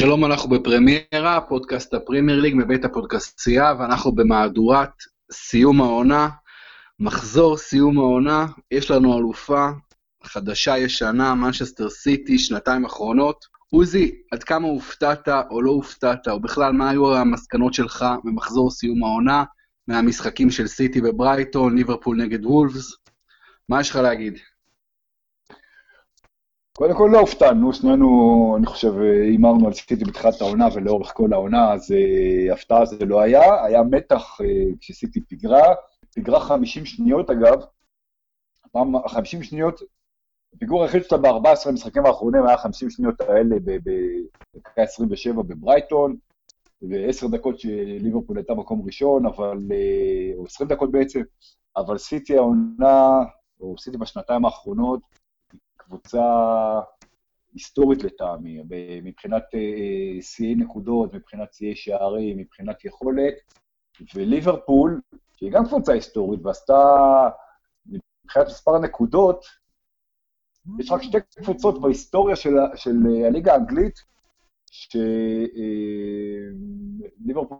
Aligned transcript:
שלום, 0.00 0.24
אנחנו 0.24 0.50
בפרמיירה, 0.50 1.40
פודקאסט 1.48 1.94
הפרימייר 1.94 2.40
ליג 2.40 2.54
מבית 2.56 2.84
הפודקאסטייה, 2.84 3.74
ואנחנו 3.78 4.12
במהדורת 4.12 4.90
סיום 5.32 5.80
העונה, 5.80 6.28
מחזור 7.00 7.56
סיום 7.56 7.98
העונה, 7.98 8.46
יש 8.70 8.90
לנו 8.90 9.18
אלופה 9.18 9.68
חדשה 10.24 10.78
ישנה, 10.78 11.34
מנצ'סטר 11.34 11.90
סיטי, 11.90 12.38
שנתיים 12.38 12.84
אחרונות. 12.84 13.44
עוזי, 13.70 14.12
עד 14.32 14.44
כמה 14.44 14.68
הופתעת 14.68 15.28
או 15.50 15.62
לא 15.62 15.70
הופתעת, 15.70 16.28
או 16.28 16.40
בכלל 16.40 16.72
מה 16.72 16.90
היו 16.90 17.16
המסקנות 17.16 17.74
שלך 17.74 18.04
במחזור 18.24 18.70
סיום 18.70 19.04
העונה, 19.04 19.44
מהמשחקים 19.88 20.50
של 20.50 20.66
סיטי 20.66 21.00
בברייטון, 21.00 21.76
ליברפול 21.76 22.16
נגד 22.16 22.46
וולפס? 22.46 22.96
מה 23.68 23.80
יש 23.80 23.90
לך 23.90 23.96
להגיד? 23.96 24.38
קודם 26.80 26.94
כל 26.96 27.10
לא 27.12 27.18
הופתענו, 27.18 27.72
שנינו, 27.72 28.54
אני 28.58 28.66
חושב, 28.66 28.98
הימרנו 28.98 29.66
על 29.66 29.72
סיטי 29.72 30.04
בתחילת 30.04 30.40
העונה 30.40 30.68
ולאורך 30.74 31.12
כל 31.14 31.32
העונה, 31.32 31.72
אז 31.72 31.90
uh, 31.90 32.52
הפתעה 32.52 32.84
זה 32.84 33.04
לא 33.04 33.20
היה. 33.20 33.64
היה 33.64 33.82
מתח 33.82 34.40
uh, 34.40 34.44
כשסיטי 34.80 35.20
פיגרה, 35.20 35.74
פיגרה 36.14 36.40
50 36.40 36.86
שניות 36.86 37.30
אגב, 37.30 37.62
פעם 38.72 39.08
50 39.08 39.42
שניות, 39.42 39.80
הפיגור 40.54 40.82
היחיד 40.82 41.04
שלה 41.04 41.18
ב-14 41.18 41.68
המשחקים 41.68 42.06
האחרונים 42.06 42.46
היה 42.46 42.56
50 42.56 42.90
שניות 42.90 43.20
האלה 43.20 43.56
בדקה 43.64 44.82
27 44.82 45.42
בברייטון, 45.42 46.16
ו-10 46.82 47.28
דקות 47.30 47.60
שליברפול 47.60 48.36
הייתה 48.36 48.54
מקום 48.54 48.82
ראשון, 48.86 49.26
אבל, 49.26 49.58
uh, 49.58 50.38
או 50.38 50.46
20 50.46 50.68
דקות 50.70 50.90
בעצם, 50.90 51.20
אבל 51.76 51.98
סיטי 51.98 52.36
העונה, 52.36 53.18
או 53.60 53.78
סיטי 53.78 53.98
בשנתיים 53.98 54.44
האחרונות, 54.44 55.00
קבוצה 55.90 56.22
היסטורית 57.54 58.04
לטעמי, 58.04 58.62
מבחינת 59.02 59.42
אה, 59.54 60.22
שיאי 60.22 60.54
נקודות, 60.54 61.14
מבחינת 61.14 61.52
שיאי 61.52 61.76
שערים, 61.76 62.38
מבחינת 62.38 62.84
יכולת, 62.84 63.34
וליברפול, 64.14 65.00
שהיא 65.36 65.52
גם 65.52 65.66
קבוצה 65.66 65.92
היסטורית 65.92 66.40
ועשתה, 66.46 66.74
מבחינת 67.86 68.46
מספר 68.46 68.74
הנקודות, 68.74 69.44
יש 70.78 70.90
רק 70.90 71.02
שתי 71.02 71.18
קבוצות 71.36 71.80
בהיסטוריה 71.80 72.36
של, 72.36 72.54
של 72.74 72.96
הליגה 73.26 73.52
האנגלית, 73.52 73.98
שליברפול 74.70 75.18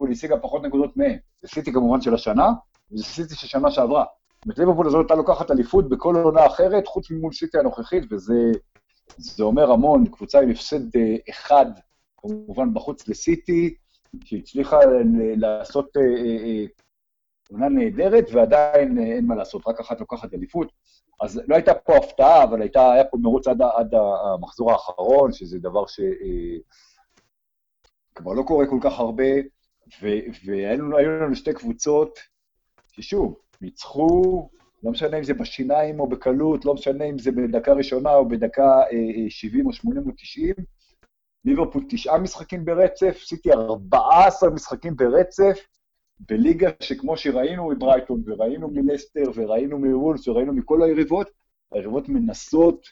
אה, 0.09 0.13
השיגה 0.13 0.39
פחות 0.39 0.63
נקודות 0.63 0.97
מהם. 0.97 1.19
זה 1.43 1.49
סיטי 1.49 1.73
כמובן 1.73 2.01
של 2.01 2.15
השנה, 2.15 2.49
וזה 2.93 3.05
סיטי 3.05 3.35
של 3.35 3.47
שנה 3.47 3.71
שעברה. 3.71 4.05
זאת 4.41 4.47
אומרת, 4.47 4.59
ליברפול 4.59 4.87
הזאת 4.87 5.01
הייתה 5.01 5.15
לוקחת 5.15 5.51
אליפות 5.51 5.89
בכל 5.89 6.17
עונה 6.17 6.47
אחרת, 6.47 6.87
חוץ 6.87 7.11
ממול 7.11 7.33
סיטי 7.33 7.59
הנוכחית, 7.59 8.13
וזה 8.13 8.35
אומר 9.41 9.71
המון, 9.71 10.07
קבוצה 10.07 10.41
עם 10.41 10.51
הפסד 10.51 10.97
אה, 10.97 11.17
אחד, 11.31 11.67
כמובן 12.17 12.75
בחוץ 12.75 13.09
לסיטי, 13.09 13.75
שהצליחה 14.25 14.79
לעשות 15.37 15.97
אה, 15.97 16.03
אה, 16.03 16.65
עונה 17.51 17.69
נהדרת, 17.69 18.25
ועדיין 18.33 18.99
אין 18.99 19.27
מה 19.27 19.35
לעשות, 19.35 19.63
רק 19.67 19.81
אחת 19.81 20.01
לוקחת 20.01 20.35
אליפות. 20.35 20.73
אז 21.21 21.41
לא 21.49 21.55
הייתה 21.55 21.75
פה 21.75 21.97
הפתעה, 21.97 22.45
אבל 22.45 22.63
הייתה, 22.63 22.93
היה 22.93 23.05
פה 23.05 23.17
מרוץ 23.21 23.47
עד, 23.47 23.63
עד 23.63 23.95
המחזור 23.95 24.73
האחרון, 24.73 25.33
שזה 25.33 25.59
דבר 25.59 25.85
שכבר 25.87 26.13
לא 28.33 28.43
קורה 28.43 28.67
כל 28.67 28.79
כך 28.83 28.99
הרבה, 28.99 29.25
והיו 30.47 31.21
לנו 31.21 31.35
שתי 31.35 31.55
קבוצות, 31.55 32.19
ששוב, 32.93 33.37
ניצחו, 33.61 34.49
לא 34.83 34.91
משנה 34.91 35.19
אם 35.19 35.25
זה 35.25 35.35
בשיניים 35.35 36.01
או 36.01 36.09
בקלות, 36.09 36.65
לא 36.65 36.75
משנה 36.75 37.05
אם 37.05 37.19
זה 37.19 37.31
בדקה 37.33 37.73
ראשונה 37.73 38.15
או 38.15 38.29
בדקה 38.29 38.83
70 39.29 39.67
או 39.67 39.73
80 39.73 40.07
או 40.07 40.13
90. 40.17 40.55
ליברפול 41.45 41.85
תשעה 41.89 42.19
משחקים 42.19 42.65
ברצף, 42.65 43.19
סיטי 43.25 43.53
14 43.53 44.51
משחקים 44.51 44.97
ברצף, 44.97 45.67
בליגה 46.29 46.71
שכמו 46.81 47.17
שראינו 47.17 47.69
מברייטון, 47.69 48.23
וראינו 48.27 48.71
מלסטר, 48.71 49.23
וראינו 49.35 49.79
מוולס, 49.79 50.29
וראינו 50.29 50.53
מכל 50.53 50.83
היריבות, 50.83 51.31
היריבות 51.73 52.09
מנסות, 52.09 52.87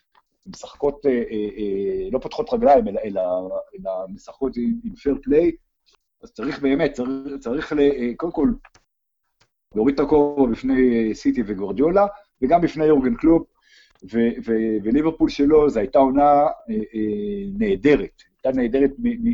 משחקות, 0.46 1.06
אה, 1.06 1.10
אה, 1.10 1.48
אה, 1.56 2.08
לא 2.12 2.18
פותחות 2.18 2.52
רגליים, 2.52 2.88
אלא, 2.88 3.00
אלא, 3.04 3.22
אלא 3.74 3.92
משחקות 4.08 4.56
עם, 4.56 4.80
עם 4.84 4.94
fair 4.94 5.14
play, 5.22 5.52
אז 6.22 6.32
צריך 6.32 6.62
באמת, 6.62 6.92
צריך, 6.92 7.08
צריך 7.40 7.72
ל, 7.72 8.14
קודם 8.16 8.32
כל, 8.32 8.48
להוריד 9.74 9.94
את 9.94 10.00
הכובע 10.00 10.46
בפני 10.46 11.10
סיטי 11.14 11.42
וגורדיולה, 11.46 12.06
וגם 12.42 12.60
בפני 12.60 12.84
יורגן 12.84 13.14
קלופ, 13.14 13.46
וליברפול 14.84 15.28
שלו, 15.28 15.70
זו 15.70 15.80
הייתה 15.80 15.98
עונה 15.98 16.22
אה, 16.22 16.48
אה, 16.70 17.44
נהדרת, 17.58 18.22
הייתה 18.44 18.60
נהדרת 18.60 18.90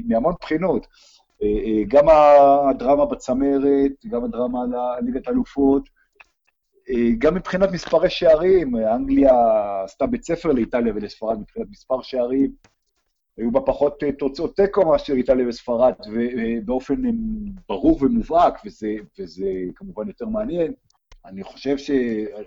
מהמון 0.06 0.34
בחינות. 0.40 0.86
אה, 1.42 1.48
אה, 1.48 1.82
גם 1.88 2.08
הדרמה 2.08 3.06
בצמרת, 3.06 3.92
גם 4.06 4.24
הדרמה 4.24 4.62
על 4.62 5.04
ליגת 5.04 5.28
האלופות, 5.28 5.88
אה, 6.90 7.10
גם 7.18 7.34
מבחינת 7.34 7.72
מספרי 7.72 8.10
שערים, 8.10 8.76
אנגליה 8.76 9.32
עשתה 9.84 10.06
בית 10.06 10.24
ספר 10.24 10.52
לאיטליה 10.52 10.92
ולספרד 10.96 11.38
מבחינת 11.40 11.66
מספר 11.70 12.02
שערים, 12.02 12.50
היו 13.38 13.50
בה 13.50 13.60
פחות 13.60 14.02
אה, 14.02 14.12
תוצאות 14.12 14.56
תיקו 14.56 14.86
מאשר 14.86 15.12
איטליה 15.12 15.48
וספרד, 15.48 15.92
ובאופן 16.12 17.06
אה, 17.06 17.10
ברור 17.68 17.98
ומובהק, 18.00 18.60
וזה, 18.66 18.94
וזה 19.18 19.50
כמובן 19.74 20.08
יותר 20.08 20.26
מעניין. 20.26 20.72
אני 21.24 21.42
חושב 21.42 21.78
ש... 21.78 21.90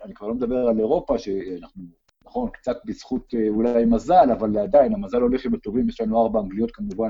אני 0.03 0.13
כבר 0.13 0.27
לא 0.27 0.33
מדבר 0.33 0.67
על 0.67 0.79
אירופה, 0.79 1.17
שאנחנו, 1.17 1.83
נכון, 2.25 2.49
קצת 2.49 2.77
בזכות 2.85 3.33
אה, 3.33 3.49
אולי 3.49 3.85
מזל, 3.85 4.31
אבל 4.31 4.57
עדיין, 4.57 4.93
המזל 4.93 5.21
הולך 5.21 5.45
עם 5.45 5.53
הטובים, 5.53 5.89
יש 5.89 6.01
לנו 6.01 6.21
ארבע 6.21 6.39
אנגליות 6.39 6.71
כמובן 6.71 7.09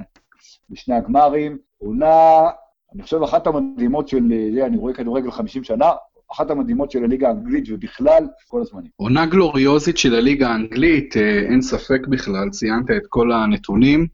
בשני 0.70 0.96
הגמרים. 0.96 1.58
עונה, 1.78 2.50
אני 2.94 3.04
חושב, 3.04 3.24
אחת 3.24 3.48
המדהימות 3.48 4.08
של, 4.08 4.24
אני 4.66 4.78
רואה 4.78 4.94
כדורגל 4.94 5.32
50 5.32 5.64
שנה, 5.64 5.92
אחת 6.32 6.52
המדהימות 6.52 6.92
של 6.92 7.04
הליגה 7.04 7.28
האנגלית 7.28 7.66
ובכלל, 7.70 8.28
כל 8.48 8.62
הזמנים. 8.62 8.92
עונה 8.96 9.26
גלוריוזית 9.26 9.98
של 9.98 10.16
הליגה 10.16 10.50
האנגלית, 10.50 11.18
אה, 11.18 11.40
אין 11.40 11.62
ספק 11.62 12.08
בכלל, 12.10 12.50
ציינת 12.50 12.92
את 12.92 13.08
כל 13.10 13.32
הנתונים, 13.32 14.08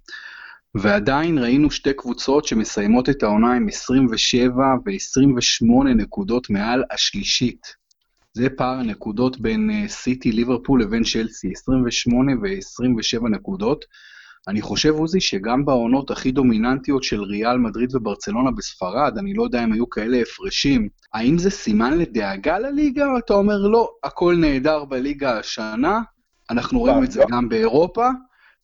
ועדיין 0.76 1.38
ראינו 1.38 1.72
שתי 1.72 1.94
קבוצות 1.94 2.46
שמסיימות 2.46 3.10
את 3.10 3.24
העונה 3.24 3.54
עם 3.54 3.68
27 3.68 4.52
ו-28 4.86 5.84
נקודות 5.96 6.50
מעל 6.50 6.84
השלישית. 6.92 7.84
זה 8.34 8.50
פער 8.50 8.80
הנקודות 8.80 9.40
בין 9.40 9.70
אה, 9.70 9.88
סיטי, 9.88 10.32
ליברפול 10.32 10.82
לבין 10.82 11.04
צ'לסי, 11.04 11.52
28 11.52 12.32
ו-27 12.42 13.30
נקודות. 13.30 13.86
אני 14.48 14.62
חושב, 14.62 14.90
עוזי, 14.90 15.22
שגם 15.22 15.66
בעונות 15.66 16.12
הכי 16.12 16.32
דומיננטיות 16.32 17.04
של 17.04 17.24
ריאל 17.24 17.58
מדריד 17.58 17.96
וברצלונה 17.96 18.52
בספרד, 18.52 19.18
אני 19.18 19.34
לא 19.34 19.44
יודע 19.44 19.64
אם 19.64 19.74
היו 19.74 19.90
כאלה 19.90 20.18
הפרשים, 20.22 20.90
האם 21.14 21.38
זה 21.38 21.50
סימן 21.50 21.98
לדאגה 21.98 22.60
לליגה, 22.60 23.06
או 23.12 23.18
אתה 23.18 23.34
אומר 23.34 23.58
לא, 23.58 23.92
הכל 24.04 24.36
נהדר 24.38 24.86
בליגה 24.86 25.40
השנה, 25.40 26.00
אנחנו 26.50 26.80
רואים 26.80 27.04
את 27.04 27.12
זה 27.12 27.20
לא. 27.20 27.26
גם 27.32 27.50
באירופה, 27.50 28.10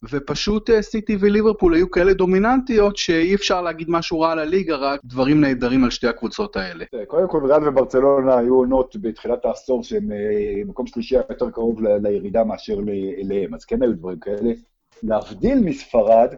ופשוט 0.10 0.70
אה, 0.70 0.82
סיטי 0.82 1.18
וליברפול 1.20 1.74
היו 1.74 1.92
כאלה 1.92 2.14
דומיננטיות 2.14 2.98
שאי 2.98 3.36
אפשר 3.36 3.62
להגיד 3.62 3.90
משהו 3.90 4.20
רע 4.20 4.32
על 4.32 4.40
הליגה, 4.40 4.76
רק 4.76 5.00
דברים 5.04 5.42
נהדרים 5.42 5.84
על 5.84 5.90
שתי 5.90 6.08
הקבוצות 6.08 6.56
האלה. 6.56 6.86
קודם 7.08 7.28
כל, 7.28 7.46
ריאל 7.46 7.68
וברצלונה 7.68 8.38
היו 8.38 8.56
עונות 8.56 8.96
בתחילת 9.02 9.46
העשור 9.46 9.84
שהם 9.84 10.12
אה, 10.12 10.62
מקום 10.66 10.88
שלישי 10.88 11.16
יותר 11.16 11.50
קרוב 11.50 11.82
לירידה 11.82 12.44
מאשר 12.44 12.80
אליהם, 13.22 13.54
אז 13.54 13.66
כן 13.66 13.84
היו 13.84 13.94
דברים 13.94 14.20
כאלה. 14.20 14.52
להבדיל 15.04 15.60
מספרד, 15.60 16.34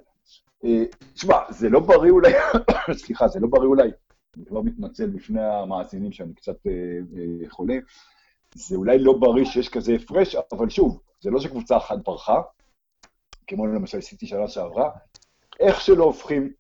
אה, 0.65 0.83
תשמע, 1.13 1.35
זה 1.49 1.69
לא 1.69 1.79
בריא 1.79 2.11
אולי, 2.11 2.31
סליחה, 3.03 3.27
זה 3.27 3.39
לא 3.39 3.47
בריא 3.47 3.67
אולי, 3.67 3.91
אני 4.37 4.45
כבר 4.45 4.61
מתנצל 4.61 5.09
בפני 5.09 5.41
המאזינים 5.41 6.11
שאני 6.11 6.33
קצת 6.33 6.67
אה, 6.67 6.71
אה, 7.17 7.49
חולה, 7.49 7.75
זה 8.55 8.75
אולי 8.75 8.99
לא 8.99 9.13
בריא 9.13 9.45
שיש 9.45 9.69
כזה 9.69 9.93
הפרש, 9.93 10.35
אבל 10.51 10.69
שוב, 10.69 11.01
זה 11.21 11.29
לא 11.29 11.39
שקבוצה 11.39 11.77
אחת 11.77 11.97
ברחה, 12.05 12.41
כמו 13.47 13.67
למשל 13.67 13.97
עשיתי 13.97 14.25
שנה 14.25 14.47
שעברה, 14.47 14.89
איך 15.59 15.81
שלא 15.81 16.03
הופכים, 16.03 16.53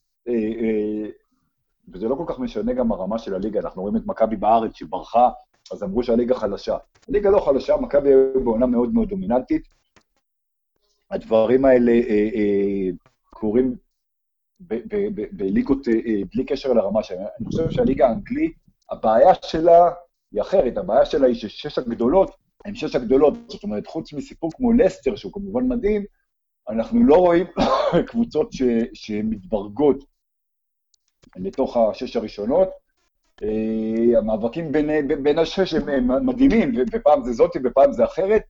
וזה 1.93 2.07
לא 2.07 2.15
כל 2.15 2.23
כך 2.27 2.39
משנה 2.39 2.73
גם 2.73 2.91
הרמה 2.91 3.19
של 3.19 3.35
הליגה, 3.35 3.59
אנחנו 3.59 3.81
רואים 3.81 3.95
את 3.95 4.01
מכבי 4.05 4.35
בארץ 4.35 4.75
שברחה, 4.75 5.29
אז 5.71 5.83
אמרו 5.83 6.03
שהליגה 6.03 6.35
חלשה. 6.35 6.77
הליגה 7.09 7.29
לא 7.29 7.39
חלשה, 7.39 7.77
מכבי 7.77 8.09
היו 8.09 8.43
בעונה 8.43 8.65
מאוד 8.65 8.93
מאוד 8.93 9.09
דומיננטית, 9.09 9.67
הדברים 11.11 11.65
האלה 11.65 11.91
אה, 11.91 12.29
אה, 12.35 12.89
קורים 13.29 13.75
בליגות 15.31 15.87
אה, 15.87 16.21
בלי 16.33 16.45
קשר 16.45 16.73
לרמה 16.73 17.03
שלהם. 17.03 17.27
אני 17.39 17.45
חושב 17.45 17.71
שהליגה 17.71 18.07
האנגלית, 18.07 18.53
הבעיה 18.91 19.33
שלה 19.41 19.91
היא 20.31 20.41
אחרת, 20.41 20.77
הבעיה 20.77 21.05
שלה 21.05 21.27
היא 21.27 21.35
ששש 21.35 21.77
הגדולות 21.77 22.31
הן 22.65 22.75
שש 22.75 22.95
הגדולות, 22.95 23.33
זאת 23.47 23.63
אומרת, 23.63 23.87
חוץ 23.87 24.13
מסיפור 24.13 24.51
כמו 24.55 24.73
לסטר, 24.73 25.15
שהוא 25.15 25.33
כמובן 25.33 25.67
מדהים, 25.67 26.05
אנחנו 26.69 27.03
לא 27.03 27.15
רואים 27.15 27.45
קבוצות 28.09 28.49
שמתברגות 28.93 30.03
לתוך 31.35 31.77
השש 31.77 32.15
הראשונות. 32.15 32.69
המאבקים 34.17 34.71
בין, 34.71 35.07
בין 35.23 35.39
השש 35.39 35.73
הם 35.73 36.25
מדהימים, 36.25 36.71
ופעם 36.91 37.23
זה 37.23 37.33
זאתי 37.33 37.59
ופעם 37.63 37.91
זה 37.91 38.03
אחרת, 38.03 38.41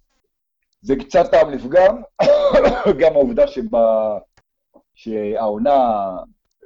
זה 0.81 0.95
קצת 0.95 1.31
טעם 1.31 1.50
לפגם, 1.50 2.01
גם 3.00 3.13
העובדה 3.13 3.44
שהעונה 4.95 6.10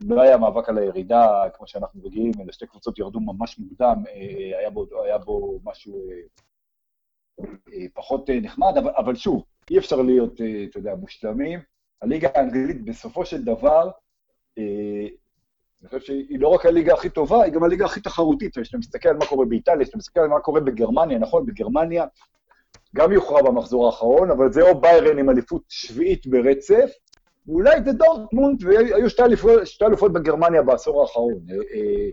לא 0.01 0.21
היה 0.21 0.38
מאבק 0.38 0.69
על 0.69 0.77
הירידה, 0.77 1.44
כמו 1.53 1.67
שאנחנו 1.67 2.01
רגילים, 2.03 2.31
אלא 2.41 2.51
שתי 2.51 2.67
קבוצות 2.67 3.00
ירדו 3.00 3.19
ממש 3.19 3.59
מוקדם, 3.59 4.03
אה, 4.07 4.59
היה 4.59 4.69
בו, 4.69 4.85
היה 5.03 5.17
בו 5.17 5.59
משהו 5.63 6.09
אה, 6.12 7.45
אה, 7.73 7.85
פחות 7.94 8.29
נחמד, 8.41 8.73
אבל, 8.77 8.91
אבל 8.97 9.15
שוב, 9.15 9.44
אי 9.71 9.77
אפשר 9.77 10.01
להיות, 10.01 10.33
אתה 10.69 10.79
יודע, 10.79 10.95
מושלמים. 10.95 11.59
הליגה 12.01 12.29
האנגלית 12.35 12.85
בסופו 12.85 13.25
של 13.25 13.44
דבר, 13.44 13.89
אני 14.57 15.89
חושב 15.89 16.00
שהיא 16.00 16.39
לא 16.39 16.47
רק 16.47 16.65
הליגה 16.65 16.94
הכי 16.94 17.09
טובה, 17.09 17.44
היא 17.44 17.53
גם 17.53 17.63
הליגה 17.63 17.85
הכי 17.85 18.01
תחרותית. 18.01 18.57
כשאתה 18.57 18.77
מסתכל 18.77 19.09
על 19.09 19.18
מה 19.18 19.25
קורה 19.25 19.45
באיטליה, 19.45 19.83
כשאתה 19.83 19.97
מסתכל 19.97 20.19
על 20.19 20.27
מה 20.27 20.39
קורה 20.39 20.61
בגרמניה, 20.61 21.19
נכון, 21.19 21.45
בגרמניה 21.45 22.06
גם 22.95 23.12
יוכרע 23.12 23.42
במחזור 23.42 23.86
האחרון, 23.86 24.31
אבל 24.31 24.51
זה 24.51 24.62
או 24.62 24.81
ביירן 24.81 25.18
עם 25.19 25.30
אליפות 25.30 25.62
שביעית 25.69 26.27
ברצף, 26.27 26.92
ואולי 27.47 27.83
זה 27.86 27.92
דורטמונד, 27.92 28.63
והיו 28.63 29.09
שתי 29.09 29.24
אלופות, 29.24 29.68
שתי 29.68 29.86
אלופות 29.86 30.13
בגרמניה 30.13 30.62
בעשור 30.62 31.01
האחרון. 31.01 31.33
אה, 31.50 31.56
אה, 31.56 32.09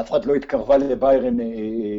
אף 0.00 0.10
אחד 0.10 0.24
לא 0.24 0.34
התקרבה 0.34 0.76
לביירן 0.76 1.40
אה, 1.40 1.46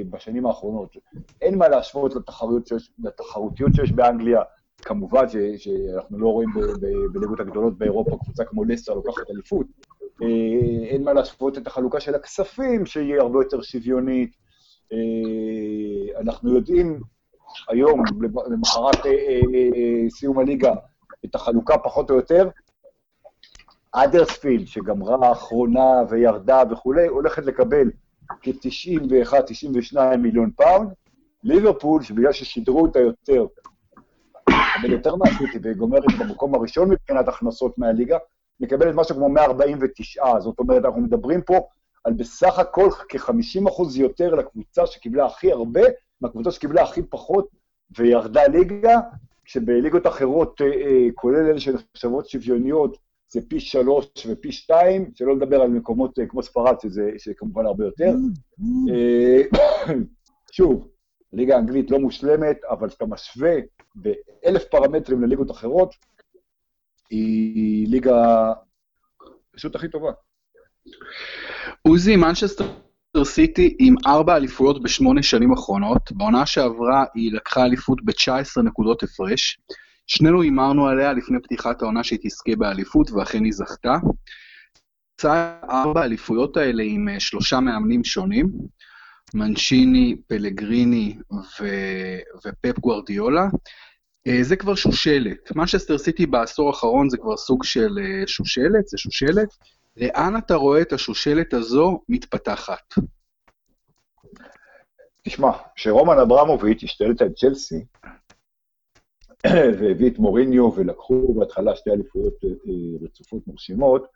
בשנים 0.09 0.45
האחרונות. 0.45 0.97
אין 1.41 1.57
מה 1.57 1.67
להשוות 1.67 2.15
לתחרויות 2.15 2.67
שיש, 2.67 2.91
לתחרותיות 3.03 3.75
שיש 3.75 3.91
באנגליה. 3.91 4.41
כמובן 4.81 5.25
שאנחנו 5.57 6.19
לא 6.19 6.27
רואים 6.27 6.49
בליגות 7.13 7.39
הגדולות 7.39 7.77
באירופה 7.77 8.17
קבוצה 8.23 8.45
כמו 8.45 8.63
לסטר 8.63 8.93
לוקחת 8.93 9.29
אליפות. 9.29 9.67
אין 10.87 11.03
מה 11.03 11.13
להשוות 11.13 11.57
את 11.57 11.67
החלוקה 11.67 11.99
של 11.99 12.15
הכספים, 12.15 12.85
שהיא 12.85 13.15
הרבה 13.15 13.39
יותר 13.39 13.61
שוויונית. 13.61 14.35
אנחנו 16.19 16.55
יודעים 16.55 17.01
היום, 17.69 18.03
למחרת 18.51 19.05
סיום 20.09 20.39
הליגה, 20.39 20.73
את 21.25 21.35
החלוקה 21.35 21.77
פחות 21.77 22.09
או 22.09 22.15
יותר. 22.15 22.49
האדרספילד, 23.91 24.67
שגמרה 24.67 25.27
האחרונה 25.27 26.01
וירדה 26.09 26.63
וכולי, 26.71 27.07
הולכת 27.07 27.45
לקבל 27.45 27.91
כ-91-92 28.41 29.97
מיליון 30.17 30.51
פאונד. 30.51 30.89
ליברפול, 31.43 32.03
שבגלל 32.03 32.31
ששידרו 32.31 32.81
אותה 32.81 32.99
יותר, 32.99 33.45
מקבל 34.49 34.91
יותר 34.91 35.15
מהסיטי 35.15 35.59
וגומרת 35.63 36.03
במקום 36.19 36.55
הראשון 36.55 36.89
מבחינת 36.89 37.27
הכנסות 37.27 37.77
מהליגה, 37.77 38.17
מקבלת 38.59 38.95
משהו 38.95 39.15
כמו 39.15 39.29
149. 39.29 40.39
זאת 40.39 40.59
אומרת, 40.59 40.85
אנחנו 40.85 41.01
מדברים 41.01 41.41
פה 41.41 41.67
על 42.03 42.13
בסך 42.13 42.59
הכל 42.59 42.89
כ-50% 43.09 43.81
יותר 43.95 44.35
לקבוצה 44.35 44.85
שקיבלה 44.85 45.25
הכי 45.25 45.51
הרבה, 45.51 45.81
מהקבוצה 46.21 46.51
שקיבלה 46.51 46.83
הכי 46.83 47.01
פחות 47.03 47.47
וירדה 47.97 48.47
ליגה, 48.47 48.99
כשבליגות 49.45 50.07
אחרות, 50.07 50.61
אה, 50.61 50.67
אה, 50.67 51.07
כולל 51.15 51.49
אלה 51.49 51.59
שנחשבות 51.59 52.29
שוויוניות, 52.29 52.97
זה 53.29 53.39
פי 53.47 53.59
שלוש 53.59 54.05
ופי 54.29 54.51
שתיים, 54.51 55.11
שלא 55.15 55.35
לדבר 55.35 55.61
על 55.61 55.69
מקומות 55.69 56.19
אה, 56.19 56.25
כמו 56.25 56.43
ספרד, 56.43 56.75
שזה, 56.81 57.11
כמובן 57.37 57.65
הרבה 57.65 57.85
יותר. 57.85 58.11
שוב, 60.51 60.87
ליגה 61.33 61.55
האנגלית 61.55 61.91
לא 61.91 61.99
מושלמת, 61.99 62.57
אבל 62.69 62.89
כשאתה 62.89 63.05
משווה 63.05 63.55
באלף 63.95 64.63
פרמטרים 64.71 65.23
לליגות 65.23 65.51
אחרות, 65.51 65.95
היא 67.09 67.87
ליגה 67.87 68.53
פשוט 69.51 69.75
הכי 69.75 69.89
טובה. 69.89 70.11
עוזי, 71.81 72.15
מנצ'סטר 72.15 72.86
סיטי 73.23 73.75
עם 73.79 73.95
ארבע 74.05 74.35
אליפויות 74.35 74.83
בשמונה 74.83 75.23
שנים 75.23 75.53
אחרונות, 75.53 76.11
בעונה 76.11 76.45
שעברה 76.45 77.05
היא 77.13 77.33
לקחה 77.33 77.65
אליפות 77.65 78.05
ב-19 78.05 78.61
נקודות 78.63 79.03
הפרש. 79.03 79.59
שנינו 80.07 80.41
הימרנו 80.41 80.87
עליה 80.87 81.13
לפני 81.13 81.37
פתיחת 81.43 81.81
העונה 81.81 82.03
שהיא 82.03 82.19
תזכה 82.23 82.55
באליפות, 82.55 83.11
ואכן 83.11 83.43
היא 83.43 83.53
זכתה. 83.53 83.95
ארבע 85.69 86.01
האליפויות 86.01 86.57
האלה 86.57 86.83
עם 86.85 87.09
אה, 87.09 87.19
שלושה 87.19 87.59
מאמנים 87.59 88.03
שונים, 88.03 88.51
מנצ'יני, 89.33 90.15
פלגריני 90.27 91.17
ו... 91.31 91.67
ופפ 92.45 92.79
גוורדיולה. 92.79 93.47
אה, 94.27 94.43
זה 94.43 94.55
כבר 94.55 94.75
שושלת. 94.75 95.55
מנצ'סטר 95.55 95.97
סיטי 95.97 96.25
בעשור 96.25 96.67
האחרון 96.67 97.09
זה 97.09 97.17
כבר 97.17 97.37
סוג 97.37 97.63
של 97.63 97.97
אה, 98.01 98.27
שושלת, 98.27 98.87
זה 98.87 98.97
שושלת. 98.97 99.49
לאן 99.97 100.37
אתה 100.37 100.55
רואה 100.55 100.81
את 100.81 100.93
השושלת 100.93 101.53
הזו 101.53 102.01
מתפתחת? 102.09 102.93
תשמע, 105.23 105.51
כשרומן 105.75 106.19
אברמוביץ' 106.19 106.83
השתלט 106.83 107.21
על 107.21 107.33
צ'לסי, 107.33 107.85
והביא 109.79 110.11
את 110.11 110.19
מוריניו 110.19 110.73
ולקחו 110.75 111.33
בהתחלה 111.33 111.75
שתי 111.75 111.89
אליפויות 111.89 112.33
אה, 112.45 113.05
רצופות 113.05 113.47
מרשימות, 113.47 114.07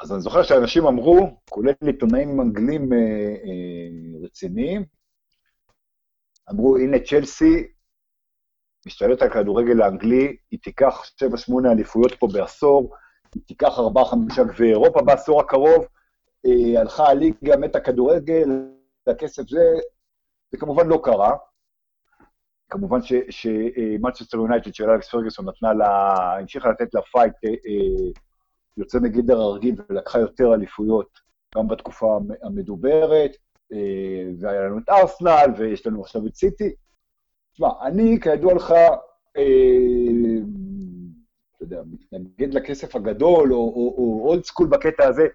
אז 0.00 0.12
אני 0.12 0.20
זוכר 0.20 0.42
שאנשים 0.42 0.86
אמרו, 0.86 1.36
כולל 1.50 1.72
עיתונאים 1.86 2.40
אנגלים 2.40 2.92
אה, 2.92 2.98
אה, 2.98 4.24
רציניים, 4.24 4.84
אמרו, 6.50 6.76
הנה 6.76 6.96
צ'לסי 6.98 7.66
משתלט 8.86 9.22
על 9.22 9.30
כדורגל 9.30 9.82
האנגלי, 9.82 10.36
היא 10.50 10.58
תיקח 10.62 11.02
7-8 11.22 11.26
אליפויות 11.72 12.12
פה 12.18 12.28
בעשור, 12.32 12.94
תיקח 13.46 13.78
ארבעה, 13.78 14.04
חמישה 14.04 14.44
גביעי 14.44 14.70
אירופה 14.70 15.02
בעשור 15.02 15.40
הקרוב, 15.40 15.86
אה, 16.46 16.80
הלכה 16.80 17.06
הליגה, 17.06 17.56
מתה 17.56 17.80
כדורגל, 17.80 18.48
הכסף 19.06 19.48
זה, 19.48 19.74
זה 20.50 20.58
כמובן 20.58 20.86
לא 20.86 21.00
קרה. 21.02 21.36
כמובן 22.68 22.98
שמנצ'סטר 23.30 24.36
יונייטד 24.36 24.74
של 24.74 24.90
אלכס 24.90 25.08
פרגוסון 25.10 25.48
נתנה 25.48 25.72
לה, 25.72 26.14
המשיכה 26.38 26.70
לתת 26.70 26.94
לה 26.94 27.00
fight 27.02 27.34
אה, 27.44 27.50
אה, 27.50 28.10
יוצא 28.76 28.98
מגדר 28.98 29.40
הרגיל 29.40 29.74
ולקחה 29.90 30.18
יותר 30.18 30.54
אליפויות 30.54 31.18
גם 31.54 31.68
בתקופה 31.68 32.18
המדוברת, 32.42 33.30
והיה 34.40 34.62
לנו 34.62 34.78
את 34.78 34.88
ארסנל, 34.88 35.46
ויש 35.58 35.86
לנו 35.86 36.00
עכשיו 36.00 36.26
את 36.26 36.34
סיטי. 36.34 36.74
תשמע, 37.52 37.68
אני, 37.82 38.20
כידוע 38.20 38.54
לך, 38.54 38.74
אתה 41.62 41.74
יודע, 41.74 41.82
מתנגד 41.86 42.54
לכסף 42.54 42.96
הגדול, 42.96 43.52
או 43.52 44.22
אולד 44.24 44.44
סקול 44.44 44.66
בקטע 44.66 45.08
הזה. 45.08 45.26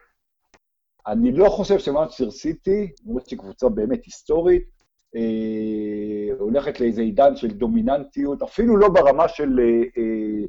אני 1.08 1.32
לא 1.32 1.50
חושב 1.50 1.80
שמאנצ'סטר 1.80 2.32
סיטי, 2.32 2.92
למרות 3.06 3.30
שהיא 3.30 3.40
קבוצה 3.40 3.70
באמת 3.70 4.06
היסטורית, 4.06 4.64
אה, 5.16 6.40
הולכת 6.40 6.80
לאיזה 6.80 7.02
עידן 7.02 7.36
של 7.36 7.48
דומיננטיות, 7.48 8.42
אפילו 8.42 8.78
לא 8.78 8.90
ברמה 8.90 9.28
של, 9.28 9.60
אה, 9.60 9.66
אה, 9.98 10.46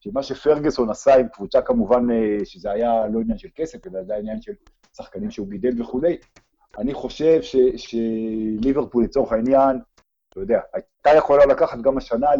של 0.00 0.10
מה 0.12 0.22
שפרגוסון 0.22 0.90
עשה 0.90 1.14
עם 1.14 1.28
קבוצה 1.28 1.62
כמובן, 1.62 2.10
אה, 2.10 2.44
שזה 2.44 2.70
היה 2.70 3.06
לא 3.12 3.20
עניין 3.20 3.38
של 3.38 3.48
כסף, 3.54 3.86
אלא 3.86 4.04
זה 4.04 4.12
היה 4.12 4.20
עניין 4.20 4.42
של 4.42 4.52
שחקנים 4.96 5.30
שהוא 5.30 5.48
גידל 5.48 5.82
וכולי. 5.82 6.16
אני 6.78 6.94
חושב 6.94 7.40
שליברפול 7.76 9.04
לצורך 9.04 9.32
העניין, 9.32 9.80
אתה 10.28 10.40
יודע, 10.40 10.60
הייתה 10.74 11.18
יכולה 11.18 11.46
לקחת 11.46 11.78
גם 11.80 11.98
השנה 11.98 12.30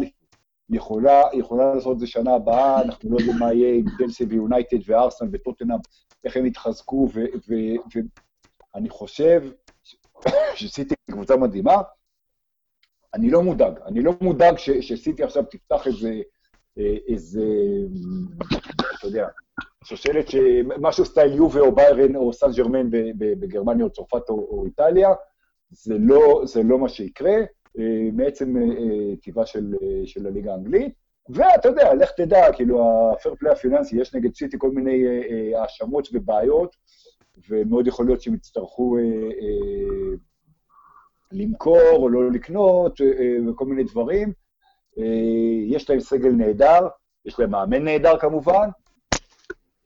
יכולה, 0.69 1.21
יכולה 1.33 1.75
לעשות 1.75 1.93
את 1.93 1.99
זה 1.99 2.07
שנה 2.07 2.33
הבאה, 2.33 2.81
אנחנו 2.81 3.11
לא 3.11 3.17
יודעים 3.17 3.37
מה 3.39 3.53
יהיה 3.53 3.75
עם 3.75 3.85
דלסי 3.97 4.23
ויונייטד 4.23 4.77
וארסנל 4.85 5.29
וטוטנאם, 5.31 5.77
איך 6.23 6.37
הם 6.37 6.45
יתחזקו, 6.45 7.07
ואני 8.73 8.89
חושב 8.89 9.43
שסיטי 10.55 10.95
קבוצה 11.11 11.37
מדהימה. 11.37 11.75
אני 13.13 13.31
לא 13.31 13.43
מודאג, 13.43 13.73
אני 13.85 14.01
לא 14.01 14.13
מודאג 14.21 14.57
ש, 14.57 14.69
שסיטי 14.69 15.23
עכשיו 15.23 15.43
תפתח 15.43 15.87
איזה, 15.87 16.21
איזה, 17.07 17.43
אתה 18.99 19.07
יודע, 19.07 19.27
שושלת, 19.83 20.25
משהו 20.81 21.05
style 21.05 21.33
יובה 21.33 21.59
או 21.59 21.75
ביירן 21.75 22.15
או 22.15 22.33
סן 22.33 22.51
ג'רמן 22.51 22.89
בגרמניה 23.17 23.85
או 23.85 23.89
צרפת 23.89 24.29
או, 24.29 24.35
או 24.35 24.65
איטליה, 24.65 25.09
זה 25.69 25.95
לא, 25.99 26.41
זה 26.45 26.63
לא 26.63 26.79
מה 26.79 26.89
שיקרה. 26.89 27.35
אה, 27.79 28.09
מעצם 28.13 28.57
אה, 28.57 28.61
אה, 28.61 29.15
טבעה 29.23 29.45
של, 29.45 29.75
של 30.05 30.27
הליגה 30.27 30.51
האנגלית. 30.51 30.93
ואתה 31.29 31.67
יודע, 31.67 31.93
לך 31.93 32.11
תדע, 32.11 32.53
כאילו, 32.53 32.83
ה 33.13 33.17
fair 33.17 33.35
play 33.39 33.51
הפיננסי, 33.51 34.01
יש 34.01 34.15
נגד 34.15 34.35
סיטי 34.35 34.57
כל 34.59 34.71
מיני 34.71 35.03
האשמות 35.55 36.07
ובעיות, 36.13 36.75
ומאוד 37.49 37.87
יכול 37.87 38.05
להיות 38.05 38.21
שהם 38.21 38.33
יצטרכו 38.33 38.97
אה, 38.97 39.03
אה, 39.41 40.15
למכור 41.31 41.95
או 41.95 42.09
לא 42.09 42.31
לקנות, 42.31 43.01
אה, 43.01 43.51
וכל 43.51 43.65
מיני 43.65 43.83
דברים. 43.83 44.33
אה, 44.97 45.63
יש 45.67 45.89
להם 45.89 45.99
סגל 45.99 46.31
נהדר, 46.31 46.87
יש 47.25 47.39
להם 47.39 47.51
מאמן 47.51 47.83
נהדר 47.83 48.19
כמובן, 48.19 48.69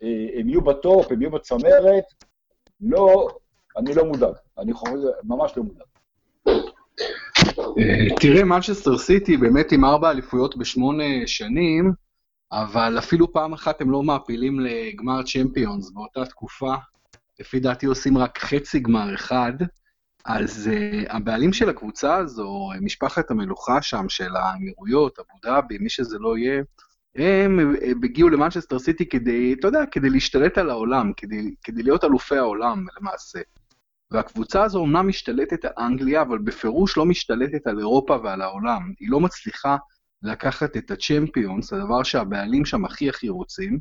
אה, 0.03 0.27
הם 0.39 0.49
יהיו 0.49 0.61
ב 0.61 0.71
top, 0.71 1.11
הם 1.11 1.21
יהיו 1.21 1.31
בצמרת. 1.31 2.03
לא, 2.81 3.27
אני 3.77 3.93
לא 3.93 4.05
מודאג, 4.05 4.33
אני 4.57 4.73
חושב, 4.73 4.93
ממש 5.23 5.57
לא 5.57 5.63
מודאג. 5.63 5.87
אה, 7.59 8.15
תראה, 8.21 8.43
מנצ'סטר 8.43 8.97
סיטי 8.97 9.37
באמת 9.37 9.71
עם 9.71 9.85
ארבע 9.85 10.11
אליפויות 10.11 10.57
בשמונה 10.57 11.03
שנים, 11.25 11.91
אבל 12.51 12.99
אפילו 12.99 13.33
פעם 13.33 13.53
אחת 13.53 13.81
הם 13.81 13.91
לא 13.91 14.03
מעפילים 14.03 14.59
לגמר 14.59 15.23
צ'מפיונס 15.23 15.91
באותה 15.91 16.25
תקופה. 16.25 16.73
לפי 17.39 17.59
דעתי 17.59 17.85
עושים 17.85 18.17
רק 18.17 18.39
חצי 18.39 18.79
גמר 18.79 19.15
אחד, 19.15 19.53
אז 20.25 20.69
uh, 20.73 21.13
הבעלים 21.13 21.53
של 21.53 21.69
הקבוצה 21.69 22.15
הזו, 22.15 22.69
משפחת 22.81 23.31
המלוכה 23.31 23.81
שם, 23.81 24.05
של 24.09 24.35
האמירויות, 24.35 25.19
אבו 25.19 25.39
דאבי, 25.43 25.77
מי 25.77 25.89
שזה 25.89 26.17
לא 26.19 26.37
יהיה, 26.37 26.63
הם 27.15 27.75
הגיעו 28.03 28.29
למנצ'סטר 28.29 28.79
סיטי 28.79 29.09
כדי, 29.09 29.53
אתה 29.59 29.67
יודע, 29.67 29.85
כדי 29.91 30.09
להשתלט 30.09 30.57
על 30.57 30.69
העולם, 30.69 31.11
כדי, 31.17 31.55
כדי 31.63 31.83
להיות 31.83 32.03
אלופי 32.03 32.37
העולם 32.37 32.85
למעשה. 32.97 33.39
והקבוצה 34.13 34.63
הזו 34.63 34.79
אומנם 34.79 35.07
משתלטת 35.07 35.65
על 35.65 35.71
אנגליה, 35.77 36.21
אבל 36.21 36.37
בפירוש 36.37 36.97
לא 36.97 37.05
משתלטת 37.05 37.67
על 37.67 37.79
אירופה 37.79 38.17
ועל 38.23 38.41
העולם. 38.41 38.93
היא 38.99 39.09
לא 39.11 39.19
מצליחה 39.19 39.77
לקחת 40.23 40.77
את 40.77 40.91
הצ'מפיונס, 40.91 41.73
הדבר 41.73 42.03
שהבעלים 42.03 42.65
שם 42.65 42.85
הכי 42.85 43.09
הכי 43.09 43.29
רוצים, 43.29 43.79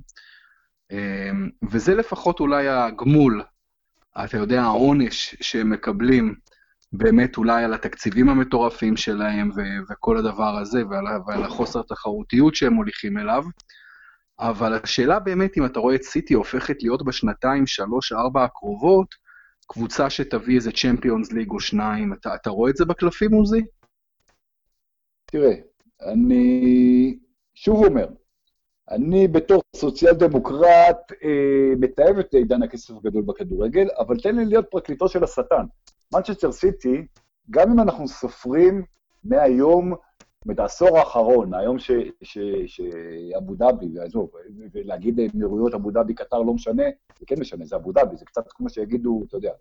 אמ, 0.91 1.49
וזה 1.71 1.95
לפחות 1.95 2.41
אולי 2.41 2.69
הגמול, 2.69 3.43
אתה 4.25 4.37
יודע, 4.37 4.63
העונש 4.63 5.37
שהם 5.41 5.71
מקבלים 5.71 6.35
באמת 6.93 7.37
אולי 7.37 7.65
על 7.65 7.75
התקציבים 7.75 8.29
המטורפים 8.29 8.97
שלהם 8.97 9.51
ו- 9.57 9.93
וכל 9.93 10.17
הדבר 10.17 10.59
הזה, 10.59 10.83
ועל, 10.87 11.05
ועל 11.27 11.45
החוסר 11.45 11.81
התחרותיות 11.81 12.55
שהם 12.55 12.73
מוליכים 12.73 13.19
אליו. 13.19 13.45
אבל 14.41 14.75
השאלה 14.83 15.19
באמת, 15.19 15.57
אם 15.59 15.67
אתה 15.67 15.81
רואה 15.81 15.95
את 15.95 16.03
סיטי 16.03 16.35
הופכת 16.35 16.83
להיות 16.83 17.05
בשנתיים, 17.05 17.67
שלוש, 17.67 18.13
ארבע 18.13 18.45
הקרובות, 18.45 19.15
קבוצה 19.73 20.11
שתביא 20.11 20.57
איזה 20.57 20.71
צ'מפיונס 20.73 21.33
ליג 21.33 21.51
או 21.51 21.61
שניים, 21.61 22.13
אתה, 22.13 22.35
אתה 22.35 22.51
רואה 22.51 22.71
את 22.71 22.77
זה 22.77 22.85
בקלפים, 22.85 23.33
עוזי? 23.33 23.61
תראה, 25.25 25.55
אני 26.03 27.19
שוב 27.55 27.85
אומר, 27.85 28.07
אני 28.91 29.29
בתור 29.29 29.63
סוציאל 29.77 30.13
דמוקרט 30.13 31.13
אה, 31.25 31.75
מתעב 31.81 32.19
את 32.19 32.35
עידן 32.35 32.63
הכסף 32.63 32.95
הגדול 32.97 33.23
בכדורגל, 33.23 33.89
אבל 33.99 34.17
תן 34.21 34.37
לי 34.37 34.45
להיות 34.45 34.67
פרקליטו 34.71 35.09
של 35.09 35.25
השטן. 35.25 35.65
מנצ'סטר 36.15 36.53
סיטי, 36.53 37.07
גם 37.51 37.71
אם 37.73 37.81
אנחנו 37.81 38.09
סופרים 38.09 38.83
מהיום, 39.25 39.95
את 40.51 40.59
העשור 40.59 40.99
האחרון, 40.99 41.55
היום 41.55 41.77
שאבו 42.67 43.55
דאבי, 43.55 44.01
עזוב, 44.01 44.31
ולהגיד 44.73 45.21
אמירויות 45.35 45.75
אבו 45.75 45.91
דאבי, 45.91 46.15
קטר, 46.15 46.39
לא 46.43 46.55
משנה, 46.55 46.83
זה 47.19 47.27
כן 47.27 47.41
משנה, 47.41 47.65
זה 47.65 47.77
אבו 47.77 47.93
דאבי, 47.93 48.17
זה 48.17 48.25
קצת 48.25 48.53
כמו 48.53 48.69
שיגידו, 48.69 49.25
אתה 49.29 49.37
יודע, 49.37 49.53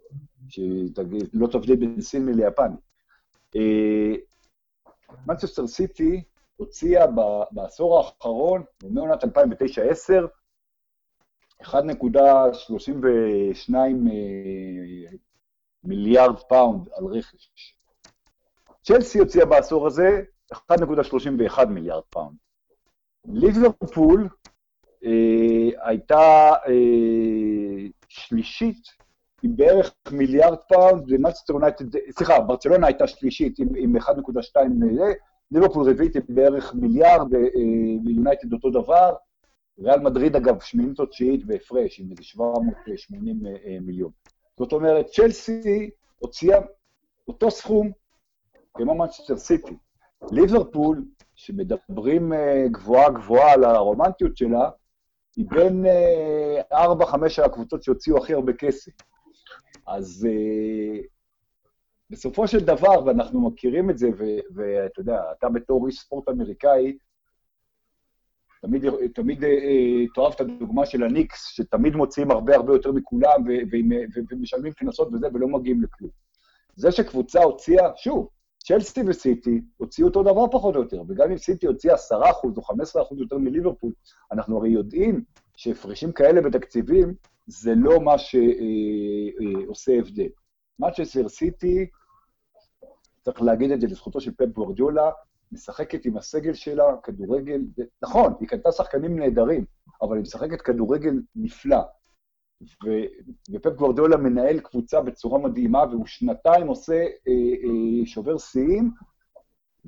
שלא 0.50 1.48
תבדיל 1.52 1.76
בין 1.76 2.02
סין 2.02 2.30
ליפן. 2.30 2.72
מנצ'סטר 5.28 5.68
סיטי 5.68 6.24
הוציאה 6.56 7.06
בעשור 7.52 7.98
האחרון, 7.98 8.64
מעונת 8.90 9.24
2009-2010, 9.24 9.28
1.32 11.64 11.74
מיליארד 15.84 16.40
פאונד 16.50 16.90
על 16.94 17.06
רכש. 17.06 17.76
צ'לסי 18.84 19.20
הוציאה 19.20 19.46
בעשור 19.46 19.88
הזה 19.88 20.24
1.31 20.54 21.66
מיליארד 21.66 22.04
פאונד. 22.10 22.36
ליברפול 23.26 24.30
אה, 25.06 25.70
הייתה 25.88 26.52
אה, 26.68 27.88
שלישית 28.08 28.88
עם 29.44 29.56
בערך 29.56 29.94
מיליארד 30.12 30.58
פאונד, 30.58 31.04
ומנצ'סטר 31.08 31.54
יונייטד, 31.54 31.86
סליחה, 32.12 32.40
ברצלונה 32.40 32.88
הייתה 32.88 33.08
שלישית 33.08 33.60
עם, 33.60 33.68
עם 33.76 33.98
1.2 33.98 34.04
מיליארד, 34.70 35.14
ליברפול 35.52 35.90
רביעית 35.90 36.16
עם 36.16 36.22
בערך 36.30 36.74
מיליארד, 36.74 37.36
אה, 37.36 37.40
ויונייטד 38.06 38.54
אותו 38.54 38.70
דבר. 38.70 39.16
ריאל 39.80 40.00
מדריד 40.00 40.36
אגב 40.36 40.60
שמינית 40.60 41.00
או 41.00 41.06
תשיעית 41.06 41.46
בהפרש, 41.46 42.00
עם 42.00 42.12
איזה 42.12 42.24
780 42.24 43.44
מיליון. 43.82 44.12
זאת 44.58 44.74
אומרת, 44.74 45.06
צ'לסי 45.06 45.90
הוציאה 46.20 46.60
אותו 47.28 47.52
סכום 47.52 47.92
כמו 48.74 48.96
מנצ'סטר 48.96 49.38
סיטי. 49.38 49.76
ליברפול, 50.32 51.06
שמדברים 51.36 52.34
אה, 52.34 52.66
גבוהה 52.72 53.10
גבוהה 53.10 53.54
על 53.54 53.64
הרומנטיות 53.64 54.38
שלה, 54.38 54.70
היא 55.36 55.46
בין 55.50 55.86
אה, 55.86 56.62
ארבע, 56.72 57.06
חמש 57.06 57.40
הקבוצות 57.40 57.84
שהוציאו 57.84 58.18
הכי 58.18 58.34
הרבה 58.34 58.54
כסף. 58.54 58.92
אז 59.88 60.28
אה, 60.30 61.02
בסופו 62.10 62.48
של 62.48 62.60
דבר, 62.60 63.06
ואנחנו 63.06 63.50
מכירים 63.50 63.90
את 63.90 63.98
זה, 63.98 64.10
ואתה 64.56 65.02
יודע, 65.02 65.22
אתה 65.38 65.50
בתור 65.50 65.88
איש 65.88 66.00
ספורט 66.00 66.30
אמריקאי, 66.30 66.98
תמיד, 68.62 68.86
תמיד 69.14 69.44
אה, 69.44 70.08
תאהב 70.16 70.34
את 70.34 70.42
הדוגמה 70.42 70.86
של 70.86 71.04
הניקס, 71.04 71.48
שתמיד 71.48 71.96
מוציאים 71.96 72.32
הרבה 72.32 72.56
הרבה 72.56 72.74
יותר 72.74 72.92
מכולם, 72.92 73.44
ומשלמים 74.32 74.74
קנסות 74.74 75.08
וזה, 75.14 75.28
ולא 75.34 75.48
מגיעים 75.48 75.84
לכלום. 75.84 76.12
זה 76.76 76.92
שקבוצה 76.92 77.44
הוציאה, 77.44 77.90
שוב, 77.96 78.30
צ'לסטי 78.64 79.02
וסיטי 79.08 79.62
הוציאו 79.78 80.08
אותו 80.08 80.24
דבר 80.24 80.48
פחות 80.52 80.76
או 80.76 80.82
יותר, 80.82 81.04
וגם 81.08 81.32
אם 81.32 81.38
סיטי 81.38 81.68
הוציאה 81.68 81.96
10% 81.96 81.98
או 82.44 82.62
15% 82.62 83.20
יותר 83.20 83.38
מליברפול, 83.38 83.94
אנחנו 84.32 84.58
הרי 84.58 84.70
יודעים 84.70 85.24
שהפרשים 85.56 86.12
כאלה 86.12 86.42
בתקציבים 86.42 87.14
זה 87.48 87.74
לא 87.76 88.00
מה 88.00 88.18
שעושה 88.18 89.92
הבדל. 90.00 90.28
מצ'סטר 90.80 91.30
סיטי, 91.30 91.88
צריך 93.22 93.42
להגיד 93.42 93.72
את 93.72 93.82
זה 93.82 93.88
לזכותו 93.88 94.22
של 94.22 94.32
פפ 94.32 94.46
גוורדיולה, 94.46 95.12
משחקת 95.52 96.06
עם 96.06 96.18
הסגל 96.18 96.54
שלה 96.54 96.84
כדורגל, 97.04 97.62
נכון, 98.02 98.34
היא 98.40 98.48
קנתה 98.48 98.72
שחקנים 98.72 99.20
נהדרים, 99.20 99.66
אבל 100.02 100.16
היא 100.16 100.22
משחקת 100.22 100.62
כדורגל 100.62 101.14
נפלא. 101.36 101.82
ופפ 103.54 103.74
גוורדיולה 103.76 104.18
מנהל 104.18 104.60
קבוצה 104.60 105.02
בצורה 105.02 105.40
מדהימה, 105.40 105.84
והוא 105.92 106.06
שנתיים 106.06 106.68
עושה, 106.68 106.94
אה, 107.28 107.34
אה, 107.64 108.06
שובר 108.06 108.38
שיאים, 108.38 108.92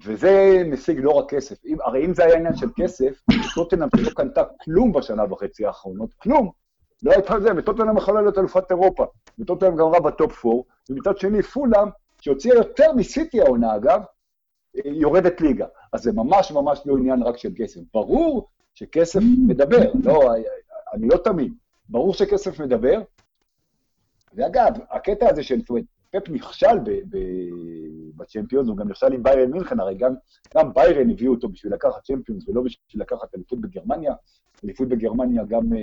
וזה 0.06 0.63
משיג 0.72 1.00
לא 1.00 1.12
רק 1.12 1.34
כסף. 1.34 1.65
אם, 1.65 1.77
הרי 1.84 2.06
אם 2.06 2.13
זה 2.13 2.25
היה 2.25 2.36
עניין 2.38 2.56
של 2.56 2.68
כסף, 2.75 3.22
טוטנאם 3.56 3.88
שלא 3.96 4.10
קנתה 4.10 4.44
כלום 4.63 4.92
בשנה 4.92 5.24
וחצי 5.34 5.65
האחרונות, 5.65 6.13
כלום. 6.13 6.51
לא 7.03 7.12
הייתה 7.12 7.39
זה, 7.39 7.50
וטוטנאם 7.58 7.98
יכולה 7.98 8.22
להיות 8.22 8.38
אלופת 8.38 8.72
אירופה, 8.72 9.06
וטוטנאם 9.39 9.75
גמרה 9.75 10.00
בטופ 10.00 10.46
4, 10.46 10.58
ומצד 10.89 11.18
שני 11.18 11.42
פולאם, 11.42 11.88
שהוציאה 12.22 12.56
יותר 12.56 12.94
מסיטי 12.94 13.42
העונה 13.42 13.75
אגב, 13.75 14.01
יורדת 14.86 15.42
ליגה. 15.42 15.65
אז 15.94 16.01
זה 16.01 16.12
ממש 16.12 16.51
ממש 16.51 16.82
לא 16.86 16.98
עניין 16.98 17.24
רק 17.24 17.38
של 17.38 17.50
כסף. 17.56 17.82
ברור 17.94 18.48
שכסף 18.75 19.20
מדבר, 19.48 19.92
לא, 20.03 20.34
אני 20.94 21.08
לא 21.08 21.18
תמיד. 21.18 21.53
ברור 21.90 22.13
שכסף 22.13 22.60
מדבר. 22.60 23.02
ואגב, 24.34 24.74
הקטע 24.90 25.30
הזה 25.30 25.44
של, 25.44 25.60
זאת 25.60 25.70
אומרת, 25.70 25.84
פפ 26.12 26.30
נכשל 26.30 26.78
בצ'מפיונס, 28.16 28.68
הוא 28.68 28.78
גם 28.78 28.90
נכשל 28.90 29.13
עם 29.13 29.24
ביירן 29.24 29.52
מינכן, 29.52 29.80
הרי 29.80 29.96
גם, 29.96 30.13
גם 30.56 30.74
ביירן 30.74 31.10
הביאו 31.10 31.34
אותו 31.34 31.50
בשביל 31.50 31.74
לקחת 31.74 32.04
צ'מפיונס 32.04 32.48
ולא 32.48 32.62
בשביל 32.62 33.02
לקחת 33.02 33.36
אליפות 33.36 33.62
בגרמניה. 33.62 34.13
אליפות 34.63 34.88
בגרמניה 34.88 35.44
גם 35.44 35.74
אה, 35.74 35.80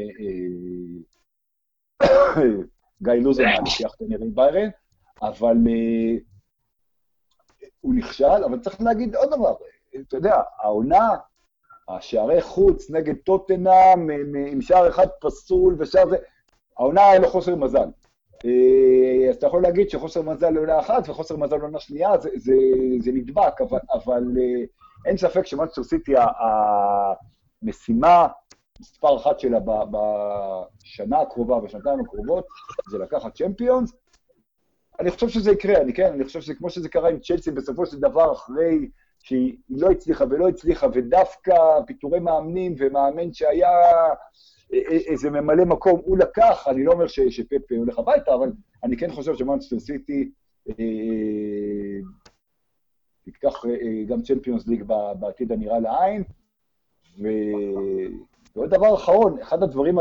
אה, 2.02 2.42
גיא 3.02 3.12
לוזון 3.12 3.44
לוקח 3.44 3.94
את 3.94 4.00
הנראה 4.00 4.24
עם 4.24 4.34
ביירן, 4.34 4.68
אבל 5.22 5.56
אה, 5.68 6.16
הוא 7.80 7.94
נכשל, 7.94 8.44
אבל 8.44 8.60
צריך 8.60 8.80
להגיד 8.80 9.16
עוד 9.16 9.28
דבר, 9.30 9.54
אתה 10.00 10.16
יודע, 10.16 10.34
העונה 10.58 11.08
השערי 11.96 12.42
חוץ 12.42 12.90
נגד 12.90 13.14
טוטנאם 13.16 14.10
עם 14.52 14.62
שער 14.62 14.88
אחד 14.88 15.06
פסול 15.20 15.76
ושער 15.78 16.08
זה, 16.08 16.16
העונה 16.78 17.10
היה 17.10 17.18
לו 17.18 17.28
חוסר 17.28 17.56
מזל. 17.56 17.88
אה, 18.44 19.30
אז 19.30 19.36
אתה 19.36 19.46
יכול 19.46 19.62
להגיד 19.62 19.90
שחוסר 19.90 20.22
מזל 20.22 20.50
לעונה 20.50 20.80
אחת 20.80 21.08
וחוסר 21.08 21.36
מזל 21.36 21.56
לעונה 21.56 21.80
שנייה, 21.80 22.18
זה, 22.18 22.30
זה, 22.36 22.54
זה 22.98 23.12
נדבק, 23.12 23.60
אבל, 23.60 23.78
אבל 23.92 24.24
אה, 24.40 24.64
אין 25.06 25.16
ספק 25.16 25.46
שמאנסטר 25.46 25.82
סיטי, 25.82 26.14
המשימה 27.62 28.26
מספר 28.80 29.16
אחת 29.16 29.40
שלה 29.40 29.58
בשנה 29.90 31.20
הקרובה, 31.20 31.60
בשנתיים 31.60 32.00
הקרובות, 32.00 32.46
זה 32.90 32.98
לקחת 32.98 33.34
צ'מפיונס. 33.34 33.92
אני 35.00 35.10
חושב 35.10 35.28
שזה 35.28 35.50
יקרה, 35.50 35.80
אני 35.80 35.92
כן, 35.92 36.12
אני 36.12 36.24
חושב 36.24 36.40
שזה 36.40 36.54
כמו 36.54 36.70
שזה 36.70 36.88
קרה 36.88 37.08
עם 37.08 37.18
צ'לסי 37.18 37.50
בסופו 37.50 37.86
של 37.86 38.00
דבר, 38.00 38.32
אחרי 38.32 38.88
שהיא 39.22 39.56
לא 39.70 39.90
הצליחה 39.90 40.24
ולא 40.30 40.48
הצליחה, 40.48 40.86
ודווקא 40.94 41.54
פיטורי 41.86 42.20
מאמנים 42.20 42.74
ומאמן 42.78 43.32
שהיה 43.32 43.68
איזה 44.72 45.30
ממלא 45.30 45.64
מקום, 45.64 46.00
הוא 46.04 46.18
לקח, 46.18 46.64
אני 46.68 46.84
לא 46.84 46.92
אומר 46.92 47.06
שפפ 47.06 47.72
הולך 47.76 47.98
הביתה, 47.98 48.34
אבל 48.34 48.52
אני 48.84 48.96
כן 48.96 49.12
חושב 49.12 49.34
שמאנסטר 49.36 49.78
סיטי 49.78 50.30
אה, 50.68 50.74
תיקח 53.24 53.64
אה, 53.66 54.04
גם 54.06 54.22
צ'מפיונס 54.22 54.66
ליג 54.66 54.82
בעתיד 55.18 55.52
הנראה 55.52 55.78
לעין. 55.78 56.24
ו... 57.22 57.28
ועוד 58.56 58.70
דבר 58.70 58.94
אחרון, 58.94 59.38
אחד 59.38 59.62
הדברים 59.62 59.98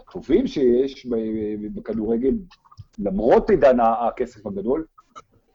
הטובים 0.00 0.46
שיש 0.46 1.06
בכדורגל, 1.74 2.34
למרות 2.98 3.50
עידן 3.50 3.76
הכסף 3.80 4.46
הגדול, 4.46 4.86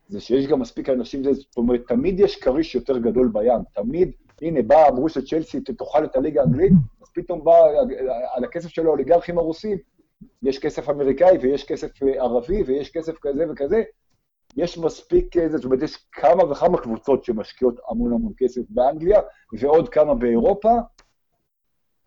זה 0.07 0.21
שיש 0.21 0.47
גם 0.47 0.59
מספיק 0.59 0.89
אנשים, 0.89 1.24
זאת 1.33 1.57
אומרת, 1.57 1.81
תמיד 1.88 2.19
יש 2.19 2.35
כריש 2.35 2.75
יותר 2.75 2.97
גדול 2.97 3.27
בים, 3.33 3.59
תמיד, 3.74 4.12
הנה, 4.41 4.62
בא, 4.62 4.89
אמרו 4.89 5.09
שצ'לסי 5.09 5.62
תאכל 5.62 6.05
את 6.05 6.15
הליגה 6.15 6.41
האנגלית, 6.41 6.71
אז 7.01 7.07
פתאום 7.13 7.43
בא, 7.43 7.57
על 8.33 8.43
הכסף 8.43 8.69
של 8.69 8.85
האוליגרכים 8.85 9.38
הרוסים, 9.38 9.77
יש 10.43 10.59
כסף 10.59 10.89
אמריקאי 10.89 11.38
ויש 11.38 11.63
כסף 11.63 11.89
ערבי 12.03 12.63
ויש 12.63 12.91
כסף 12.91 13.13
כזה 13.21 13.45
וכזה, 13.51 13.83
יש 14.57 14.77
מספיק, 14.77 15.35
זאת 15.50 15.65
אומרת, 15.65 15.81
יש 15.81 15.97
כמה 16.12 16.51
וכמה 16.51 16.77
קבוצות 16.81 17.24
שמשקיעות 17.24 17.79
המון 17.89 18.13
המון 18.13 18.33
כסף 18.38 18.62
באנגליה, 18.69 19.21
ועוד 19.59 19.89
כמה 19.89 20.15
באירופה, 20.15 20.71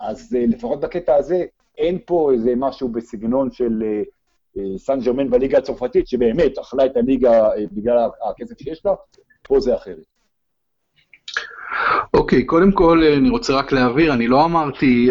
אז 0.00 0.33
לפחות 0.33 0.81
בקטע 0.81 1.14
הזה, 1.14 1.45
אין 1.78 1.99
פה 2.07 2.33
איזה 2.33 2.52
משהו 2.57 2.88
בסגנון 2.88 3.50
של 3.50 3.83
סן 4.77 5.00
ג'רמן 5.00 5.31
בליגה 5.31 5.59
הצרפתית, 5.59 6.09
שבאמת 6.09 6.59
אכלה 6.59 6.87
את 6.87 6.97
הליגה 6.97 7.49
בגלל 7.73 8.09
הכסף 8.31 8.59
שיש 8.62 8.83
לה, 8.85 8.93
פה 9.43 9.61
זה 9.61 9.75
אחרת. 9.75 10.05
אוקיי, 12.15 12.38
אוקיי, 12.38 12.47
קודם 12.47 12.73
כל 12.73 13.03
אני 13.17 13.31
רוצה 13.31 13.53
רק 13.53 13.73
להבהיר, 13.73 14.12
אני 14.12 14.29
לא 14.29 14.45
אמרתי 14.45 15.11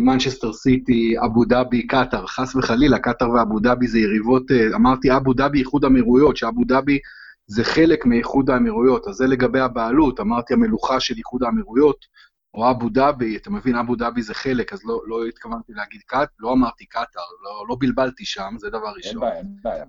מנצ'סטר 0.00 0.52
סיטי, 0.52 1.14
אבו 1.24 1.44
דאבי, 1.44 1.86
קטאר, 1.86 2.26
חס 2.26 2.56
וחלילה, 2.56 2.98
קטאר 2.98 3.30
ואבו 3.30 3.60
דאבי 3.60 3.86
זה 3.86 3.98
יריבות, 3.98 4.42
אמרתי 4.74 5.16
אבו 5.16 5.32
דאבי, 5.32 5.58
איחוד 5.58 5.84
אמירויות, 5.84 6.36
שאבו 6.36 6.64
דאבי 6.64 6.98
זה 7.46 7.64
חלק 7.64 8.06
מאיחוד 8.06 8.50
האמירויות, 8.50 9.08
אז 9.08 9.14
זה 9.14 9.26
לגבי 9.26 9.60
הבעלות, 9.60 10.20
אמרתי 10.20 10.54
המלוכה 10.54 11.00
של 11.00 11.14
איחוד 11.16 11.42
האמירויות, 11.42 11.96
או 12.56 12.70
אבו 12.70 12.88
דאבי, 12.88 13.36
אתה 13.36 13.50
מבין, 13.50 13.76
אבו 13.76 13.96
דאבי 13.96 14.22
זה 14.22 14.34
חלק, 14.34 14.72
אז 14.72 14.84
לא, 14.84 15.00
לא 15.06 15.26
התכוונתי 15.26 15.72
להגיד 15.72 16.00
קט, 16.06 16.28
לא 16.38 16.52
אמרתי 16.52 16.86
קטאר, 16.86 17.22
לא, 17.44 17.64
לא 17.68 17.76
בלבלתי 17.80 18.24
שם, 18.24 18.54
זה 18.58 18.70
דבר 18.70 18.92
ראשון. 18.96 19.22
אין 19.22 19.22
בעיה, 19.22 19.36
אין 19.38 19.56
בעיה. 19.62 19.84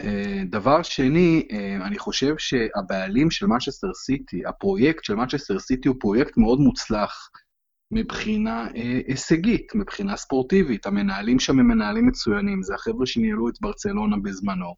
אה, 0.00 0.42
דבר 0.50 0.82
שני, 0.82 1.48
אה, 1.52 1.86
אני 1.86 1.98
חושב 1.98 2.34
שהבעלים 2.38 3.30
של 3.30 3.46
מנצ'סטר 3.46 3.94
סיטי, 3.94 4.46
הפרויקט 4.46 5.04
של 5.04 5.14
מנצ'סטר 5.14 5.58
סיטי 5.58 5.88
הוא 5.88 5.96
פרויקט 6.00 6.36
מאוד 6.36 6.60
מוצלח 6.60 7.30
מבחינה 7.90 8.68
אה, 8.76 9.00
הישגית, 9.06 9.74
מבחינה 9.74 10.16
ספורטיבית. 10.16 10.86
המנהלים 10.86 11.38
שם 11.38 11.58
הם 11.58 11.68
מנהלים 11.68 12.06
מצוינים, 12.06 12.62
זה 12.62 12.74
החבר'ה 12.74 13.06
שניהלו 13.06 13.48
את 13.48 13.54
ברצלונה 13.60 14.16
בזמנו. 14.22 14.74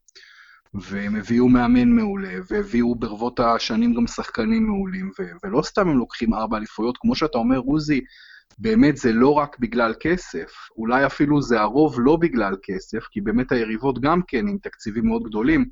והם 0.80 1.16
הביאו 1.16 1.48
מאמן 1.48 1.88
מעולה, 1.88 2.34
והביאו 2.50 2.94
ברבות 2.94 3.40
השנים 3.40 3.94
גם 3.94 4.06
שחקנים 4.06 4.66
מעולים, 4.66 5.10
ו- 5.18 5.46
ולא 5.46 5.62
סתם 5.62 5.88
הם 5.88 5.98
לוקחים 5.98 6.34
ארבע 6.34 6.56
אליפויות, 6.56 6.98
כמו 7.00 7.16
שאתה 7.16 7.38
אומר, 7.38 7.58
עוזי, 7.58 8.00
באמת 8.58 8.96
זה 8.96 9.12
לא 9.12 9.32
רק 9.32 9.58
בגלל 9.58 9.94
כסף, 10.00 10.52
אולי 10.76 11.06
אפילו 11.06 11.42
זה 11.42 11.60
הרוב 11.60 11.96
לא 11.98 12.16
בגלל 12.16 12.56
כסף, 12.62 13.04
כי 13.10 13.20
באמת 13.20 13.52
היריבות 13.52 14.00
גם 14.00 14.20
כן 14.28 14.48
עם 14.48 14.58
תקציבים 14.62 15.06
מאוד 15.06 15.22
גדולים, 15.22 15.64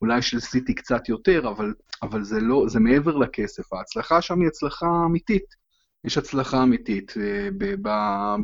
אולי 0.00 0.22
של 0.22 0.40
סיטי 0.40 0.74
קצת 0.74 1.08
יותר, 1.08 1.48
אבל, 1.48 1.74
אבל 2.02 2.24
זה 2.24 2.40
לא, 2.40 2.64
זה 2.68 2.80
מעבר 2.80 3.16
לכסף, 3.16 3.72
ההצלחה 3.72 4.22
שם 4.22 4.40
היא 4.40 4.48
הצלחה 4.48 4.86
אמיתית. 5.06 5.62
יש 6.04 6.18
הצלחה 6.18 6.62
אמיתית 6.62 7.14
אה, 7.20 7.48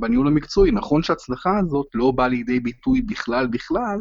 בניהול 0.00 0.26
המקצועי. 0.26 0.70
נכון 0.70 1.02
שההצלחה 1.02 1.58
הזאת 1.58 1.86
לא 1.94 2.10
באה 2.10 2.28
לידי 2.28 2.60
ביטוי 2.60 3.02
בכלל 3.02 3.46
בכלל 3.46 3.98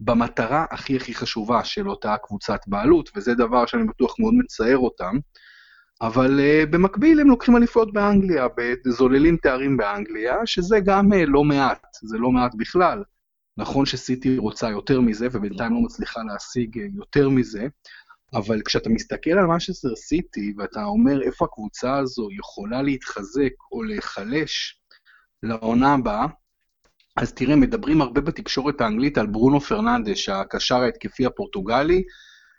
במטרה 0.00 0.64
הכי 0.70 0.96
הכי 0.96 1.14
חשובה 1.14 1.64
של 1.64 1.90
אותה 1.90 2.16
קבוצת 2.22 2.60
בעלות, 2.66 3.10
וזה 3.16 3.34
דבר 3.34 3.66
שאני 3.66 3.84
בטוח 3.84 4.16
מאוד 4.18 4.34
מצער 4.34 4.78
אותם. 4.78 5.18
אבל 6.02 6.40
uh, 6.40 6.66
במקביל 6.70 7.20
הם 7.20 7.28
לוקחים 7.28 7.56
אליפויות 7.56 7.92
באנגליה, 7.92 8.46
זוללים 8.88 9.36
תארים 9.36 9.76
באנגליה, 9.76 10.36
שזה 10.44 10.80
גם 10.80 11.12
uh, 11.12 11.16
לא 11.26 11.44
מעט, 11.44 11.82
זה 12.02 12.18
לא 12.18 12.30
מעט 12.30 12.54
בכלל. 12.56 13.02
נכון 13.56 13.86
שסיטי 13.86 14.38
רוצה 14.38 14.70
יותר 14.70 15.00
מזה, 15.00 15.28
ובינתיים 15.32 15.72
לא 15.72 15.80
מצליחה 15.80 16.20
להשיג 16.22 16.78
uh, 16.78 16.80
יותר 16.96 17.28
מזה, 17.28 17.66
אבל 18.34 18.62
כשאתה 18.64 18.88
מסתכל 18.88 19.30
על 19.30 19.46
מנצ'סטר 19.46 19.96
סיטי, 19.96 20.54
ואתה 20.58 20.84
אומר 20.84 21.22
איפה 21.22 21.44
הקבוצה 21.44 21.96
הזו 21.96 22.28
יכולה 22.38 22.82
להתחזק 22.82 23.52
או 23.72 23.82
להיחלש 23.82 24.80
לעונה 25.42 25.94
הבאה, 25.94 26.26
אז 27.16 27.32
תראה, 27.32 27.56
מדברים 27.56 28.00
הרבה 28.00 28.20
בתקשורת 28.20 28.80
האנגלית 28.80 29.18
על 29.18 29.26
ברונו 29.26 29.60
פרננדש, 29.60 30.28
הקשר 30.28 30.76
ההתקפי 30.76 31.26
הפורטוגלי, 31.26 32.02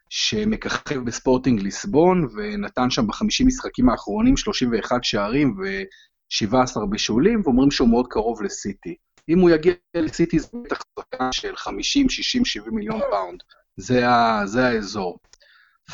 שמככב 0.10 1.00
בספורטינג 1.06 1.62
ליסבון, 1.62 2.28
ונתן 2.36 2.90
שם 2.90 3.08
בחמישים 3.08 3.48
משחקים 3.48 3.90
האחרונים 3.90 4.38
31 4.38 5.04
שערים 5.04 5.56
ו-17 5.60 6.86
בישולים, 6.90 7.42
ואומרים 7.44 7.72
שהוא 7.72 7.90
מאוד 7.90 8.08
קרוב 8.08 8.44
לסיטי. 8.44 8.96
אם 9.30 9.40
הוא 9.40 9.50
יגיע 9.50 9.74
לסיטי 9.96 10.40
זה 10.40 10.48
בטח 10.64 10.82
שחקן 11.00 11.32
של 11.32 11.56
50, 11.56 12.10
60, 12.10 12.46
70 12.46 12.76
מיליון 12.76 13.00
פאונד. 13.12 13.44
זה, 13.78 14.10
ה, 14.10 14.42
זה 14.46 14.68
האזור. 14.68 15.18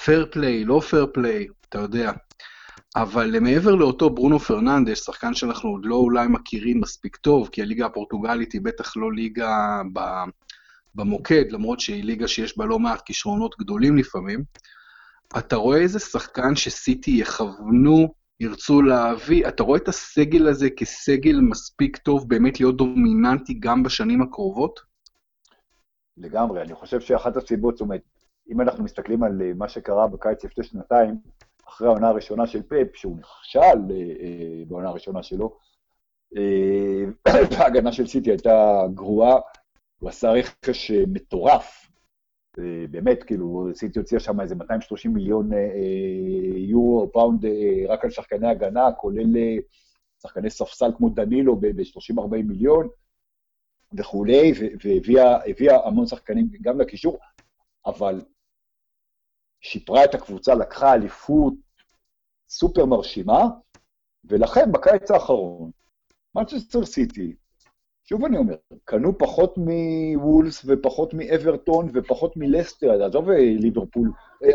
fair 0.03 0.27
play, 0.31 0.65
לא 0.65 0.79
fair 0.89 1.07
play, 1.13 1.47
אתה 1.69 1.79
יודע. 1.79 2.11
אבל 2.95 3.39
מעבר 3.39 3.75
לאותו 3.75 4.09
ברונו 4.09 4.39
פרננדש, 4.39 4.99
שחקן 4.99 5.33
שאנחנו 5.33 5.69
עוד 5.69 5.85
לא 5.85 5.95
אולי 5.95 6.27
מכירים 6.27 6.81
מספיק 6.81 7.15
טוב, 7.15 7.49
כי 7.51 7.61
הליגה 7.61 7.85
הפורטוגלית 7.85 8.53
היא 8.53 8.61
בטח 8.61 8.97
לא 8.97 9.13
ליגה. 9.13 9.81
במוקד, 10.95 11.51
למרות 11.51 11.79
שהיא 11.79 12.03
ליגה 12.03 12.27
שיש 12.27 12.57
בה 12.57 12.65
לא 12.65 12.79
מעט 12.79 13.01
כישרונות 13.01 13.55
גדולים 13.59 13.97
לפעמים, 13.97 14.43
אתה 15.37 15.55
רואה 15.55 15.77
איזה 15.77 15.99
שחקן 15.99 16.55
שסיטי 16.55 17.11
יכוונו, 17.11 18.13
ירצו 18.39 18.81
להביא, 18.81 19.47
אתה 19.47 19.63
רואה 19.63 19.79
את 19.79 19.87
הסגל 19.87 20.47
הזה 20.47 20.69
כסגל 20.69 21.39
מספיק 21.41 21.97
טוב 21.97 22.29
באמת 22.29 22.59
להיות 22.59 22.77
דומיננטי 22.77 23.53
גם 23.53 23.83
בשנים 23.83 24.21
הקרובות? 24.21 24.79
לגמרי, 26.17 26.61
אני 26.61 26.75
חושב 26.75 26.99
שאחת 26.99 27.37
הסיבות, 27.37 27.77
זאת 27.77 27.81
אומרת, 27.81 28.01
אם 28.51 28.61
אנחנו 28.61 28.83
מסתכלים 28.83 29.23
על 29.23 29.41
אה, 29.41 29.51
מה 29.55 29.69
שקרה 29.69 30.07
בקיץ 30.07 30.43
לפני 30.43 30.63
שנתיים, 30.63 31.15
אחרי 31.69 31.87
העונה 31.87 32.07
הראשונה 32.07 32.47
של 32.47 32.61
פפ, 32.61 32.95
שהוא 32.95 33.17
נכשל 33.17 33.59
אה, 33.59 33.95
אה, 34.19 34.63
בעונה 34.67 34.89
הראשונה 34.89 35.23
שלו, 35.23 35.57
ההגנה 37.57 37.91
של 37.91 38.07
סיטי 38.07 38.29
הייתה 38.29 38.81
גרועה, 38.93 39.39
הוא 39.99 40.09
עשה 40.09 40.31
רכש 40.31 40.91
אה, 40.91 41.03
מטורף, 41.07 41.89
אה, 42.59 42.85
באמת, 42.91 43.23
כאילו, 43.23 43.69
סיטי 43.73 43.99
הוציאה 43.99 44.19
שם 44.19 44.41
איזה 44.41 44.55
230 44.55 45.13
מיליון 45.13 45.53
אה, 45.53 45.57
יורו 46.57 47.01
או 47.01 47.11
פאונד 47.11 47.45
רק 47.87 48.05
על 48.05 48.11
שחקני 48.11 48.47
הגנה, 48.47 48.91
כולל 48.91 49.35
שחקני 50.21 50.49
ספסל 50.49 50.91
כמו 50.97 51.09
דנילו 51.09 51.55
ב-30-40 51.55 52.43
מיליון 52.45 52.87
וכולי, 53.93 54.53
והביאה 54.83 55.87
המון 55.87 56.05
שחקנים 56.05 56.49
גם 56.61 56.81
לקישור, 56.81 57.17
אבל 57.85 58.21
שיפרה 59.61 60.05
את 60.05 60.15
הקבוצה, 60.15 60.55
לקחה 60.55 60.93
אליפות 60.93 61.53
סופר 62.49 62.85
מרשימה, 62.85 63.43
ולכן 64.25 64.71
בקיץ 64.71 65.11
האחרון, 65.11 65.71
מנצ'סטר 66.35 66.85
סיטי 66.85 67.35
שוב 68.09 68.25
אני 68.25 68.37
אומר, 68.37 68.55
קנו 68.85 69.17
פחות 69.17 69.55
מוולס 69.57 70.61
ופחות 70.65 71.13
מאברטון 71.13 71.89
ופחות 71.93 72.37
מלסטר, 72.37 73.03
עזוב 73.03 73.29
אה, 73.29 73.37
ליברפול, 73.37 74.11
אה, 74.43 74.49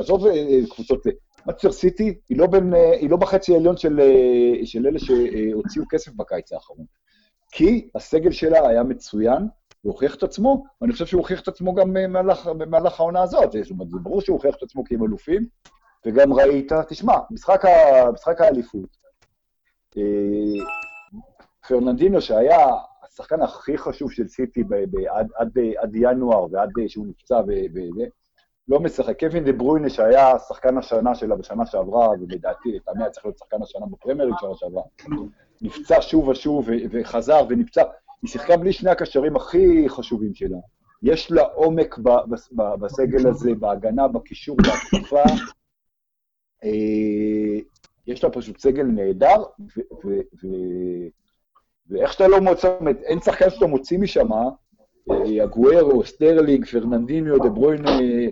עזוב 0.00 0.26
אה, 0.26 0.60
קבוצות, 0.70 1.02
מצ'ר 1.46 1.72
סיטי 1.72 2.14
היא 2.28 2.38
לא, 2.38 2.46
בין, 2.46 2.74
היא 2.74 3.10
לא 3.10 3.16
בחצי 3.16 3.54
העליון 3.54 3.76
של, 3.76 4.00
של 4.64 4.86
אלה 4.86 4.98
שהוציאו 4.98 5.84
כסף 5.90 6.12
בקיץ 6.12 6.52
האחרון. 6.52 6.86
כי 7.52 7.88
הסגל 7.94 8.30
שלה 8.30 8.68
היה 8.68 8.82
מצוין, 8.82 9.42
הוא 9.82 9.92
הוכיח 9.92 10.14
את 10.14 10.22
עצמו, 10.22 10.64
ואני 10.80 10.92
חושב 10.92 11.06
שהוא 11.06 11.18
הוכיח 11.18 11.40
את 11.40 11.48
עצמו 11.48 11.74
גם 11.74 11.92
במהלך, 11.92 12.46
במהלך 12.46 13.00
העונה 13.00 13.22
הזאת. 13.22 13.52
זאת 13.52 13.70
אומרת, 13.70 13.90
זה 13.90 13.98
ברור 14.02 14.20
שהוא 14.20 14.34
הוכיח 14.34 14.54
את 14.54 14.62
עצמו 14.62 14.84
כי 14.84 14.94
הם 14.94 15.04
אלופים, 15.04 15.46
וגם 16.06 16.32
ראית, 16.32 16.72
תשמע, 16.88 17.14
משחק, 17.30 17.64
ה, 17.64 18.10
משחק 18.12 18.40
האליפות, 18.40 18.96
פרננדינו, 21.68 22.20
שהיה 22.20 22.66
השחקן 23.02 23.42
הכי 23.42 23.78
חשוב 23.78 24.12
של 24.12 24.28
סיטי 24.28 24.64
ב- 24.64 24.74
ב- 24.74 25.06
עד, 25.08 25.28
עד, 25.36 25.58
עד 25.78 25.94
ינואר 25.94 26.46
ועד 26.50 26.70
שהוא 26.88 27.06
נפצע 27.06 27.40
וזה, 27.46 28.04
לא 28.68 28.80
משחק. 28.80 29.20
קווין 29.20 29.44
דה 29.44 29.52
ברוינה, 29.52 29.90
שהיה 29.90 30.38
שחקן 30.38 30.78
השנה 30.78 31.14
שלה 31.14 31.36
בשנה 31.36 31.66
שעברה, 31.66 32.08
ולדעתי, 32.08 32.72
לטעמי 32.72 33.02
היה 33.02 33.10
צריך 33.10 33.26
להיות 33.26 33.38
שחקן 33.38 33.62
השנה 33.62 33.86
בפרמיירים 33.86 34.34
שנה 34.40 34.50
שעברה, 34.54 34.82
נפצע 35.62 35.96
שוב 36.00 36.28
ושוב 36.28 36.68
וחזר 36.90 37.44
ונפצע. 37.48 37.82
היא 38.22 38.30
שיחקה 38.30 38.56
בלי 38.56 38.72
שני 38.72 38.90
הקשרים 38.90 39.36
הכי 39.36 39.88
חשובים 39.88 40.34
שלה. 40.34 40.58
יש 41.02 41.30
לה 41.30 41.42
עומק 41.42 41.98
בסגל 42.80 43.28
הזה, 43.28 43.54
בהגנה, 43.54 44.08
בקישור, 44.08 44.56
בהתקפה. 44.56 45.22
אה, 46.64 47.58
יש 48.06 48.24
לה 48.24 48.30
פשוט 48.30 48.58
סגל 48.58 48.82
נהדר, 48.82 49.42
ואיך 51.90 52.12
שאתה 52.12 52.28
לא 52.28 52.40
מוציא, 52.40 52.78
אין 53.04 53.20
שחקן 53.20 53.50
שאתה 53.50 53.66
מוציא 53.66 53.98
משם, 53.98 54.28
אגוארו, 55.44 56.04
סטרלינג, 56.04 56.66
פרננדיניו, 56.66 57.38
דה 57.38 57.48
ברוין, 57.48 57.86
אה, 57.86 58.26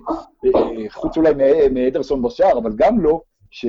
אה, 0.45 0.91
חוץ 0.91 1.17
אולי 1.17 1.33
מאדרסון 1.71 2.23
בשער, 2.23 2.59
אבל 2.59 2.73
גם 2.77 3.01
לא, 3.01 3.21
ש... 3.51 3.67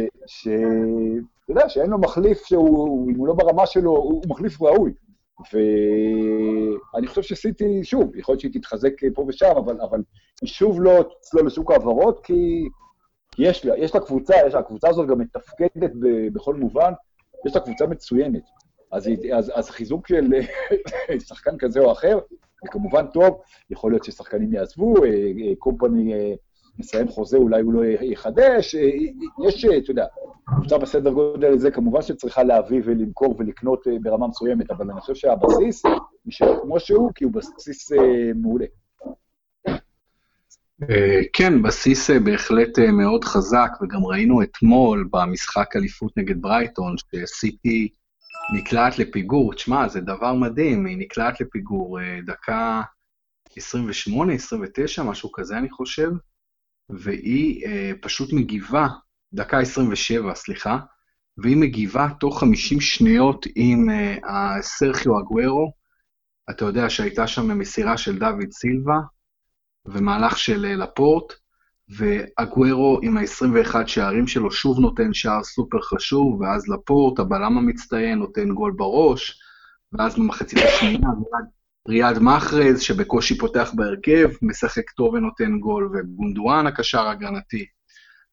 אתה 1.45 1.51
יודע, 1.51 1.69
שאין 1.69 1.89
לו 1.89 1.97
מחליף 1.97 2.45
שהוא, 2.45 3.11
אם 3.11 3.15
הוא 3.15 3.27
לא 3.27 3.33
ברמה 3.33 3.65
שלו, 3.65 3.91
הוא 3.91 4.23
מחליף 4.27 4.61
ראוי. 4.61 4.93
ואני 5.53 7.07
חושב 7.07 7.21
שסיטי, 7.21 7.83
שוב, 7.83 8.15
יכול 8.15 8.33
להיות 8.33 8.41
שהיא 8.41 8.53
תתחזק 8.53 8.93
פה 9.13 9.25
ושם, 9.27 9.51
אבל, 9.57 9.81
אבל 9.81 10.01
היא 10.41 10.49
שוב 10.49 10.81
לא 10.81 11.05
תצלול 11.21 11.47
לשוק 11.47 11.71
ההעברות, 11.71 12.25
כי 12.25 12.67
יש 13.39 13.65
לה, 13.65 13.77
יש 13.77 13.95
לה 13.95 14.01
קבוצה, 14.01 14.33
יש 14.47 14.53
לה, 14.53 14.59
הקבוצה 14.59 14.89
הזאת 14.89 15.07
גם 15.07 15.19
מתפקדת 15.19 15.91
בכל 16.33 16.55
מובן, 16.55 16.93
יש 17.47 17.55
לה 17.55 17.61
קבוצה 17.61 17.87
מצוינת. 17.87 18.43
אז, 18.91 19.09
אז, 19.37 19.51
אז 19.55 19.69
חיזוק 19.69 20.07
של 20.07 20.25
שחקן 21.27 21.57
כזה 21.57 21.79
או 21.79 21.91
אחר, 21.91 22.19
זה 22.63 22.69
כמובן 22.71 23.07
טוב, 23.07 23.41
יכול 23.69 23.91
להיות 23.91 24.03
ששחקנים 24.03 24.53
יעזבו, 24.53 24.93
קומפני 25.59 26.35
מסיים 26.79 27.07
חוזה, 27.07 27.37
אולי 27.37 27.61
הוא 27.61 27.73
לא 27.73 27.85
יחדש, 27.85 28.75
יש, 29.47 29.65
אתה 29.65 29.91
יודע, 29.91 30.05
קבוצה 30.45 30.77
בסדר 30.77 31.11
גודל 31.11 31.53
הזה, 31.53 31.71
כמובן 31.71 32.01
שצריכה 32.01 32.43
להביא 32.43 32.81
ולמכור 32.85 33.35
ולקנות 33.39 33.87
ברמה 34.01 34.27
מסוימת, 34.27 34.71
אבל 34.71 34.91
אני 34.91 35.01
חושב 35.01 35.15
שהבסיס 35.15 35.83
נשאר 36.25 36.59
כמו 36.61 36.79
שהוא, 36.79 37.11
כי 37.15 37.23
הוא 37.23 37.33
בסיס 37.33 37.91
מעולה. 38.35 38.65
אה, 40.83 41.21
כן, 41.33 41.61
בסיס 41.61 42.09
אה, 42.09 42.19
בהחלט 42.19 42.79
אה, 42.79 42.91
מאוד 42.91 43.23
חזק, 43.23 43.71
וגם 43.81 44.05
ראינו 44.05 44.43
אתמול 44.43 45.09
במשחק 45.11 45.75
אליפות 45.75 46.17
נגד 46.17 46.41
ברייטון, 46.41 46.95
שסיטי 46.97 47.89
נקלעת 48.57 48.99
לפיגור. 48.99 49.53
תשמע, 49.53 49.87
זה 49.87 50.01
דבר 50.01 50.33
מדהים, 50.33 50.85
היא 50.85 50.97
נקלעת 50.97 51.41
לפיגור 51.41 51.99
דקה 52.25 52.81
28, 53.55 54.33
29, 54.33 55.03
משהו 55.03 55.31
כזה, 55.31 55.57
אני 55.57 55.69
חושב, 55.69 56.09
והיא 56.89 57.65
פשוט 58.01 58.33
מגיבה, 58.33 58.87
דקה 59.33 59.59
27, 59.59 60.35
סליחה, 60.35 60.77
והיא 61.37 61.57
מגיבה 61.57 62.07
תוך 62.19 62.39
50 62.39 62.81
שניות 62.81 63.45
עם 63.55 63.87
סרחיו 64.61 65.19
אגוורו. 65.19 65.73
אתה 66.49 66.65
יודע 66.65 66.89
שהייתה 66.89 67.27
שם 67.27 67.57
מסירה 67.57 67.97
של 67.97 68.19
דוד 68.19 68.51
סילבה, 68.51 68.99
ומהלך 69.85 70.37
של 70.37 70.65
אה, 70.65 70.75
לפורט, 70.75 71.33
ואגוורו 71.89 72.99
עם 73.03 73.17
ה-21 73.17 73.87
שערים 73.87 74.27
שלו 74.27 74.51
שוב 74.51 74.79
נותן 74.79 75.13
שער 75.13 75.43
סופר 75.43 75.81
חשוב, 75.81 76.41
ואז 76.41 76.67
לפורט, 76.67 77.19
הבלם 77.19 77.57
המצטיין, 77.57 78.19
נותן 78.19 78.49
גול 78.53 78.73
בראש, 78.77 79.39
ואז 79.93 80.15
במחצית 80.15 80.59
השנייה, 80.59 81.09
ריאד 81.89 82.19
מחרז, 82.19 82.81
שבקושי 82.81 83.37
פותח 83.37 83.71
בהרכב, 83.75 84.29
משחק 84.41 84.89
טוב 84.89 85.13
ונותן 85.13 85.59
גול, 85.59 85.91
וגונדואן, 85.93 86.67
הקשר 86.67 87.07
ההגנתי, 87.07 87.65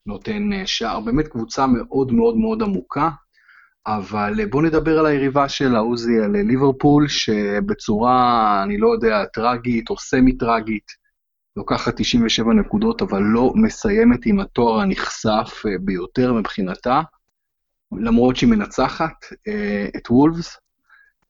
נותן 0.07 0.53
אה, 0.53 0.66
שער. 0.66 1.01
באמת 1.01 1.29
קבוצה 1.29 1.66
מאוד 1.66 2.12
מאוד 2.12 2.37
מאוד 2.37 2.62
עמוקה, 2.62 3.11
אבל 3.87 4.40
אה, 4.40 4.47
בואו 4.47 4.62
נדבר 4.62 4.99
על 4.99 5.07
היריבה 5.07 5.49
של 5.49 5.77
העוזי, 5.77 6.21
על 6.25 6.37
ליברפול, 6.37 7.09
שבצורה, 7.09 8.62
אני 8.62 8.79
לא 8.79 8.88
יודע, 8.88 9.25
טראגית 9.25 9.90
או 9.90 9.99
סמי-טראגית, 9.99 11.07
לוקחת 11.57 11.95
97 11.97 12.55
נקודות, 12.55 13.03
אבל 13.03 13.23
לא 13.23 13.53
מסיימת 13.55 14.27
עם 14.27 14.40
התואר 14.40 14.81
הנכסף 14.81 15.66
אה, 15.66 15.71
ביותר 15.81 16.33
מבחינתה, 16.33 17.01
למרות 17.92 18.37
שהיא 18.37 18.51
מנצחת 18.51 19.25
אה, 19.49 19.88
את 19.97 20.11
וולפס. 20.11 20.57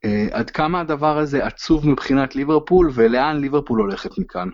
אה, 0.05 0.39
עד 0.39 0.51
כמה 0.51 0.81
הדבר 0.81 1.19
הזה 1.19 1.47
עצוב 1.47 1.89
מבחינת 1.89 2.37
ליברפול, 2.37 2.91
ולאן 2.95 3.41
ליברפול 3.41 3.81
הולכת 3.81 4.11
מכאן? 4.19 4.49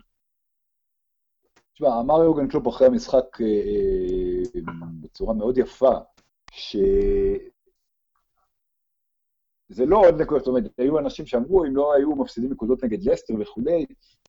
תשמע, 1.75 2.01
אמר 2.01 2.23
יוגן 2.23 2.49
קלופ 2.49 2.69
אחרי 2.69 2.87
המשחק 2.87 3.25
בצורה 5.01 5.35
מאוד 5.35 5.59
יפה, 5.59 5.93
ש... 6.53 6.77
זה 9.69 9.87
לא 9.87 9.99
עוד 9.99 10.21
נקודות, 10.21 10.45
זאת 10.45 10.49
אומרת, 10.49 10.79
היו 10.79 10.99
אנשים 10.99 11.27
שאמרו, 11.27 11.65
אם 11.65 11.77
לא 11.77 11.95
היו 11.95 12.17
מפסידים 12.17 12.53
נקודות 12.53 12.85
נגד 12.85 13.09
לסטר 13.09 13.35
וכולי, 13.41 13.87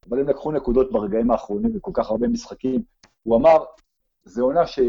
אבל 0.09 0.19
הם 0.19 0.29
לקחו 0.29 0.51
נקודות 0.51 0.91
ברגעים 0.91 1.31
האחרונים 1.31 1.73
בכל 1.73 1.91
כך 1.93 2.09
הרבה 2.09 2.27
משחקים. 2.27 2.83
הוא 3.23 3.37
אמר, 3.37 3.57
זה 4.23 4.41
עונה 4.41 4.67
ש... 4.67 4.79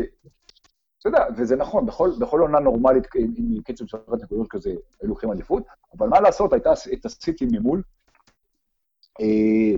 אתה 1.06 1.16
יודע, 1.16 1.26
וזה 1.36 1.56
נכון, 1.56 1.86
בכל, 1.86 2.10
בכל 2.20 2.40
עונה 2.40 2.58
נורמלית 2.58 3.04
עם, 3.14 3.34
עם 3.36 3.62
קצב 3.62 3.86
של 3.86 3.98
אחת 4.08 4.22
נקודות 4.22 4.48
כזה, 4.50 4.70
היו 4.70 5.08
לוקחים 5.08 5.32
אליפות, 5.32 5.62
אבל 5.98 6.08
מה 6.08 6.20
לעשות, 6.20 6.52
הייתה 6.52 6.72
את 6.92 7.04
הסיטי 7.04 7.46
ממול. 7.52 7.82
אה, 9.20 9.76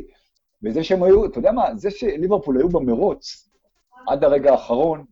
וזה 0.62 0.84
שהם 0.84 1.02
היו, 1.02 1.26
אתה 1.26 1.38
יודע 1.38 1.52
מה, 1.52 1.76
זה 1.76 1.90
שליברפול 1.90 2.58
היו 2.58 2.68
במרוץ 2.68 3.48
עד 4.06 4.24
הרגע 4.24 4.52
האחרון, 4.52 5.04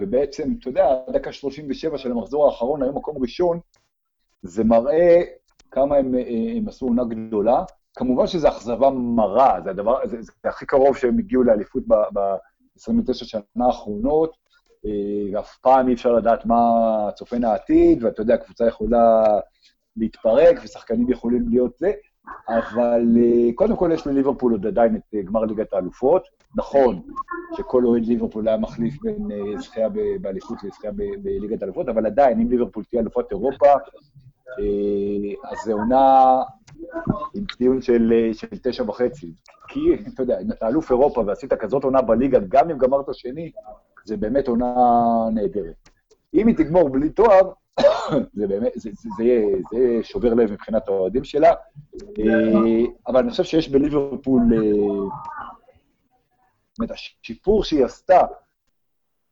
ובעצם, 0.00 0.54
אתה 0.60 0.68
יודע, 0.68 0.88
דקה 1.10 1.32
37 1.32 1.98
של 1.98 2.10
המחזור 2.10 2.46
האחרון, 2.46 2.82
היו 2.82 2.92
מקום 2.92 3.22
ראשון, 3.22 3.60
זה 4.42 4.64
מראה 4.64 5.22
כמה 5.70 5.96
הם, 5.96 6.14
אה, 6.14 6.20
הם 6.56 6.68
עשו 6.68 6.86
עונה 6.86 7.04
גדולה. 7.04 7.64
כמובן 7.94 8.26
שזו 8.26 8.48
אכזבה 8.48 8.90
מרה, 8.90 9.60
זה 9.64 9.70
הדבר, 9.70 10.06
זה, 10.06 10.22
זה 10.22 10.32
הכי 10.44 10.66
קרוב 10.66 10.96
שהם 10.96 11.18
הגיעו 11.18 11.42
לאליפות 11.42 11.82
ב-29 11.88 13.12
שנה 13.14 13.66
האחרונות, 13.66 14.45
ואף 15.32 15.56
פעם 15.56 15.88
אי 15.88 15.94
אפשר 15.94 16.12
לדעת 16.12 16.46
מה 16.46 16.60
צופן 17.14 17.44
העתיד, 17.44 18.04
ואתה 18.04 18.22
יודע, 18.22 18.36
קבוצה 18.36 18.66
יכולה 18.66 19.24
להתפרק, 19.96 20.56
ושחקנים 20.64 21.10
יכולים 21.10 21.48
להיות 21.48 21.78
זה, 21.78 21.92
אבל 22.48 23.02
אה, 23.16 23.52
קודם 23.54 23.76
כל 23.76 23.90
יש 23.94 24.06
לליברפול 24.06 24.52
עוד 24.52 24.66
עדיין 24.66 24.96
את 24.96 25.14
גמר 25.24 25.40
ליגת 25.44 25.72
האלופות. 25.72 26.22
נכון 26.56 27.02
שכל 27.56 27.84
אוהד 27.84 28.06
ליברפול 28.06 28.48
היה 28.48 28.56
מחליף 28.56 28.94
בין 29.02 29.28
זכייה 29.58 29.88
באליפות 30.20 30.62
לזכייה 30.62 30.92
בליגת 31.22 31.62
האלופות, 31.62 31.88
אבל 31.88 32.06
עדיין, 32.06 32.40
אם 32.40 32.50
ליברפול 32.50 32.84
תהיה 32.84 33.02
אלופת 33.02 33.30
אירופה, 33.30 33.66
אה, 34.58 35.50
אז 35.50 35.58
זה 35.64 35.72
עונה 35.72 36.36
עם 37.34 37.44
ציון 37.56 37.82
של, 37.82 38.12
אה, 38.12 38.34
של 38.34 38.46
תשע 38.62 38.82
וחצי. 38.82 39.32
כי, 39.68 39.80
אתה 40.14 40.22
יודע, 40.22 40.40
אם 40.40 40.52
אתה 40.52 40.68
אלוף 40.68 40.90
אירופה 40.90 41.22
ועשית 41.26 41.52
כזאת 41.52 41.84
עונה 41.84 42.02
בליגה, 42.02 42.38
גם 42.48 42.70
אם 42.70 42.78
גמרת 42.78 43.06
שני, 43.12 43.50
זה 44.06 44.16
באמת 44.16 44.48
עונה 44.48 44.74
נהדרת. 45.34 45.90
אם 46.34 46.46
היא 46.46 46.56
תגמור 46.56 46.88
בלי 46.88 47.10
תואר, 47.10 47.52
זה 48.38 48.46
באמת, 48.46 48.72
זה, 48.74 48.90
זה, 48.92 49.08
זה, 49.16 49.24
יהיה, 49.24 49.56
זה 49.70 49.78
יהיה 49.78 50.04
שובר 50.04 50.34
לב 50.34 50.52
מבחינת 50.52 50.88
האוהדים 50.88 51.24
שלה. 51.24 51.52
אה, 52.18 52.84
אבל 53.06 53.20
אני 53.20 53.30
חושב 53.30 53.44
שיש 53.44 53.68
בליברפול, 53.68 54.42
זאת 56.72 56.78
אומרת, 56.78 56.90
השיפור 56.90 57.64
שהיא 57.64 57.84
עשתה, 57.84 58.20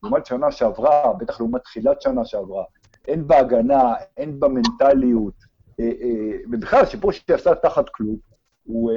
לעומת 0.02 0.26
שנה 0.26 0.52
שעברה, 0.52 1.12
בטח 1.12 1.40
לעומת 1.40 1.62
תחילת 1.62 2.02
שנה 2.02 2.24
שעברה, 2.24 2.64
הן 3.08 3.26
בהגנה, 3.26 3.94
הן 4.16 4.40
במנטליות, 4.40 5.34
אה, 5.80 5.84
אה, 5.84 6.38
ובכלל, 6.50 6.82
השיפור 6.82 7.12
שהיא 7.12 7.34
עשתה 7.34 7.54
תחת 7.54 7.88
קלופ 7.88 8.20
אה, 8.30 8.34
הוא 8.64 8.92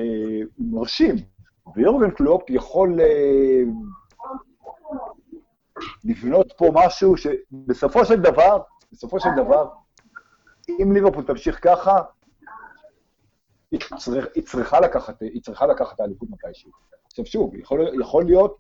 מרשים. 0.60 1.16
ויורגן 1.76 2.12
קלופ 2.12 2.50
יכול 2.50 3.00
לבנות 6.04 6.54
פה 6.58 6.72
משהו 6.74 7.18
שבסופו 7.18 8.06
של 8.06 8.22
דבר, 8.22 8.62
בסופו 8.92 9.20
של 9.20 9.30
דבר, 9.38 9.70
אם 10.70 10.92
ליברפול 10.94 11.24
תמשיך 11.24 11.60
ככה, 11.62 12.02
היא, 13.72 14.44
צריכה 14.46 14.80
לקחת, 14.80 15.22
היא 15.22 15.42
צריכה 15.42 15.68
לקחת 15.68 15.96
את 15.96 16.00
האליפות 16.00 16.30
מתישהו. 16.30 16.72
עכשיו 17.06 17.26
שוב, 17.26 17.56
יכול, 17.56 18.02
יכול 18.02 18.26
להיות 18.26 18.58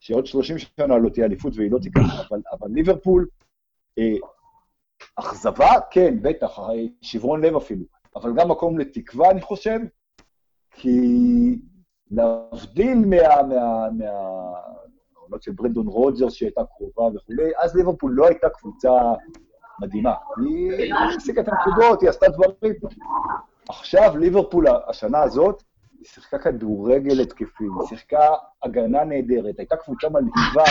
שעוד 0.00 0.26
30 0.26 0.58
שנה 0.58 0.98
לא 0.98 1.08
תהיה 1.08 1.26
אליפות 1.26 1.52
והיא 1.56 1.70
לא 1.70 1.78
תיקח, 1.78 2.00
אבל, 2.30 2.40
אבל 2.52 2.68
ליברפול, 2.70 3.26
אה, 3.98 4.14
אכזבה, 5.16 5.70
כן, 5.90 6.22
בטח, 6.22 6.58
שברון 7.02 7.44
לב 7.44 7.56
אפילו, 7.56 7.84
אבל 8.16 8.34
גם 8.36 8.50
מקום 8.50 8.78
לתקווה, 8.78 9.30
אני 9.30 9.40
חושב, 9.40 9.78
כי 10.70 10.98
להבדיל 12.10 12.98
מה... 12.98 13.42
מה, 13.42 13.88
מה 13.90 14.79
העונות 15.30 15.42
של 15.42 15.52
ברנדון 15.52 15.86
רוג'רס 15.86 16.32
שהייתה 16.32 16.60
קרובה 16.76 17.16
וכולי, 17.16 17.50
אז 17.62 17.76
ליברפול 17.76 18.12
לא 18.14 18.26
הייתה 18.26 18.48
קבוצה 18.48 18.90
מדהימה. 19.80 20.14
היא 20.36 20.94
הפסיקה 21.14 21.40
את 21.40 21.48
הנקודות, 21.48 22.02
היא 22.02 22.10
עשתה 22.10 22.26
דברים. 22.28 22.74
עכשיו 23.68 24.16
ליברפול, 24.16 24.66
השנה 24.88 25.22
הזאת, 25.22 25.62
היא 25.98 26.06
שיחקה 26.06 26.38
כדורגל 26.38 27.20
התקפי, 27.20 27.64
היא 27.64 27.86
שיחקה 27.88 28.28
הגנה 28.62 29.04
נהדרת, 29.04 29.58
הייתה 29.58 29.76
קבוצה 29.76 30.08
מלהיבה, 30.08 30.64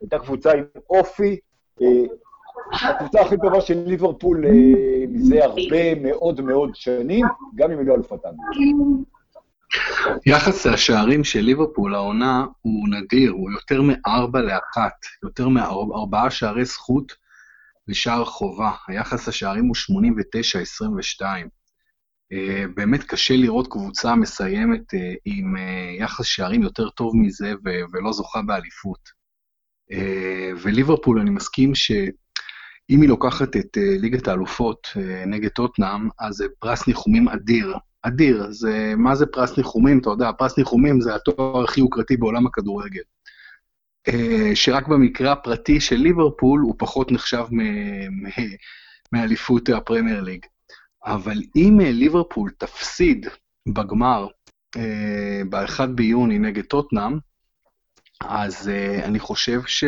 הייתה 0.00 0.18
קבוצה 0.18 0.52
עם 0.52 0.64
אופי, 0.90 1.40
אה, 1.82 2.04
הקבוצה 2.72 3.20
הכי 3.20 3.36
טובה 3.36 3.60
של 3.60 3.82
ליברפול 3.86 4.46
אה, 4.46 4.50
מזה 5.08 5.44
הרבה 5.44 5.94
מאוד 5.94 6.40
מאוד 6.40 6.70
שנים, 6.74 7.26
גם 7.54 7.72
אם 7.72 7.78
היא 7.78 7.86
לא 7.86 7.94
אלופת 7.94 8.24
יחס 10.26 10.66
השערים 10.66 11.24
של 11.24 11.40
ליברפול 11.40 11.94
העונה 11.94 12.44
הוא 12.60 12.88
נדיר, 12.88 13.30
הוא 13.30 13.50
יותר 13.50 13.82
מארבע 13.82 14.40
לאחת, 14.40 14.92
יותר 15.22 15.48
מארבעה 15.48 16.30
שערי 16.30 16.64
זכות 16.64 17.12
לשער 17.88 18.24
חובה. 18.24 18.72
היחס 18.88 19.28
השערים 19.28 19.64
הוא 19.64 19.76
89-22. 21.20 21.24
אה, 22.32 22.64
באמת 22.74 23.02
קשה 23.02 23.36
לראות 23.36 23.66
קבוצה 23.70 24.14
מסיימת 24.14 24.94
אה, 24.94 25.14
עם 25.24 25.54
יחס 26.00 26.24
שערים 26.24 26.62
יותר 26.62 26.90
טוב 26.90 27.16
מזה 27.16 27.52
ולא 27.92 28.12
זוכה 28.12 28.42
באליפות. 28.42 29.16
וליברפול, 30.62 31.20
אני 31.20 31.30
מסכים 31.30 31.74
ש... 31.74 31.92
אם 32.90 33.00
היא 33.00 33.08
לוקחת 33.08 33.56
את 33.56 33.76
ליגת 33.76 34.28
האלופות 34.28 34.88
נגד 35.26 35.48
טוטנאם, 35.48 36.08
אז 36.18 36.34
זה 36.34 36.46
פרס 36.58 36.86
ניחומים 36.88 37.28
אדיר. 37.28 37.76
אדיר. 38.06 38.46
זה, 38.50 38.94
מה 38.96 39.14
זה 39.14 39.26
פרס 39.26 39.56
ניחומים? 39.56 39.98
אתה 39.98 40.10
יודע, 40.10 40.32
פרס 40.32 40.58
ניחומים 40.58 41.00
זה 41.00 41.14
התואר 41.14 41.64
הכי 41.64 41.80
יוקרתי 41.80 42.16
בעולם 42.16 42.46
הכדורגל. 42.46 43.02
Uh, 44.08 44.12
שרק 44.54 44.88
במקרה 44.88 45.32
הפרטי 45.32 45.80
של 45.80 45.96
ליברפול 45.96 46.60
הוא 46.60 46.74
פחות 46.78 47.12
נחשב 47.12 47.44
מאליפות 49.12 49.68
הפרמייר 49.68 50.20
ליג. 50.20 50.46
אבל 51.04 51.42
אם 51.56 51.78
ליברפול 51.80 52.50
תפסיד 52.58 53.26
בגמר 53.68 54.26
ב-1 55.48 55.86
ביוני 55.94 56.38
נגד 56.38 56.64
טוטנאם, 56.64 57.18
אז 58.20 58.70
אני 59.04 59.18
חושב 59.18 59.60
ש... 59.66 59.84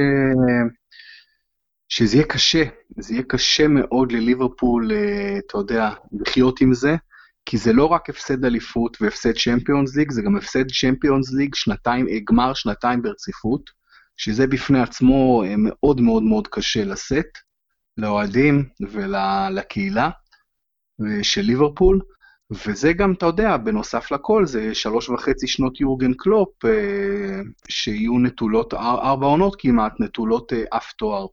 שזה 1.88 2.16
יהיה 2.16 2.26
קשה, 2.26 2.62
זה 2.98 3.14
יהיה 3.14 3.22
קשה 3.28 3.68
מאוד 3.68 4.12
לליברפול, 4.12 4.92
אתה 5.38 5.59
יודע, 5.59 5.90
לחיות 6.20 6.61
עם 6.61 6.74
זה, 6.74 6.96
כי 7.50 7.58
זה 7.58 7.72
לא 7.72 7.87
רק 7.87 8.11
הפסד 8.11 8.44
אליפות 8.44 8.96
והפסד 9.00 9.32
צ'מפיונס 9.32 9.96
ליג, 9.96 10.11
זה 10.11 10.22
גם 10.22 10.37
הפסד 10.37 10.70
צ'מפיונס 10.80 11.32
ליג 11.32 11.54
שנתיים, 11.54 12.06
גמר 12.30 12.54
שנתיים 12.54 13.02
ברציפות, 13.02 13.70
שזה 14.16 14.46
בפני 14.46 14.80
עצמו 14.80 15.42
מאוד 15.58 16.00
מאוד 16.00 16.22
מאוד 16.22 16.48
קשה 16.48 16.84
לשאת, 16.84 17.38
לאוהדים 17.96 18.64
ולקהילה 18.80 20.11
של 21.22 21.40
ליברפול, 21.40 22.00
וזה 22.50 22.92
גם, 22.92 23.12
אתה 23.12 23.26
יודע, 23.26 23.56
בנוסף 23.56 24.12
לכל, 24.12 24.46
זה 24.46 24.74
שלוש 24.74 25.08
וחצי 25.08 25.46
שנות 25.46 25.80
יורגן 25.80 26.12
קלופ, 26.14 26.54
שיהיו 27.68 28.18
נטולות, 28.18 28.74
ארבע 28.74 29.26
עונות 29.26 29.56
כמעט, 29.58 29.92
נטולות 30.00 30.52
אף 30.52 30.92
תואר. 30.92 31.26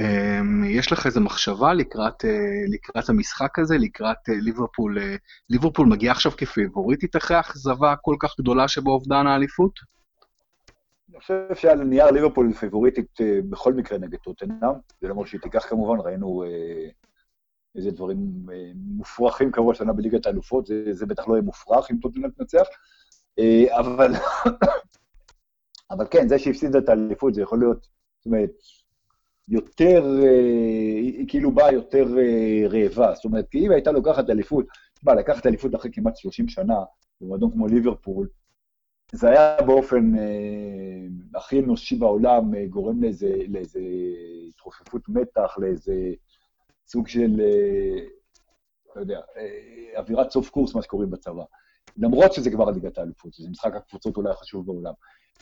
אמ, 0.00 0.64
יש 0.64 0.92
לך 0.92 1.06
איזה 1.06 1.20
מחשבה 1.20 1.74
לקראת, 1.74 2.24
אה, 2.24 2.30
לקראת 2.68 3.08
המשחק 3.08 3.58
הזה, 3.58 3.78
לקראת 3.78 4.28
אה, 4.28 4.34
ליברפול? 4.34 4.98
אה, 4.98 5.16
ליברפול 5.50 5.86
מגיע 5.86 6.12
עכשיו 6.12 6.32
כפייבוריטית 6.36 7.16
אחרי 7.16 7.36
האכזבה 7.36 7.94
כל 8.02 8.16
כך 8.20 8.34
גדולה 8.40 8.68
שבאובדן 8.68 9.26
האליפות? 9.26 9.72
אני 11.10 11.20
חושב 11.20 11.54
שעל 11.54 11.84
נייר 11.84 12.10
ליברפול 12.10 12.52
פייבוריטית 12.52 13.18
בכל 13.48 13.74
מקרה 13.74 13.98
נגד 13.98 14.18
טוטנאם, 14.18 14.72
זה 15.00 15.10
אומר 15.10 15.24
שהיא 15.24 15.40
תיקח 15.40 15.66
כמובן, 15.68 16.00
ראינו 16.00 16.44
איזה 17.76 17.90
דברים 17.90 18.18
מופרכים 18.74 19.52
קרו 19.52 19.72
השנה 19.72 19.92
בליגת 19.92 20.26
האלופות, 20.26 20.66
זה, 20.66 20.84
זה 20.90 21.06
בטח 21.06 21.28
לא 21.28 21.34
יהיה 21.34 21.42
מופרך 21.42 21.90
אם 21.90 21.96
טוטנאם 22.02 22.30
תנצח, 22.30 22.66
אבל, 23.70 24.12
אבל 25.90 26.06
כן, 26.10 26.28
זה 26.28 26.38
שהפסידה 26.38 26.78
את 26.78 26.88
האליפות 26.88 27.34
זה 27.34 27.42
יכול 27.42 27.58
להיות, 27.58 27.86
זאת 28.18 28.26
אומרת, 28.26 28.50
יותר, 29.48 30.04
אה, 30.22 30.96
היא 30.96 31.28
כאילו 31.28 31.50
באה 31.50 31.72
יותר 31.72 32.18
אה, 32.18 32.68
רעבה. 32.68 33.14
זאת 33.14 33.24
אומרת, 33.24 33.48
כי 33.50 33.66
אם 33.66 33.70
הייתה 33.70 33.92
לוקחת 33.92 34.30
אליפות, 34.30 34.66
תשמע, 34.94 35.14
לקחת 35.14 35.46
אליפות 35.46 35.74
אחרי 35.74 35.90
כמעט 35.94 36.16
30 36.16 36.48
שנה, 36.48 36.78
במועדון 37.20 37.50
כמו 37.50 37.66
ליברפול, 37.66 38.28
זה 39.12 39.28
היה 39.28 39.56
באופן 39.66 40.18
אה, 40.18 41.06
הכי 41.34 41.60
אנושי 41.60 41.96
בעולם, 41.96 42.54
אה, 42.54 42.66
גורם 42.66 43.02
לאיזה, 43.02 43.32
לאיזה 43.48 43.80
התרופפות 44.48 45.08
מתח, 45.08 45.58
לאיזה 45.58 46.12
סוג 46.86 47.08
של, 47.08 47.40
אה, 47.40 48.04
לא 48.96 49.00
יודע, 49.00 49.20
אה, 49.36 49.98
אווירת 50.00 50.30
סוף 50.30 50.50
קורס, 50.50 50.74
מה 50.74 50.82
שקוראים 50.82 51.10
בצבא. 51.10 51.44
למרות 51.96 52.32
שזה 52.32 52.50
כבר 52.50 52.70
ליגת 52.70 52.98
האליפות, 52.98 53.32
זה 53.34 53.50
משחק 53.50 53.74
הקבוצות 53.74 54.16
אולי 54.16 54.30
החשוב 54.30 54.66
בעולם. 54.66 54.92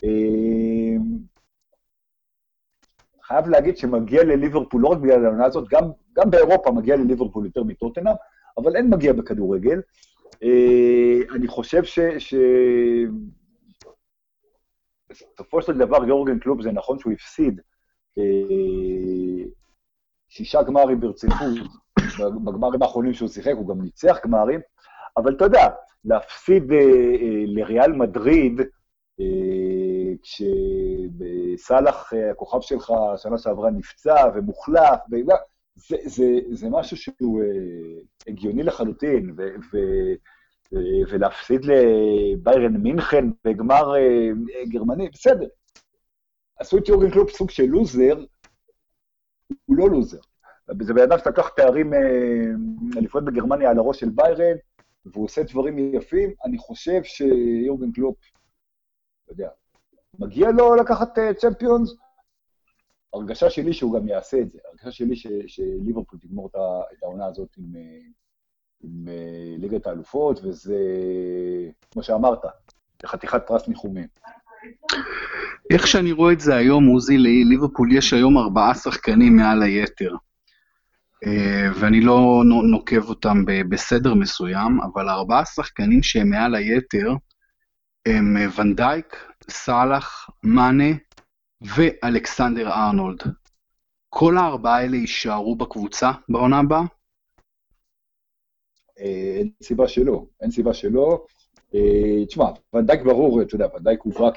אה, 0.03 0.97
חייב 3.27 3.47
להגיד 3.47 3.77
שמגיע 3.77 4.23
לליברפול, 4.23 4.81
לא 4.81 4.87
רק 4.87 4.97
בגלל 4.97 5.25
העונה 5.25 5.45
הזאת, 5.45 5.69
גם, 5.69 5.83
גם 6.13 6.31
באירופה 6.31 6.71
מגיע 6.71 6.95
לליברפול 6.95 7.45
יותר 7.45 7.63
מטוטנאם, 7.63 8.13
אבל 8.57 8.75
אין 8.75 8.89
מגיע 8.89 9.13
בכדורגל. 9.13 9.81
אה, 10.43 11.35
אני 11.35 11.47
חושב 11.47 11.83
ש... 11.83 11.99
ש... 11.99 12.35
בסופו 15.09 15.61
של 15.61 15.77
דבר 15.77 16.07
יורגן 16.07 16.39
קלוב, 16.39 16.61
זה 16.61 16.71
נכון 16.71 16.99
שהוא 16.99 17.13
הפסיד 17.13 17.61
אה, 18.17 19.45
שישה 20.29 20.63
גמרים 20.63 20.99
ברציפות, 20.99 21.39
בגמרים 22.45 22.81
האחרונים 22.81 23.13
שהוא 23.13 23.29
שיחק, 23.29 23.53
הוא 23.55 23.67
גם 23.67 23.81
ניצח 23.81 24.17
גמרים, 24.23 24.59
אבל 25.17 25.35
אתה 25.35 25.45
יודע, 25.45 25.67
להפסיד 26.05 26.71
אה, 26.71 27.43
לריאל 27.45 27.91
מדריד, 27.91 28.61
כשסאלח, 30.21 32.13
אה, 32.13 32.31
הכוכב 32.31 32.61
שלך, 32.61 32.93
שנה 33.17 33.37
שעברה 33.37 33.71
נפצע 33.71 34.29
ומוחלף, 34.35 34.99
זה, 35.75 35.97
זה, 36.05 36.25
זה 36.51 36.67
משהו 36.69 36.97
שהוא 36.97 37.43
אה, 37.43 38.01
הגיוני 38.27 38.63
לחלוטין, 38.63 39.33
ו, 39.37 39.41
ו, 39.41 39.77
ו, 40.73 40.77
ולהפסיד 41.09 41.61
לביירן 41.65 42.77
מינכן 42.77 43.25
בגמר 43.43 43.95
אה, 43.95 44.29
גרמני, 44.69 45.09
בסדר. 45.09 45.47
עשו 46.59 46.77
את 46.77 46.89
יורגן 46.89 47.11
קלופ 47.11 47.31
סוג 47.31 47.49
של 47.49 47.65
לוזר, 47.65 48.23
הוא 49.65 49.77
לא 49.77 49.89
לוזר. 49.89 50.19
זה 50.81 50.93
בן 50.93 51.01
אדם 51.01 51.17
שלקח 51.17 51.49
תארים, 51.49 51.91
אליפויות 52.97 53.25
בגרמניה 53.25 53.69
על 53.69 53.77
הראש 53.77 53.99
של 53.99 54.09
ביירן, 54.09 54.57
והוא 55.05 55.25
עושה 55.25 55.43
דברים 55.43 55.93
יפים. 55.93 56.33
אני 56.45 56.57
חושב 56.57 57.03
שיורגן 57.03 57.91
קלופ 57.91 58.17
אתה 59.25 59.33
יודע, 59.33 59.49
מגיע 60.19 60.51
לו 60.51 60.75
לקחת 60.75 61.19
צ'מפיונס, 61.37 61.91
אה, 61.91 61.97
הרגשה 63.13 63.49
שלי 63.49 63.73
שהוא 63.73 63.99
גם 63.99 64.07
יעשה 64.07 64.39
את 64.41 64.49
זה, 64.49 64.59
הרגשה 64.69 64.91
שלי 64.91 65.15
שליברפול 65.47 66.19
תגמור 66.19 66.49
את 66.93 67.03
העונה 67.03 67.25
הזאת 67.25 67.49
עם, 67.57 67.75
אה, 67.75 67.81
עם 68.83 69.07
אה, 69.07 69.55
ליגת 69.57 69.87
האלופות, 69.87 70.39
וזה, 70.43 70.77
כמו 71.91 72.03
שאמרת, 72.03 72.39
זה 73.01 73.07
חתיכת 73.07 73.41
פרס 73.47 73.67
ניחומים. 73.67 74.07
איך 75.69 75.87
שאני 75.87 76.11
רואה 76.11 76.33
את 76.33 76.39
זה 76.39 76.55
היום, 76.55 76.85
עוזי, 76.85 77.17
לליברפול 77.17 77.93
יש 77.93 78.13
היום 78.13 78.37
ארבעה 78.37 78.75
שחקנים 78.75 79.35
מעל 79.35 79.63
היתר. 79.63 80.15
ואני 81.79 82.01
לא 82.01 82.41
נוקב 82.71 83.09
אותם 83.09 83.45
בסדר 83.69 84.13
מסוים, 84.13 84.79
אבל 84.81 85.09
ארבעה 85.09 85.45
שחקנים 85.45 86.03
שהם 86.03 86.29
מעל 86.29 86.55
היתר, 86.55 87.13
הם 88.05 88.37
אה, 88.37 88.45
ונדייק, 88.57 89.15
סאלח, 89.49 90.29
מאנה 90.43 90.97
ואלכסנדר 91.61 92.67
ארנולד. 92.67 93.19
כל 94.09 94.37
הארבעה 94.37 94.77
האלה 94.77 94.95
יישארו 94.95 95.55
בקבוצה 95.55 96.11
בעונה 96.29 96.59
הבאה? 96.59 96.81
אה, 98.99 99.35
אין 99.37 99.49
סיבה 99.63 99.87
שלא, 99.87 100.25
אין 100.41 100.51
סיבה 100.51 100.73
שלא. 100.73 101.25
אה, 101.75 102.25
תשמע, 102.25 102.45
ואן 102.73 102.85
דייק 102.85 103.01
ברור, 103.01 103.41
אתה 103.41 103.55
יודע, 103.55 103.67
ואן 103.75 103.86
דייק 103.86 104.01
הובא 104.01 104.29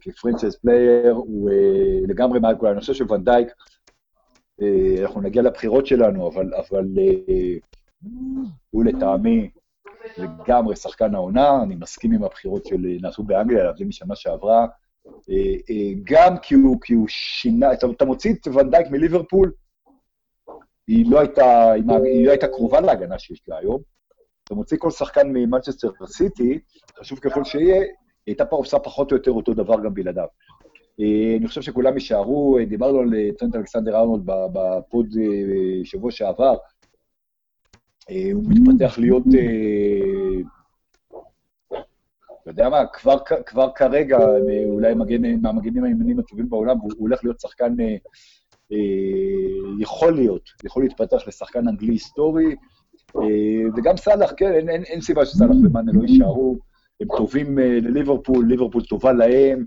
כ 0.00 0.10
franchise 0.10 0.56
player, 0.56 1.12
הוא 1.12 1.50
לגמרי 2.08 2.40
מעל 2.40 2.56
כולם. 2.58 2.72
אני 2.72 2.80
חושב 2.80 2.94
שוואן 2.94 3.24
דייק, 3.24 3.48
אנחנו 5.02 5.20
נגיע 5.20 5.42
לבחירות 5.42 5.86
שלנו, 5.86 6.28
אבל 6.28 6.50
הוא 8.70 8.84
לטעמי 8.84 9.50
לגמרי 10.18 10.76
שחקן 10.76 11.14
העונה, 11.14 11.62
אני 11.62 11.74
מסכים 11.74 12.12
עם 12.12 12.24
הבחירות 12.24 12.66
שנעשו 12.66 13.22
באנגליה, 13.22 13.64
להבדיל 13.64 13.86
משנה 13.86 14.16
שעברה, 14.16 14.66
אה, 15.06 15.34
אה, 15.70 15.92
גם 16.04 16.38
כי 16.38 16.54
הוא, 16.54 16.80
כי 16.80 16.94
הוא 16.94 17.08
שינה, 17.08 17.72
אתה, 17.72 17.86
אתה 17.96 18.04
מוציא 18.04 18.32
את 18.32 18.46
ואן 18.46 18.63
דייק 18.63 18.86
מליברפול, 18.90 19.52
היא 20.86 21.10
לא 21.10 21.20
הייתה, 21.20 21.72
היא 21.72 22.26
לא 22.26 22.30
הייתה 22.30 22.48
קרובה 22.48 22.80
להגנה 22.80 23.18
שיש 23.18 23.42
לה 23.48 23.58
היום. 23.58 23.80
אתה 24.44 24.54
מוציא 24.54 24.76
כל 24.80 24.90
שחקן 24.90 25.28
ממנצ'סטר 25.28 25.90
סיטי, 26.06 26.58
חשוב 26.98 27.18
ככל 27.18 27.44
שיהיה, 27.44 27.80
היא 27.80 27.88
הייתה 28.26 28.44
פה 28.44 28.56
עושה 28.56 28.78
פחות 28.78 29.12
או 29.12 29.16
יותר 29.16 29.30
אותו 29.30 29.54
דבר 29.54 29.74
גם 29.84 29.94
בלעדיו. 29.94 30.26
אה, 31.00 31.36
אני 31.38 31.48
חושב 31.48 31.62
שכולם 31.62 31.94
יישארו, 31.94 32.58
דיברנו 32.68 32.98
על 32.98 33.10
טרנט 33.38 33.56
אלכסנדר 33.56 33.96
ארנולד 33.96 34.22
בפוד 34.26 35.06
שבוע 35.84 36.10
שעבר, 36.10 36.50
אה, 36.52 36.56
הוא 38.08 38.42
מתפתח 38.46 38.98
להיות, 38.98 39.24
אה, 39.34 40.40
אתה 42.42 42.50
יודע 42.50 42.68
מה, 42.68 42.86
כבר, 42.92 43.16
כבר 43.46 43.70
כרגע, 43.74 44.18
אולי 44.66 44.94
מגן, 44.94 45.40
מהמגנים 45.40 45.84
הימנים 45.84 46.18
הטובים 46.18 46.50
בעולם, 46.50 46.78
הוא 46.78 46.92
הולך 46.98 47.24
להיות 47.24 47.40
שחקן, 47.40 47.80
אה, 47.80 48.78
יכול 49.80 50.14
להיות, 50.14 50.50
יכול 50.64 50.82
להתפתח 50.82 51.28
לשחקן 51.28 51.68
אנגלי 51.68 51.92
היסטורי, 51.92 52.54
וגם 53.76 53.96
סאלח, 53.96 54.32
כן, 54.36 54.52
אין, 54.52 54.68
אין, 54.68 54.82
אין 54.82 55.00
סיבה 55.00 55.26
שסאלח 55.26 55.56
ומאנה 55.64 55.92
לא 55.94 56.02
יישארו, 56.02 56.58
הם 57.00 57.08
טובים 57.16 57.58
לליברפול, 57.58 58.46
ליברפול 58.48 58.84
טובה 58.84 59.12
להם, 59.12 59.64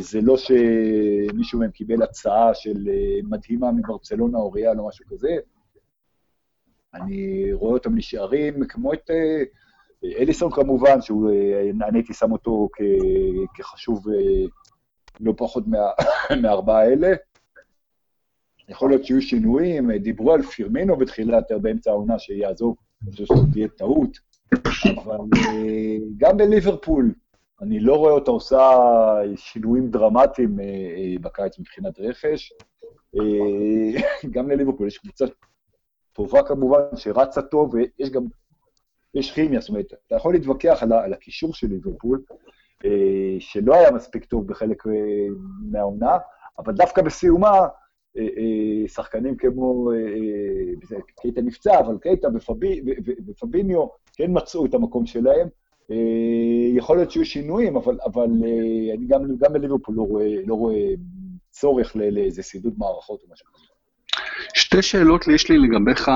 זה 0.00 0.20
לא 0.22 0.36
שמישהו 0.36 1.58
מהם 1.58 1.70
קיבל 1.70 2.02
הצעה 2.02 2.54
של 2.54 2.88
מדהימה 3.30 3.72
מברצלונה 3.72 4.38
או 4.38 4.52
ריאל 4.52 4.80
או 4.80 4.88
משהו 4.88 5.04
כזה, 5.08 5.36
אני 6.94 7.52
רואה 7.52 7.72
אותם 7.72 7.94
נשארים, 7.94 8.64
כמו 8.64 8.92
את 8.92 9.10
אה, 9.10 9.42
אליסון 10.04 10.50
כמובן, 10.50 11.00
שהוא, 11.00 11.30
אה, 11.30 11.70
הייתי 11.94 12.14
שם 12.14 12.32
אותו 12.32 12.68
כ, 12.72 12.80
כחשוב 13.54 14.08
אה, 14.08 14.46
לא 15.20 15.34
פחות 15.36 15.66
מה, 15.66 15.78
מהארבעה 16.42 16.80
האלה. 16.80 17.08
יכול 18.68 18.90
להיות 18.90 19.04
שיהיו 19.04 19.22
שינויים, 19.22 19.92
דיברו 19.92 20.32
על 20.32 20.42
פירמינו 20.42 20.96
בתחילת, 20.96 21.44
באמצע 21.62 21.90
העונה 21.90 22.18
שיעזוב, 22.18 22.76
אני 23.02 23.12
חושב 23.12 23.24
שזו 23.24 23.46
תהיה 23.52 23.68
טעות, 23.68 24.18
אבל 24.96 25.18
גם 26.16 26.36
בליברפול, 26.36 27.14
אני 27.62 27.80
לא 27.80 27.96
רואה 27.96 28.12
אותה 28.12 28.30
עושה 28.30 28.78
שינויים 29.36 29.90
דרמטיים 29.90 30.58
בקיץ 31.20 31.58
מבחינת 31.58 32.00
רכש. 32.00 32.52
גם 34.30 34.50
לליברפול 34.50 34.86
יש 34.86 34.98
קבוצה 34.98 35.24
טובה 36.20 36.42
כמובן, 36.42 36.80
שרצה 36.96 37.42
טוב, 37.42 37.74
ויש 37.74 38.10
גם, 38.10 38.22
יש 39.14 39.32
כימיה, 39.32 39.60
זאת 39.60 39.68
אומרת, 39.68 39.86
אתה 40.06 40.16
יכול 40.16 40.34
להתווכח 40.34 40.82
על, 40.82 40.92
על 40.92 41.12
הקישור 41.12 41.54
של 41.54 41.66
ליברפול, 41.66 42.22
אה, 42.84 43.36
שלא 43.38 43.74
היה 43.74 43.90
מספיק 43.90 44.24
טוב 44.24 44.46
בחלק 44.46 44.86
אה, 44.86 44.92
מהעונה, 45.70 46.18
אבל 46.58 46.72
דווקא 46.72 47.02
בסיומה, 47.02 47.68
אה, 48.16 48.88
שחקנים 48.88 49.36
כמו, 49.36 49.90
קייטה 51.20 51.40
נפצע, 51.40 51.80
אבל 51.80 51.98
קייטה 51.98 52.28
ופבי, 52.34 52.82
ופביניו 53.26 53.86
כן 54.12 54.30
מצאו 54.34 54.66
את 54.66 54.74
המקום 54.74 55.06
שלהם. 55.06 55.48
יכול 56.74 56.96
להיות 56.96 57.10
שיהיו 57.10 57.24
שינויים, 57.24 57.76
אבל, 57.76 57.98
אבל 58.04 58.24
אני 58.94 59.06
גם, 59.08 59.22
גם 59.38 59.52
בליברפול 59.52 59.94
לא 59.94 60.02
רואה, 60.02 60.34
לא 60.46 60.54
רואה 60.54 60.94
צורך 61.50 61.96
לאיזה 61.96 62.42
סידוד 62.42 62.74
מערכות 62.78 63.22
או 63.22 63.32
משהו 63.32 63.46
כזה. 63.52 63.79
שתי 64.60 64.82
שאלות 64.82 65.28
יש 65.28 65.50
לי 65.50 65.58
לגביך, 65.58 66.10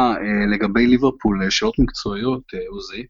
לגבי 0.52 0.87
ליברפול, 0.87 1.50
שאלות 1.50 1.78
מקצועיות, 1.78 2.42
עוזי. 2.68 3.02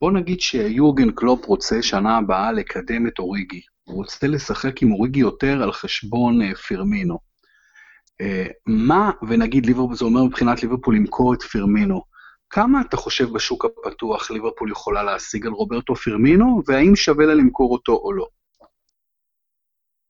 בוא 0.00 0.12
נגיד 0.12 0.40
שיורגן 0.40 1.10
קלופ 1.10 1.44
רוצה 1.44 1.82
שנה 1.82 2.16
הבאה 2.16 2.52
לקדם 2.52 3.06
את 3.06 3.18
אוריגי. 3.18 3.60
הוא 3.84 3.96
רוצה 3.96 4.26
לשחק 4.26 4.82
עם 4.82 4.92
אוריגי 4.92 5.20
יותר 5.20 5.62
על 5.62 5.72
חשבון 5.72 6.54
פירמינו. 6.54 7.18
מה, 8.66 9.10
ונגיד 9.28 9.66
ליברפול, 9.66 9.96
זה 9.96 10.04
אומר 10.04 10.24
מבחינת 10.24 10.62
ליברפול 10.62 10.96
למכור 10.96 11.34
את 11.34 11.42
פירמינו, 11.42 12.02
כמה 12.50 12.80
אתה 12.80 12.96
חושב 12.96 13.32
בשוק 13.32 13.64
הפתוח 13.64 14.30
ליברפול 14.30 14.70
יכולה 14.70 15.02
להשיג 15.02 15.46
על 15.46 15.52
רוברטו 15.52 15.94
פירמינו, 15.94 16.62
והאם 16.66 16.96
שווה 16.96 17.26
לה 17.26 17.34
למכור 17.34 17.72
אותו 17.72 17.92
או 17.92 18.12
לא? 18.12 18.26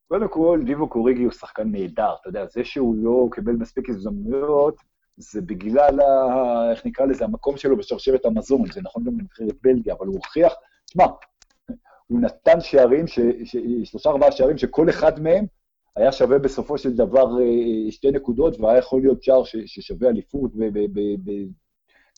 קודם 0.09 0.29
כל, 0.29 0.61
דיבו 0.67 0.89
קוריגי 0.89 1.25
הוא 1.25 1.33
שחקן 1.33 1.69
נהדר, 1.73 2.15
אתה 2.21 2.29
יודע, 2.29 2.47
זה 2.47 2.65
שהוא 2.65 2.95
לא 2.99 3.29
קיבל 3.33 3.53
מספיק 3.53 3.91
הזדמנויות, 3.91 4.77
זה 5.17 5.41
בגלל, 5.41 6.01
ה, 6.01 6.71
איך 6.71 6.87
נקרא 6.87 7.07
לזה, 7.07 7.25
המקום 7.25 7.57
שלו 7.57 7.77
בשרשרת 7.77 8.25
המזון, 8.25 8.63
זה 8.73 8.81
נכון 8.83 9.05
גם 9.05 9.17
בנבחרת 9.17 9.55
בלגיה, 9.63 9.95
אבל 9.95 10.07
הוא 10.07 10.15
הוכיח, 10.15 10.53
תשמע, 10.85 11.05
הוא 12.07 12.21
נתן 12.21 12.61
שערים, 12.61 13.07
ש, 13.07 13.21
ש, 13.45 13.57
שלושה 13.85 14.11
ארבעה 14.11 14.33
שערים, 14.33 14.59
שכל 14.59 14.91
אחד 14.91 15.21
מהם 15.21 15.45
היה 15.97 16.13
שווה 16.13 16.39
בסופו 16.39 16.79
של 16.79 16.97
דבר 16.97 17.41
אה, 17.41 17.93
שתי 17.93 18.11
נקודות, 18.11 18.61
והיה 18.61 18.79
יכול 18.79 19.01
להיות 19.01 19.23
שער 19.23 19.45
ש, 19.45 19.57
ששווה 19.67 20.09
אליפות 20.09 20.51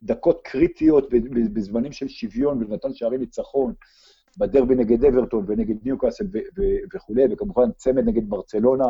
בדקות 0.02 0.40
קריטיות, 0.44 1.08
בזמנים 1.52 1.92
של 1.92 2.08
שוויון, 2.08 2.62
ונתן 2.62 2.94
שערי 2.94 3.18
ניצחון, 3.18 3.74
בדרבי 4.38 4.74
נגד 4.74 5.04
אברטון 5.04 5.44
ונגד 5.48 5.76
ניוקאסל 5.84 6.24
וכולי, 6.94 7.22
וכמובן 7.30 7.72
צמד 7.72 8.04
נגד 8.04 8.30
ברצלונה 8.30 8.86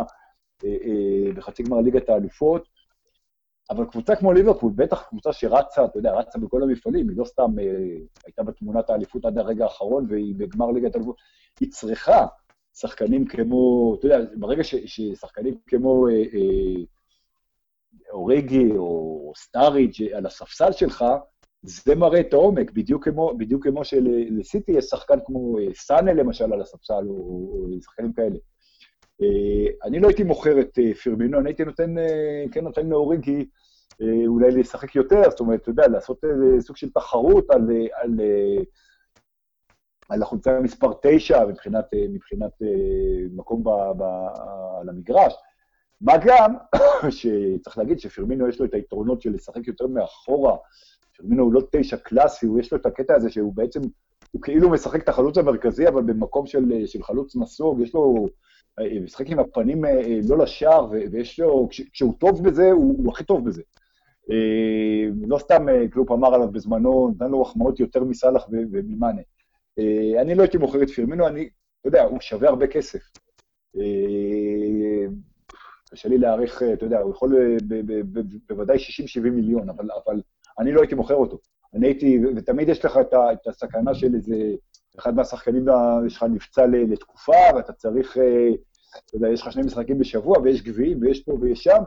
אה, 0.65 0.69
אה, 0.69 1.33
בחצי 1.33 1.63
גמר 1.63 1.81
ליגת 1.81 2.09
האלופות. 2.09 2.69
אבל 3.71 3.85
קבוצה 3.85 4.17
כמו 4.17 4.33
ליברפול, 4.33 4.73
בטח 4.77 5.03
קבוצה 5.03 5.33
שרצה, 5.33 5.85
אתה 5.85 5.99
יודע, 5.99 6.13
רצה 6.13 6.39
בכל 6.39 6.63
המפעלים, 6.63 7.09
היא 7.09 7.19
לא 7.19 7.25
סתם 7.25 7.59
אה, 7.59 7.65
הייתה 8.27 8.43
בתמונת 8.43 8.91
האליפות 8.91 9.25
עד 9.25 9.39
הרגע 9.39 9.65
האחרון, 9.65 10.07
והיא 10.09 10.35
בגמר 10.37 10.71
ליגת 10.71 10.95
האליפות, 10.95 11.17
היא 11.61 11.71
צריכה 11.71 12.27
שחקנים 12.75 13.27
כמו, 13.27 13.95
אתה 13.99 14.07
יודע, 14.07 14.19
ברגע 14.37 14.65
ש, 14.65 14.75
ששחקנים 14.75 15.59
כמו 15.67 16.09
אה, 16.09 16.13
אה, 16.13 16.83
אורגי 18.11 18.73
או 18.77 19.33
סטאריג' 19.37 20.03
על 20.15 20.27
הספסל 20.27 20.73
שלך, 20.73 21.05
זה 21.63 21.95
מראה 21.95 22.21
את 22.21 22.33
העומק, 22.33 22.71
בדיוק 22.71 23.05
כמו, 23.05 23.39
בדיוק 23.39 23.67
כמו 23.67 23.85
שלסיטי 23.85 24.73
יש 24.73 24.85
שחקן 24.85 25.19
כמו 25.27 25.59
אה, 25.59 25.75
סאנה 25.75 26.13
למשל 26.13 26.53
על 26.53 26.61
הספסל, 26.61 27.05
או, 27.09 27.15
או, 27.15 27.81
שחקנים 27.83 28.13
כאלה. 28.13 28.39
אה, 29.23 29.71
אני 29.85 30.01
לא 30.01 30.09
הייתי 30.09 30.23
מוכר 30.23 30.61
את 30.61 30.79
אה, 30.79 30.95
פירמינו, 30.95 31.39
אני 31.39 31.49
הייתי 31.49 31.65
נותן, 31.65 31.99
אה, 31.99 32.45
כן 32.53 32.65
נותן 32.65 32.87
לאוריגי 32.87 33.49
אולי 34.27 34.51
לשחק 34.51 34.95
יותר, 34.95 35.31
זאת 35.31 35.41
אומרת, 35.41 35.63
אתה 35.63 35.71
יודע, 35.71 35.89
לעשות 35.89 36.21
סוג 36.61 36.77
של 36.77 36.91
תחרות 36.91 37.51
על, 37.51 37.69
על, 37.93 38.21
על 40.09 40.23
החולצה 40.23 40.61
מספר 40.61 40.93
9 41.03 41.47
מבחינת, 41.47 41.85
מבחינת 42.09 42.53
מקום 43.31 43.65
ב, 43.65 43.69
ב, 43.69 44.03
על 44.81 44.89
המגרש. 44.89 45.35
מה 46.01 46.13
גם 46.27 46.55
שצריך 47.19 47.79
להגיד 47.79 48.01
שפירמינו 48.01 48.49
יש 48.49 48.61
לו 48.61 48.67
את 48.67 48.75
היתרונות 48.75 49.23
של 49.23 49.31
לשחק 49.31 49.67
יותר 49.67 49.87
מאחורה. 49.87 50.57
פירמינו 51.19 51.43
הוא 51.43 51.53
לא 51.53 51.63
תשע 51.71 51.97
קלאסי, 51.97 52.47
הוא 52.47 52.61
יש 52.61 52.73
לו 52.73 52.79
את 52.79 52.87
הקטע 52.87 53.15
הזה 53.15 53.31
שהוא 53.31 53.53
בעצם, 53.55 53.81
הוא 54.31 54.43
כאילו 54.43 54.71
משחק 54.71 55.03
את 55.03 55.09
החלוץ 55.09 55.39
המרכזי, 55.39 55.89
אבל 55.89 56.03
במקום 56.03 56.47
של, 56.47 56.87
של 56.87 57.03
חלוץ 57.03 57.37
נסוג, 57.37 57.81
יש 57.81 57.95
לו 57.95 58.29
משחק 59.03 59.27
עם 59.31 59.39
הפנים 59.39 59.85
אה, 59.85 60.19
לא 60.29 60.39
לשער, 60.39 60.91
ויש 61.13 61.41
לו, 61.41 61.69
כשהוא 61.93 62.15
טוב 62.19 62.49
בזה, 62.49 62.71
הוא, 62.71 62.95
הוא 62.99 63.13
הכי 63.13 63.25
טוב 63.25 63.45
בזה. 63.49 63.63
אה, 64.31 65.09
לא 65.27 65.39
סתם 65.39 65.69
אה, 65.69 65.89
קלופ 65.89 66.11
אמר 66.11 66.35
עליו 66.35 66.49
בזמנו, 66.53 67.11
נתן 67.15 67.31
לו 67.31 67.43
החמאות 67.43 67.81
יותר 67.81 68.05
מסאלח 68.05 68.47
וממאנה. 68.51 69.23
אני 70.21 70.35
לא 70.35 70.43
הייתי 70.43 70.59
מוכר 70.59 70.83
את 70.83 70.91
פירמינו, 70.91 71.27
אני, 71.27 71.49
אתה 71.81 71.89
יודע, 71.89 72.03
הוא 72.03 72.21
שווה 72.21 72.49
הרבה 72.49 72.67
כסף. 72.67 73.01
קשה 75.91 76.09
לי 76.09 76.19
להעריך, 76.19 76.63
אתה 76.63 76.87
יודע, 76.87 76.99
הוא 76.99 77.11
יכול 77.11 77.59
בוודאי 78.49 78.77
60-70 78.77 78.81
מיליון, 79.21 79.69
אבל, 79.69 79.89
אבל 80.07 80.21
אני 80.59 80.73
לא 80.73 80.81
הייתי 80.81 80.95
מוכר 80.95 81.15
אותו. 81.15 81.39
אני 81.75 81.87
הייתי, 81.87 82.21
ותמיד 82.37 82.69
יש 82.69 82.85
לך 82.85 82.99
את 83.33 83.47
הסכנה 83.47 83.95
של 83.95 84.15
איזה, 84.15 84.37
אחד 84.99 85.17
מהשחקנים 85.17 85.65
שלך 86.09 86.23
נפצע 86.23 86.67
לתקופה, 86.67 87.33
ואתה 87.57 87.73
צריך 87.73 88.17
אתה 88.97 89.17
יודע, 89.17 89.29
יש 89.29 89.43
לך 89.43 89.53
שני 89.53 89.63
משחקים 89.63 89.99
בשבוע, 89.99 90.39
ויש 90.39 90.63
גביעים, 90.63 90.99
ויש 91.03 91.23
פה 91.23 91.33
ויש 91.41 91.65
שם. 91.65 91.83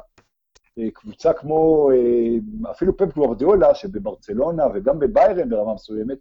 אה, 0.80 0.92
קבוצה 0.94 1.34
כמו, 1.34 1.90
אה, 1.92 2.72
אפילו 2.72 2.98
פפ 2.98 3.16
גוורדיולה, 3.16 3.76
שבברצלונה 3.76 4.64
וגם 4.74 5.00
בביירן 5.00 5.50
ברמה 5.50 5.74
מסוימת, 5.74 6.18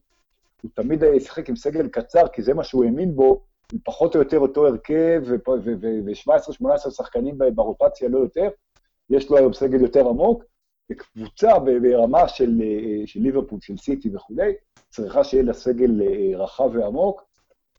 הוא 0.63 0.71
תמיד 0.75 1.03
שיחק 1.19 1.49
עם 1.49 1.57
סגל 1.57 1.89
קצר, 1.89 2.29
כי 2.29 2.43
זה 2.43 2.55
מה 2.55 2.65
שהוא 2.65 2.85
האמין 2.85 3.17
בו, 3.17 3.41
פחות 3.85 4.15
או 4.15 4.21
יותר 4.21 4.39
אותו 4.39 4.67
הרכב, 4.67 5.23
ו-17-18 5.27 6.91
שחקנים 6.91 7.39
ברוטציה, 7.55 8.09
לא 8.09 8.19
יותר. 8.19 8.49
יש 9.11 9.31
לו 9.31 9.37
היום 9.37 9.53
סגל 9.53 9.81
יותר 9.81 10.09
עמוק, 10.09 10.45
וקבוצה 10.91 11.59
ברמה 11.59 12.29
של, 12.29 12.61
אה, 12.63 13.07
של 13.07 13.21
ליברפול, 13.21 13.59
של 13.61 13.77
סיטי 13.77 14.17
וכולי, 14.17 14.53
צריכה 14.89 15.25
שיהיה 15.25 15.43
לה 15.43 15.53
סגל 15.53 16.03
רחב 16.37 16.71
ועמוק. 16.73 17.23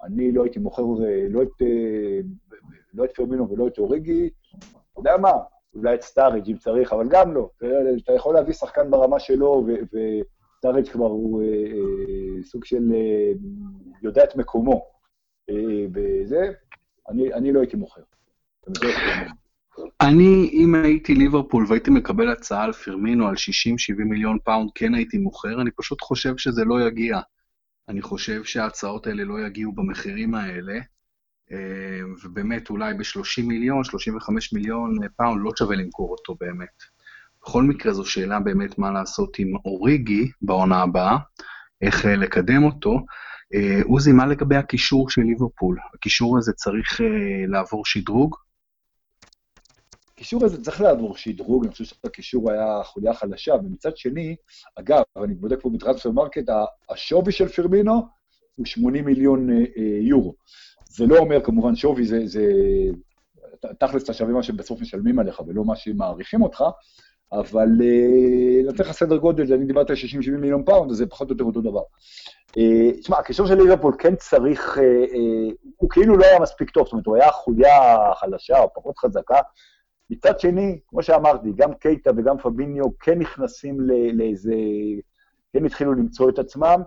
אני 0.04 0.32
לא 0.32 0.44
הייתי 0.44 0.60
מוכר 0.60 0.84
לא 1.30 1.42
את 1.42 1.62
לא 2.94 3.06
את 3.06 3.16
פרמינו 3.16 3.50
ולא 3.50 3.68
את 3.68 3.78
אוריגי, 3.78 4.30
אתה 4.92 5.00
יודע 5.00 5.18
מה, 5.18 5.32
אולי 5.74 5.96
את 5.96 6.02
סטאריג' 6.02 6.50
אם 6.50 6.58
צריך, 6.58 6.94
אבל 6.94 7.08
גם 7.10 7.34
לא. 7.34 7.50
אתה 8.04 8.14
יכול 8.14 8.34
להביא 8.34 8.54
שחקן 8.54 8.92
ברמה 8.92 9.20
שלו, 9.20 9.66
וסטארידג' 9.68 10.88
כבר 10.88 11.06
הוא 11.06 11.42
אה, 11.42 11.48
אה, 11.48 12.44
סוג 12.44 12.66
של 12.66 12.92
אה, 12.94 13.32
יודע 14.02 14.24
את 14.24 14.36
מקומו. 14.36 14.92
וזה, 15.94 16.52
אני, 17.10 17.34
אני 17.34 17.52
לא 17.52 17.60
הייתי 17.60 17.78
מוכר. 17.78 18.02
אני, 20.02 20.50
אם 20.54 20.76
הייתי 20.76 21.16
ליברפול 21.16 21.66
והייתי 21.68 21.92
מקבל 21.92 22.32
הצעה 22.32 22.64
על 22.64 22.74
פירמינו 22.74 23.28
על 23.28 23.36
60-70 23.36 23.38
מיליון 23.98 24.38
פאונד, 24.44 24.70
כן 24.76 24.96
הייתי 24.96 25.18
מוכר, 25.18 25.62
אני 25.62 25.72
פשוט 25.72 26.02
חושב 26.02 26.38
שזה 26.38 26.66
לא 26.66 26.88
יגיע. 26.88 27.20
אני 27.90 28.02
חושב 28.02 28.44
שההצעות 28.44 29.08
האלה 29.08 29.24
לא 29.24 29.46
יגיעו 29.46 29.74
במחירים 29.74 30.36
האלה. 30.36 30.80
אה, 31.52 32.02
ובאמת 32.24 32.70
אולי 32.70 32.94
ב-30 32.94 33.44
מיליון, 33.44 33.84
35 33.84 34.54
מיליון 34.54 34.96
פאונד 35.18 35.42
לא 35.44 35.52
שווה 35.58 35.76
למכור 35.76 36.12
אותו 36.12 36.36
באמת. 36.40 36.84
בכל 37.42 37.64
מקרה 37.64 37.94
זו 37.94 38.06
שאלה 38.06 38.40
באמת 38.40 38.78
מה 38.78 38.92
לעשות 38.92 39.40
עם 39.40 39.56
אוריגי 39.66 40.32
בעונה 40.42 40.82
הבאה, 40.82 41.18
איך 41.82 42.06
אה, 42.06 42.16
לקדם 42.16 42.64
אותו. 42.64 43.06
אה, 43.54 43.80
עוזי, 43.84 44.12
מה 44.12 44.26
לגבי 44.26 44.56
הקישור 44.56 45.10
של 45.10 45.22
ליברפול? 45.22 45.78
הקישור 45.94 46.38
הזה 46.38 46.54
צריך 46.54 47.02
לעבור 47.48 47.86
שדרוג? 47.86 48.36
הקישור 50.22 50.46
הזה 50.46 50.64
צריך 50.64 50.82
לעבור 50.82 51.18
שדרוג, 51.18 51.64
אני 51.64 51.72
חושב 51.72 51.86
שהקישור 51.86 52.52
היה 52.52 52.84
חוליה 52.84 53.14
חלשה, 53.14 53.54
ומצד 53.54 53.98
שני, 53.98 54.36
אגב, 54.76 55.04
אני 55.24 55.34
בודק 55.34 55.62
פה 55.62 55.70
בטרנספר 55.70 56.12
מרקט, 56.12 56.50
השווי 56.90 57.32
של 57.32 57.48
פירמינו 57.48 58.02
הוא 58.56 58.66
80 58.66 59.06
מיליון 59.06 59.50
יורו. 60.02 60.36
זה 60.90 61.06
לא 61.06 61.18
אומר 61.18 61.44
כמובן 61.44 61.76
שווי, 61.76 62.06
זה, 62.06 62.28
זה 62.28 62.44
תכלס 63.80 64.04
אתה 64.04 64.14
שווה 64.14 64.34
מה 64.34 64.44
שבסוף 64.44 64.82
משלמים 64.82 65.20
עליך 65.20 65.42
ולא 65.48 65.66
מה 65.66 65.76
שמעריכים 65.76 66.42
אותך, 66.42 66.64
אבל 67.32 67.68
אה, 67.82 68.64
נותן 68.66 68.84
לך 68.84 68.92
סדר 68.92 69.18
גודל, 69.18 69.54
אני 69.54 69.66
דיברתי 69.66 69.92
על 69.92 69.98
60-70 69.98 70.32
מיליון 70.32 70.64
פאונד, 70.66 70.92
זה 70.92 71.06
פחות 71.06 71.30
או 71.30 71.34
יותר 71.34 71.44
אותו 71.44 71.62
דבר. 71.62 71.84
אה, 72.58 73.00
תשמע, 73.00 73.18
הקישור 73.18 73.48
של 73.48 73.56
ליברפול 73.56 73.96
כן 74.00 74.16
צריך, 74.16 74.78
אה, 74.78 75.54
הוא 75.78 75.90
כאילו 75.90 76.18
לא 76.18 76.26
היה 76.26 76.40
מספיק 76.40 76.70
טוב, 76.70 76.86
זאת 76.86 76.94
אומרת, 76.94 77.06
הוא 77.06 77.16
היה 77.16 77.32
חוליה 77.32 77.98
חלשה 78.16 78.60
או 78.60 78.74
פחות 78.74 78.98
חזקה. 78.98 79.40
מצד 80.12 80.40
שני, 80.40 80.80
כמו 80.88 81.04
שאמרתי, 81.04 81.52
גם 81.56 81.74
קייטה 81.74 82.12
וגם 82.18 82.38
פביניו 82.38 82.98
כן 83.00 83.20
נכנסים 83.20 83.78
לאיזה, 84.14 84.56
כן 85.54 85.66
התחילו 85.66 85.94
למצוא 85.94 86.30
את 86.30 86.40
עצמם. 86.40 86.82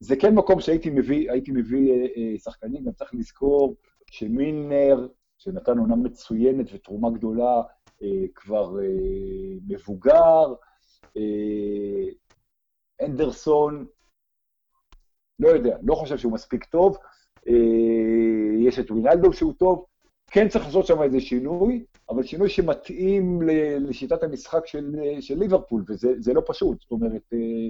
זה 0.00 0.16
כן 0.16 0.34
מקום 0.34 0.60
שהייתי 0.60 0.90
מביא, 0.90 1.30
מביא 1.48 1.92
אה, 1.92 2.06
אה, 2.16 2.38
שחקנים, 2.38 2.84
גם 2.84 2.92
צריך 2.92 3.14
לזכור 3.14 3.76
שמילנר, 4.10 5.08
שנתן 5.38 5.78
עונה 5.78 5.96
מצוינת 5.96 6.66
ותרומה 6.72 7.10
גדולה, 7.10 7.62
כבר 8.34 8.76
מבוגר, 9.68 10.54
אנדרסון, 13.02 13.86
לא 15.38 15.48
יודע, 15.48 15.76
לא 15.82 15.94
חושב 15.94 16.18
שהוא 16.18 16.32
מספיק 16.32 16.64
טוב, 16.64 16.96
יש 18.60 18.78
את 18.78 18.90
וינלדו 18.90 19.32
שהוא 19.32 19.54
טוב, 19.58 19.86
כן 20.30 20.48
צריך 20.48 20.64
לעשות 20.64 20.86
שם 20.86 21.02
איזה 21.02 21.20
שינוי, 21.20 21.84
אבל 22.08 22.22
שינוי 22.22 22.48
שמתאים 22.48 23.42
לשיטת 23.80 24.22
המשחק 24.22 24.66
של, 24.66 24.96
של 25.20 25.38
ליברפול, 25.38 25.84
וזה 25.88 26.32
לא 26.32 26.42
פשוט. 26.46 26.80
זאת 26.80 26.90
אומרת, 26.90 27.22
אה, 27.32 27.68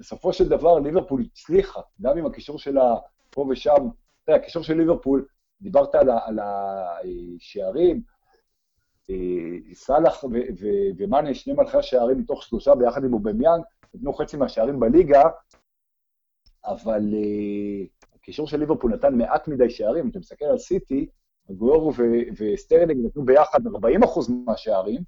בסופו 0.00 0.32
של 0.32 0.48
דבר 0.48 0.78
ליברפול 0.78 1.22
הצליחה, 1.32 1.80
גם 2.02 2.18
עם 2.18 2.26
הקישור 2.26 2.58
שלה 2.58 2.94
פה 3.30 3.46
ושם. 3.50 3.70
אתה 3.70 4.32
יודע, 4.32 4.42
הקישור 4.42 4.62
של 4.62 4.76
ליברפול, 4.76 5.26
דיברת 5.60 5.94
על, 5.94 6.10
על 6.10 6.38
השערים, 6.38 8.02
אה, 9.10 9.74
סאלח 9.74 10.24
ומאנה, 10.98 11.34
שני 11.34 11.52
מלכי 11.52 11.76
השערים 11.76 12.18
מתוך 12.18 12.42
שלושה 12.42 12.74
ביחד 12.74 13.04
עם 13.04 13.14
אובמיאנג, 13.14 13.60
נתנו 13.94 14.14
חצי 14.14 14.36
מהשערים 14.36 14.80
בליגה, 14.80 15.22
אבל 16.64 17.02
uh, 17.12 18.06
הקישור 18.14 18.46
של 18.46 18.56
ליברפול 18.58 18.94
נתן 18.94 19.14
מעט 19.14 19.48
מדי 19.48 19.70
שערים, 19.70 20.08
אתה 20.08 20.18
מסתכל 20.18 20.44
על 20.44 20.58
סיטי, 20.58 21.06
אגוארו 21.50 21.92
וסטרלינג 22.38 23.06
נתנו 23.06 23.24
ביחד 23.24 23.66
40% 23.66 23.70
מהשערים, 24.46 25.00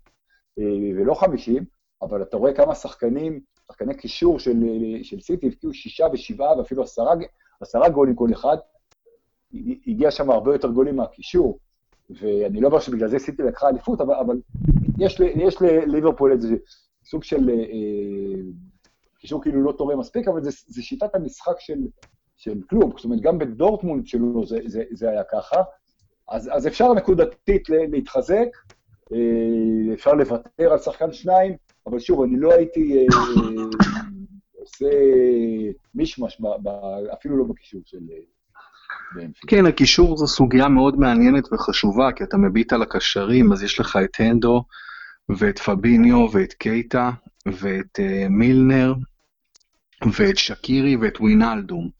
אה, 0.59 0.64
ולא 0.97 1.14
50, 1.14 1.64
אבל 2.03 2.22
אתה 2.22 2.36
רואה 2.36 2.55
כמה 2.55 2.74
שחקנים, 2.74 3.41
שחקני 3.68 3.95
קישור 3.95 4.39
של, 4.39 4.57
של 5.03 5.20
סיטי 5.20 5.47
הבקיעו 5.47 5.74
שישה 5.74 6.07
ושבעה 6.12 6.59
ואפילו 6.59 6.82
עשרה, 6.82 7.14
עשרה 7.61 7.89
גולים 7.89 8.14
כל 8.14 8.32
אחד, 8.32 8.57
הגיע 9.86 10.11
שם 10.11 10.30
הרבה 10.30 10.55
יותר 10.55 10.68
גולים 10.68 10.97
מהקישור, 10.97 11.59
ואני 12.11 12.61
לא 12.61 12.68
אומר 12.68 12.80
שבגלל 12.80 13.09
זה 13.09 13.18
סיטי 13.18 13.43
לקחה 13.43 13.68
אליפות, 13.68 14.01
אבל, 14.01 14.14
אבל 14.14 14.41
יש, 14.99 15.20
יש 15.20 15.62
לליברפול 15.62 16.32
איזה 16.32 16.57
סוג 17.05 17.24
של 17.24 17.51
אה, 17.51 18.41
קישור 19.18 19.43
כאילו 19.43 19.62
לא 19.62 19.72
תורם 19.72 19.99
מספיק, 19.99 20.28
אבל 20.28 20.45
זה, 20.45 20.51
זה 20.66 20.82
שיטת 20.82 21.14
המשחק 21.14 21.61
של, 21.61 21.78
של 22.36 22.62
קלוב, 22.68 22.93
זאת 22.97 23.05
אומרת, 23.05 23.20
גם 23.20 23.39
בדורטמונד 23.39 24.07
שלו 24.07 24.47
זה, 24.47 24.59
זה, 24.66 24.84
זה 24.91 25.11
היה 25.11 25.22
ככה, 25.24 25.57
אז, 26.29 26.51
אז 26.53 26.66
אפשר 26.66 26.93
נקודתית 26.93 27.68
להתחזק, 27.68 28.49
אה, 29.12 29.95
אפשר 29.95 30.12
לוותר 30.12 30.72
על 30.72 30.79
שחקן 30.79 31.12
שניים, 31.12 31.57
אבל 31.87 31.99
שוב, 31.99 32.22
אני 32.22 32.41
לא 32.41 32.53
הייתי 32.53 32.99
אה, 32.99 33.05
עושה 34.61 34.91
מישמש, 35.95 36.41
אפילו 37.12 37.37
לא 37.37 37.45
בקישור 37.45 37.81
של... 37.85 37.99
אה, 39.18 39.26
כן, 39.47 39.66
הקישור 39.66 40.16
זו 40.16 40.26
סוגיה 40.26 40.68
מאוד 40.68 40.99
מעניינת 40.99 41.53
וחשובה, 41.53 42.12
כי 42.12 42.24
אתה 42.24 42.37
מביט 42.37 42.72
על 42.72 42.83
הקשרים, 42.83 43.53
אז 43.53 43.62
יש 43.62 43.81
לך 43.81 43.99
את 44.05 44.11
הנדו, 44.18 44.64
ואת 45.39 45.59
פביניו, 45.59 46.26
ואת 46.33 46.53
קייטה, 46.53 47.11
ואת 47.47 48.01
מילנר, 48.31 48.95
ואת 50.18 50.39
שקירי, 50.39 50.97
ואת 50.97 51.20
ווינלדום. 51.20 51.91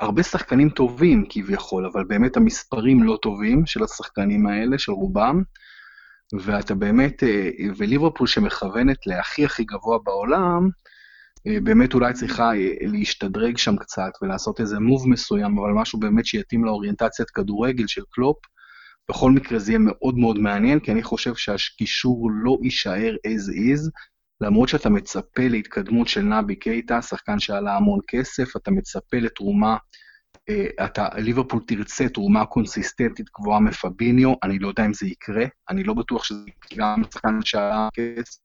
הרבה 0.00 0.22
שחקנים 0.22 0.70
טובים 0.70 1.24
כביכול, 1.28 1.86
אבל 1.86 2.04
באמת 2.04 2.36
המספרים 2.36 3.02
לא 3.02 3.18
טובים 3.22 3.66
של 3.66 3.84
השחקנים 3.84 4.46
האלה, 4.46 4.78
של 4.78 4.92
רובם, 4.92 5.42
ואתה 6.44 6.74
באמת, 6.74 7.22
אה, 7.22 7.50
וליברפול 7.76 8.26
שמכוונת 8.26 9.06
להכי 9.06 9.44
הכי 9.44 9.64
גבוה 9.64 9.98
בעולם, 10.04 10.68
אה, 11.46 11.60
באמת 11.62 11.94
אולי 11.94 12.12
צריכה 12.12 12.54
אה, 12.54 12.68
להשתדרג 12.80 13.58
שם 13.58 13.76
קצת 13.76 14.10
ולעשות 14.22 14.60
איזה 14.60 14.78
מוב 14.78 15.08
מסוים, 15.08 15.58
אבל 15.58 15.70
משהו 15.70 16.00
באמת 16.00 16.26
שיתאים 16.26 16.64
לאוריינטציית 16.64 17.30
כדורגל 17.30 17.86
של 17.86 18.02
קלופ. 18.10 18.36
בכל 19.10 19.30
מקרה 19.30 19.58
זה 19.58 19.72
יהיה 19.72 19.78
מאוד 19.78 20.18
מאוד 20.18 20.38
מעניין, 20.38 20.80
כי 20.80 20.92
אני 20.92 21.02
חושב 21.02 21.34
שהקישור 21.34 22.30
לא 22.44 22.56
יישאר 22.62 23.14
as 23.26 23.52
is, 23.52 23.90
למרות 24.40 24.68
שאתה 24.68 24.90
מצפה 24.90 25.48
להתקדמות 25.48 26.08
של 26.08 26.22
נבי 26.22 26.56
קייטה, 26.56 27.02
שחקן 27.02 27.38
שעלה 27.38 27.76
המון 27.76 27.98
כסף, 28.08 28.56
אתה 28.56 28.70
מצפה 28.70 29.16
לתרומה, 29.16 29.76
אה, 30.48 30.84
אתה, 30.84 31.08
ליברפול 31.16 31.60
תרצה 31.66 32.08
תרומה 32.08 32.46
קונסיסטנטית 32.46 33.26
גבוהה 33.40 33.60
מפביניו, 33.60 34.34
אני 34.42 34.58
לא 34.58 34.68
יודע 34.68 34.86
אם 34.86 34.92
זה 34.92 35.06
יקרה, 35.06 35.44
אני 35.70 35.84
לא 35.84 35.94
בטוח 35.94 36.24
שזה 36.24 36.44
גם 36.76 37.02
שחקן 37.12 37.38
שעלה 37.44 37.88
כסף. 37.94 38.40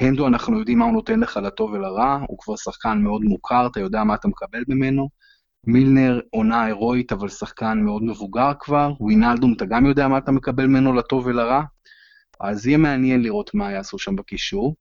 הנדו, 0.00 0.26
אנחנו 0.26 0.58
יודעים 0.58 0.78
מה 0.78 0.84
הוא 0.84 0.92
נותן 0.92 1.20
לך 1.20 1.36
לטוב 1.36 1.72
ולרע, 1.72 2.18
הוא 2.28 2.38
כבר 2.38 2.56
שחקן 2.56 2.98
מאוד 3.02 3.22
מוכר, 3.22 3.66
אתה 3.66 3.80
יודע 3.80 4.04
מה 4.04 4.14
אתה 4.14 4.28
מקבל 4.28 4.62
ממנו. 4.68 5.08
מילנר, 5.66 6.20
עונה 6.30 6.64
הירואית, 6.64 7.12
אבל 7.12 7.28
שחקן 7.28 7.80
מאוד 7.84 8.02
מבוגר 8.02 8.52
כבר. 8.60 8.92
ווינלדום, 9.00 9.52
אתה 9.56 9.66
גם 9.66 9.86
יודע 9.86 10.08
מה 10.08 10.18
אתה 10.18 10.32
מקבל 10.32 10.66
ממנו 10.66 10.92
לטוב 10.92 11.26
ולרע. 11.26 11.62
אז 12.40 12.66
יהיה 12.66 12.78
מעניין 12.78 13.22
לראות 13.22 13.54
מה 13.54 13.72
יעשו 13.72 13.98
שם 13.98 14.16
בקישור. 14.16 14.74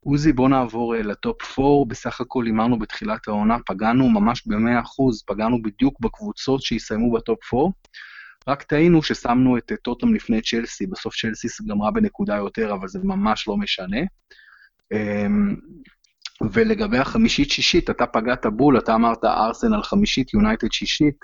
עוזי, 0.00 0.32
בוא 0.32 0.48
נעבור 0.48 0.94
uh, 0.94 0.98
ל 0.98 1.13
top 1.13 1.58
4, 1.58 1.84
בסך 1.88 2.20
הכל 2.20 2.46
הימרנו 2.46 2.78
בתחילת 2.78 3.28
העונה, 3.28 3.56
פגענו 3.66 4.08
ממש 4.08 4.42
ב-100%, 4.46 5.24
פגענו 5.26 5.62
בדיוק 5.62 6.00
בקבוצות 6.00 6.62
שיסיימו 6.62 7.12
ב 7.12 7.23
top 7.23 7.54
4, 7.54 7.68
רק 8.48 8.62
טעינו 8.62 9.02
ששמנו 9.02 9.58
את 9.58 9.72
uh, 9.72 9.76
טוטם 9.82 10.14
לפני 10.14 10.42
צ'לסי, 10.42 10.86
בסוף 10.86 11.14
צ'לסי 11.16 11.48
גמרה 11.68 11.90
בנקודה 11.90 12.36
יותר, 12.36 12.74
אבל 12.74 12.88
זה 12.88 12.98
ממש 13.02 13.48
לא 13.48 13.56
משנה. 13.56 14.00
Um, 14.94 15.56
ולגבי 16.52 16.98
החמישית-שישית, 16.98 17.90
אתה 17.90 18.06
פגעת 18.06 18.46
בול, 18.46 18.78
אתה 18.78 18.94
אמרת 18.94 19.24
ארסנל 19.24 19.82
חמישית, 19.82 20.34
יונייטד 20.34 20.72
שישית. 20.72 21.16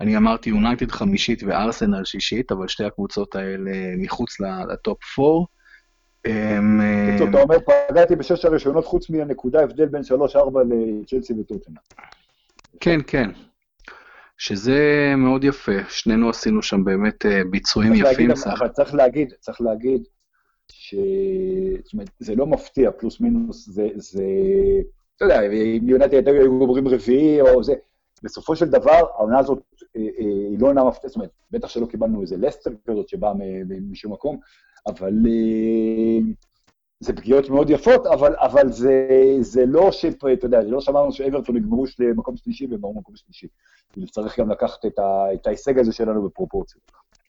אני 0.00 0.16
אמרתי 0.16 0.50
יונייטד 0.50 0.90
חמישית 0.90 1.42
וארסנל 1.42 2.04
שישית, 2.04 2.52
אבל 2.52 2.68
שתי 2.68 2.84
הקבוצות 2.84 3.36
האלה 3.36 3.70
מחוץ 3.98 4.40
לטופ 4.40 5.18
4. 5.18 5.44
אתה 6.26 7.42
אומר, 7.42 7.56
פגעתי 7.88 8.16
בשש 8.16 8.44
הראשונות 8.44 8.86
חוץ 8.86 9.10
מהנקודה, 9.10 9.62
הבדל 9.62 9.86
בין 9.86 10.02
3-4 10.02 10.36
לצ'לסי 10.68 11.32
וטוטנה. 11.40 11.80
כן, 12.80 13.00
כן. 13.06 13.30
שזה 14.38 15.12
מאוד 15.16 15.44
יפה, 15.44 15.72
שנינו 15.88 16.30
עשינו 16.30 16.62
שם 16.62 16.84
באמת 16.84 17.26
אה, 17.26 17.42
ביצועים 17.50 17.94
יפים. 17.94 18.30
אבל 18.58 18.68
צריך 18.68 18.94
להגיד, 18.94 19.32
צריך 19.40 19.60
להגיד, 19.60 20.02
ש... 20.72 20.94
זאת 21.84 21.92
אומרת, 21.92 22.10
זה 22.18 22.34
לא 22.34 22.46
מפתיע, 22.46 22.90
פלוס 22.90 23.20
מינוס, 23.20 23.68
זה, 23.68 23.88
זה... 23.94 24.24
אתה 25.16 25.24
יודע, 25.24 25.40
אם 25.42 25.88
יונתן 25.88 26.26
היו 26.26 26.58
גומרים 26.58 26.88
רביעי 26.88 27.40
או 27.40 27.64
זה, 27.64 27.72
בסופו 28.22 28.56
של 28.56 28.66
דבר, 28.66 28.92
העונה 29.14 29.38
הזאת 29.38 29.62
אה, 29.96 30.00
אה, 30.00 30.24
היא 30.50 30.58
לא 30.60 30.66
עונה 30.66 30.84
מפתיעה, 30.84 31.08
זאת 31.08 31.16
אומרת, 31.16 31.30
בטח 31.50 31.68
שלא 31.68 31.86
קיבלנו 31.86 32.22
איזה 32.22 32.36
לסטר 32.36 32.70
כזאת 32.86 33.08
שבאה 33.08 33.32
משום 33.90 34.12
מקום, 34.12 34.38
אבל 34.86 35.12
אה, 35.26 36.32
זה 37.00 37.12
פגיעות 37.12 37.50
מאוד 37.50 37.70
יפות, 37.70 38.06
אבל, 38.06 38.34
אבל 38.38 38.72
זה, 38.72 39.08
זה 39.40 39.66
לא 39.66 39.92
ש... 39.92 40.04
אתה 40.04 40.46
יודע, 40.46 40.62
לא 40.62 40.80
שאמרנו 40.80 41.12
שאברטון 41.12 41.56
יגמרו 41.56 41.84
למקום 41.98 42.36
שלישי 42.36 42.66
והם 42.66 42.80
באו 42.80 42.94
מקום 42.94 43.16
שלישי. 43.16 43.46
צריך 44.10 44.40
גם 44.40 44.50
לקחת 44.50 44.86
את, 44.86 44.98
ה, 44.98 45.34
את 45.34 45.46
ההישג 45.46 45.78
הזה 45.78 45.92
שלנו 45.92 46.28
בפרופורציות. 46.28 46.82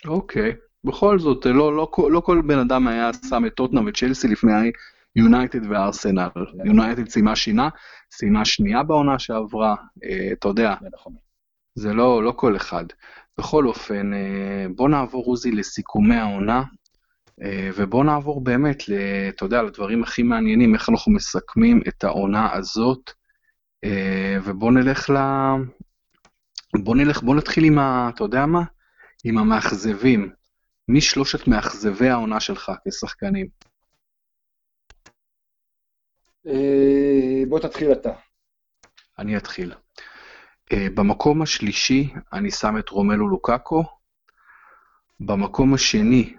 אוקיי. 0.08 0.52
Okay. 0.52 0.56
בכל 0.84 1.20
זאת, 1.20 1.46
לא, 1.46 1.76
לא, 1.76 1.88
לא 2.10 2.20
כל 2.20 2.42
בן 2.48 2.60
אדם 2.60 2.88
היה 2.88 3.12
שם 3.30 3.46
את 3.46 3.54
טוטנאם 3.54 3.88
וצ'לסי 3.88 4.28
לפני 4.28 4.72
יונייטד 5.16 5.72
וארסנל. 5.72 6.30
יונייטד 6.66 7.10
סיימה 7.10 7.36
שינה, 7.36 7.70
סיימה 8.12 8.46
שנייה 8.46 8.84
בעונה 8.84 9.20
שעברה, 9.20 9.76
אה, 10.04 10.30
אתה 10.32 10.48
יודע. 10.48 10.76
נכון. 10.94 11.14
זה 11.76 11.94
לא, 11.94 12.24
לא 12.24 12.34
כל 12.36 12.56
אחד. 12.56 12.86
בכל 13.38 13.68
אופן, 13.68 14.14
אה, 14.14 14.66
בוא 14.76 14.90
נעבור, 14.90 15.26
עוזי, 15.26 15.52
לסיכומי 15.52 16.16
העונה. 16.16 16.64
אה, 17.44 17.70
ובואו 17.76 18.04
נעבור 18.04 18.44
באמת, 18.44 18.84
אתה 19.30 19.46
יודע, 19.46 19.62
לדברים 19.62 20.04
הכי 20.04 20.24
מעניינים, 20.24 20.76
איך 20.76 20.90
אנחנו 20.90 21.12
מסכמים 21.12 21.82
את 21.88 22.04
העונה 22.04 22.54
הזאת, 22.54 23.12
ובואו 24.44 24.72
נלך 24.72 25.10
ל... 25.10 25.18
בואו 26.84 26.96
נלך, 26.96 27.22
בואו 27.24 27.38
נתחיל 27.38 27.64
עם 27.64 27.80
ה... 27.80 28.10
אתה 28.16 28.24
יודע 28.24 28.46
מה? 28.46 28.64
עם 29.24 29.38
המאכזבים. 29.38 30.30
מי 30.88 31.02
שלושת 31.02 31.48
מאכזבי 31.48 32.10
העונה 32.10 32.40
שלך 32.40 32.72
כשחקנים? 32.88 33.48
אה, 36.48 37.44
בוא 37.50 37.60
תתחיל 37.60 37.92
אתה. 37.92 38.12
אני 39.20 39.38
אתחיל. 39.38 39.74
במקום 40.74 41.42
השלישי 41.42 42.14
אני 42.34 42.52
שם 42.52 42.78
את 42.78 42.90
רומלו 42.90 43.28
לוקאקו. 43.28 43.84
במקום 45.20 45.74
השני 45.74 46.36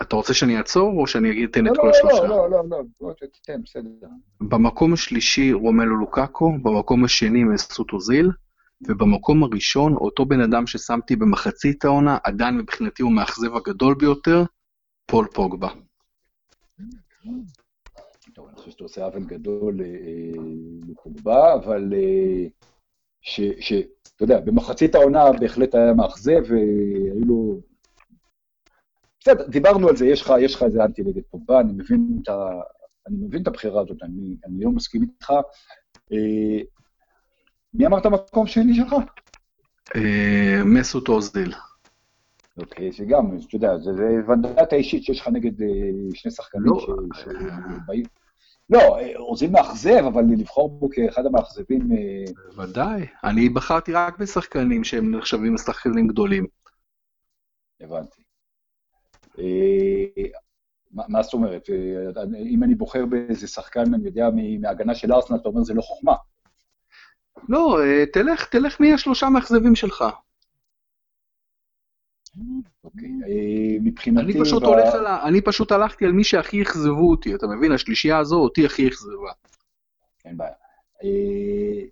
אתה 0.00 0.16
רוצה 0.16 0.34
שאני 0.34 0.58
אעצור, 0.58 1.00
או 1.00 1.06
שאני 1.06 1.30
אגיד, 1.30 1.50
תן 1.50 1.66
את 1.66 1.72
לא, 1.76 1.82
כל 1.82 1.86
לא, 1.86 1.90
השלושה? 1.90 2.26
לא, 2.26 2.50
לא, 2.50 2.68
לא, 2.70 2.82
לא, 3.00 3.12
תן, 3.46 3.62
בסדר. 3.62 4.06
במקום 4.40 4.92
השלישי 4.92 5.52
רומלו 5.52 5.96
לוקאקו, 5.96 6.52
במקום 6.62 7.04
השני 7.04 7.44
מסות 7.44 7.92
אוזיל, 7.92 8.30
ובמקום 8.88 9.42
הראשון, 9.42 9.94
אותו 9.94 10.24
בן 10.26 10.40
אדם 10.40 10.66
ששמתי 10.66 11.16
במחצית 11.16 11.84
העונה, 11.84 12.18
עדיין 12.24 12.56
מבחינתי 12.56 13.02
הוא 13.02 13.10
המאכזב 13.10 13.56
הגדול 13.56 13.94
ביותר, 13.94 14.44
פול 15.06 15.26
פוגבה. 15.34 15.68
טוב, 18.34 18.48
אני 18.48 18.56
חושב 18.56 18.70
שאתה 18.70 18.84
עושה 18.84 19.04
עוול 19.04 19.24
גדול 19.24 19.80
אה, 19.80 19.86
אה, 19.86 20.42
לפוגבה, 20.88 21.54
אבל 21.54 21.92
אה, 21.94 22.46
שאתה 23.20 24.22
יודע, 24.24 24.40
במחצית 24.40 24.94
העונה 24.94 25.24
בהחלט 25.40 25.74
היה 25.74 25.92
מאכזב, 25.92 26.42
והיו 26.48 27.24
לו 27.26 27.60
בסדר, 29.20 29.48
דיברנו 29.48 29.88
על 29.88 29.96
זה, 29.96 30.06
יש 30.06 30.22
לך, 30.22 30.32
יש 30.40 30.54
לך 30.54 30.62
איזה 30.62 30.84
אנטי 30.84 31.02
נגד 31.02 31.22
פוגבה, 31.30 31.60
אני 31.60 31.72
מבין 31.72 32.18
את, 32.22 32.28
ה, 32.28 32.50
אני 33.06 33.16
מבין 33.16 33.42
את 33.42 33.46
הבחירה 33.46 33.82
הזאת, 33.82 34.02
אני, 34.02 34.36
אני 34.46 34.64
לא 34.64 34.70
מסכים 34.70 35.02
איתך. 35.02 35.30
אה, 36.12 36.60
מי 37.74 37.86
אמרת 37.86 38.06
מקום 38.06 38.46
שני 38.46 38.74
שלך? 38.74 38.94
אה, 39.96 40.64
מסות 40.64 41.08
אוזדיל. 41.08 41.52
אוקיי, 42.58 42.92
זה 42.92 43.04
גם, 43.04 43.38
אתה 43.48 43.56
יודע, 43.56 43.78
זה, 43.78 43.92
זה 43.94 44.20
ונדטה 44.28 44.76
אישית 44.76 45.04
שיש 45.04 45.20
לך 45.20 45.28
נגד 45.28 45.62
אה, 45.62 45.68
שני 46.14 46.30
שחקנים 46.30 46.64
לא, 46.64 46.86
ש... 47.14 47.20
שבאים. 47.22 48.04
לא, 48.70 48.98
אוזיל 49.16 49.50
מאכזב, 49.50 50.04
אבל 50.06 50.22
לבחור 50.38 50.70
בו 50.70 50.88
כאחד 50.90 51.26
המאכזבים... 51.26 51.92
אה, 51.92 52.24
בוודאי. 52.54 53.06
אני 53.24 53.48
בחרתי 53.48 53.92
רק 53.92 54.18
בשחקנים 54.18 54.84
שהם 54.84 55.16
נחשבים 55.16 55.54
לשחקנים 55.54 56.08
גדולים. 56.08 56.46
הבנתי. 57.80 58.22
אה, 59.38 60.24
מה 60.92 61.22
זאת 61.22 61.34
אומרת? 61.34 61.70
אה, 61.70 62.22
אם 62.46 62.62
אני 62.62 62.74
בוחר 62.74 63.06
באיזה 63.06 63.48
שחקן, 63.48 63.94
אני 63.94 64.04
יודע, 64.04 64.28
מההגנה 64.60 64.94
של 64.94 65.12
ארסנל, 65.12 65.36
אתה 65.36 65.48
אומר 65.48 65.62
זה 65.62 65.74
לא 65.74 65.82
חוכמה. 65.82 66.14
לא, 67.48 67.78
תלך, 68.12 68.48
תלך 68.48 68.80
מי 68.80 68.92
השלושה 68.92 69.26
המאכזבים 69.26 69.74
שלך. 69.74 70.04
אוקיי. 72.84 73.08
אה, 73.08 73.76
מבחינתי... 73.80 74.32
אני 74.32 74.44
פשוט 74.44 74.62
הולך 74.62 74.94
על 74.94 75.06
ה... 75.06 75.28
אני 75.28 75.40
פשוט 75.40 75.72
הלכתי 75.72 76.04
על 76.04 76.12
מי 76.12 76.24
שהכי 76.24 76.62
אכזבו 76.62 77.10
אותי, 77.10 77.34
אתה 77.34 77.46
מבין? 77.46 77.72
השלישייה 77.72 78.18
הזו 78.18 78.36
אותי 78.36 78.66
הכי 78.66 78.88
אכזבה. 78.88 79.32
אין 80.24 80.36
בעיה. 80.36 80.52
אה, 81.04 81.82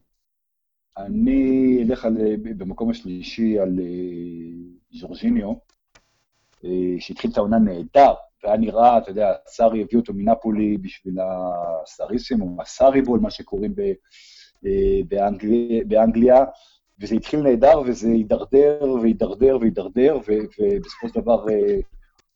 אני 1.05 1.85
אלך 1.89 2.05
על, 2.05 2.17
אה, 2.21 2.35
במקום 2.43 2.91
השלישי 2.91 3.59
על 3.59 3.81
ז'ורג'יניו, 4.93 5.53
שהתחיל 6.99 7.31
את 7.31 7.37
העונה 7.37 7.59
נהדר, 7.59 8.15
והיה 8.45 8.57
נראה, 8.57 8.99
אתה 8.99 9.11
יודע, 9.11 9.33
סארי 9.47 9.83
הביא 9.83 9.99
אותו 9.99 10.13
מנפולי 10.15 10.79
בשביל 10.79 11.19
הסאריסים, 11.21 12.43
או 12.43 12.57
הסאריבול, 12.63 13.21
מה 13.21 13.31
שקוראים 13.31 13.75
באנגליה, 15.87 16.45
וזה 17.03 17.15
התחיל 17.15 17.41
נהדר, 17.41 17.81
וזה 17.87 18.09
הידרדר 18.09 18.97
והידרדר 19.03 19.57
והידרדר, 19.61 20.17
ובסופו 20.17 21.09
של 21.09 21.21
דבר 21.21 21.49
אה, 21.49 21.81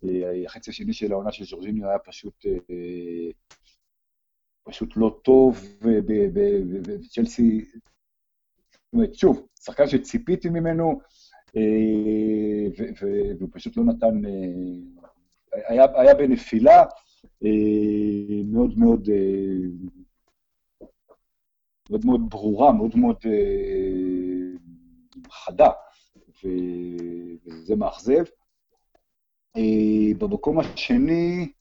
אה, 0.05 0.45
החצי 0.47 0.71
השני 0.71 0.93
של 0.93 1.13
העונה 1.13 1.33
של 1.33 1.45
ז'ורג'יניו 1.45 1.89
היה 1.89 1.99
פשוט... 1.99 2.47
אה, 2.47 3.31
פשוט 4.69 4.97
לא 4.97 5.19
טוב, 5.23 5.65
וצ'לסי, 6.85 7.65
זאת 8.73 8.93
אומרת, 8.93 9.15
שוב, 9.15 9.47
שחקן 9.61 9.87
שציפיתי 9.87 10.49
ממנו, 10.49 11.01
והוא 13.01 13.49
פשוט 13.53 13.77
לא 13.77 13.85
נתן, 13.85 14.23
היה, 15.53 15.85
היה 15.95 16.15
בנפילה 16.15 16.85
מאוד 18.45 18.79
מאוד, 18.79 19.09
מאוד 21.91 22.07
מאוד 22.07 22.21
ברורה, 22.31 22.73
מאוד 22.73 22.97
מאוד 22.97 23.17
חדה, 25.31 25.71
וזה 26.45 27.77
מאכזב. 27.77 28.25
אה, 29.57 29.63
במקום 30.19 30.61
השני, 30.61 31.53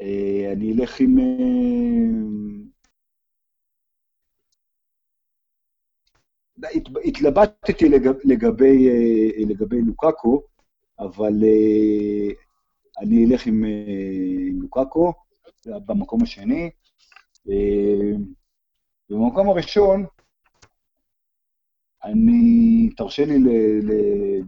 אה, 0.00 0.52
אני 0.52 0.72
אלך 0.72 1.00
עם... 1.00 1.18
אה, 1.18 1.24
הת- 6.74 6.88
התלבטתי 7.04 7.88
לגב- 7.88 8.20
לגבי, 8.24 8.88
לגבי 9.48 9.80
לוקאקו, 9.82 10.42
אבל 10.98 11.32
אני 13.02 13.24
אלך 13.26 13.46
עם, 13.46 13.64
עם 14.50 14.62
לוקאקו 14.62 15.12
במקום 15.66 16.22
השני. 16.22 16.70
במקום 19.10 19.48
הראשון, 19.50 20.06
אני, 22.06 22.90
תרשה 22.96 23.24
לי 23.24 23.38
ל... 23.38 23.48
ל- 23.82 24.42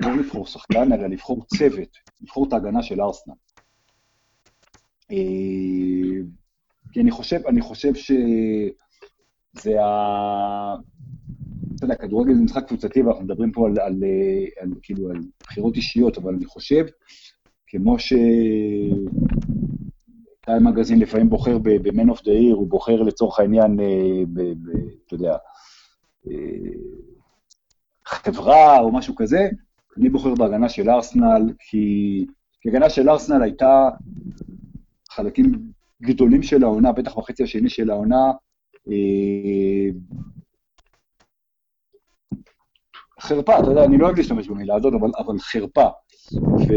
לא 0.00 0.16
לבחור 0.16 0.46
שחקן, 0.46 0.92
אלא 0.92 1.06
לבחור 1.06 1.44
צוות, 1.46 1.88
לבחור 2.20 2.48
את 2.48 2.52
ההגנה 2.52 2.82
של 2.82 3.00
ארסנל. 3.00 3.34
אה, 5.10 5.16
כי 6.92 7.00
אני 7.00 7.10
חושב, 7.10 7.40
אני 7.46 7.60
חושב 7.60 7.94
שזה 7.94 9.84
ה... 9.84 10.74
אתה 11.76 11.84
יודע, 11.84 11.94
כדורגל 11.94 12.34
זה 12.34 12.40
משחק 12.40 12.68
קבוצתי, 12.68 13.02
ואנחנו 13.02 13.24
מדברים 13.24 13.52
פה 13.52 13.66
על, 13.66 13.80
על, 13.80 14.04
על, 14.60 14.70
כאילו, 14.82 15.10
על 15.10 15.16
בחירות 15.42 15.76
אישיות, 15.76 16.18
אבל 16.18 16.34
אני 16.34 16.44
חושב, 16.44 16.84
כמו 17.66 17.98
ש... 17.98 18.12
טיים 20.46 20.64
מגזין 20.64 20.98
לפעמים 20.98 21.30
בוחר 21.30 21.58
ב-Man 21.58 22.10
of 22.12 22.18
the 22.18 22.26
Year, 22.26 22.54
הוא 22.54 22.68
בוחר 22.68 23.02
לצורך 23.02 23.40
העניין, 23.40 23.80
אה, 23.80 24.22
אתה 25.06 25.14
יודע, 25.14 25.36
חברה 28.06 28.78
או 28.78 28.92
משהו 28.92 29.14
כזה, 29.16 29.48
אני 29.98 30.08
בוחר 30.08 30.34
בהגנה 30.34 30.68
של 30.68 30.90
ארסנל, 30.90 31.52
כי, 31.58 32.26
הגנה 32.66 32.90
של 32.90 33.10
ארסנל 33.10 33.42
הייתה 33.42 33.88
חלקים 35.10 35.52
גדולים 36.02 36.42
של 36.42 36.64
העונה, 36.64 36.92
בטח 36.92 37.18
בחצי 37.18 37.42
השני 37.42 37.68
של 37.68 37.90
העונה, 37.90 38.32
אה, 38.88 39.88
חרפה, 43.20 43.58
אתה 43.58 43.70
יודע, 43.70 43.84
אני 43.84 43.98
לא 43.98 44.06
אוהב 44.06 44.16
להשתמש 44.16 44.48
במילה 44.48 44.74
הזאת, 44.74 44.94
אבל, 44.94 45.10
אבל 45.18 45.38
חרפה. 45.38 45.88
ו... 46.42 46.72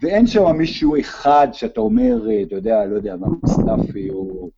ואין 0.00 0.26
שם 0.26 0.56
מישהו 0.56 1.00
אחד 1.00 1.48
שאתה 1.52 1.80
אומר, 1.80 2.30
אה, 2.30 2.42
אתה 2.42 2.54
יודע, 2.54 2.86
לא 2.86 2.96
יודע, 2.96 3.16
מה, 3.16 3.26
מסטאפי 3.42 4.10
או, 4.10 4.50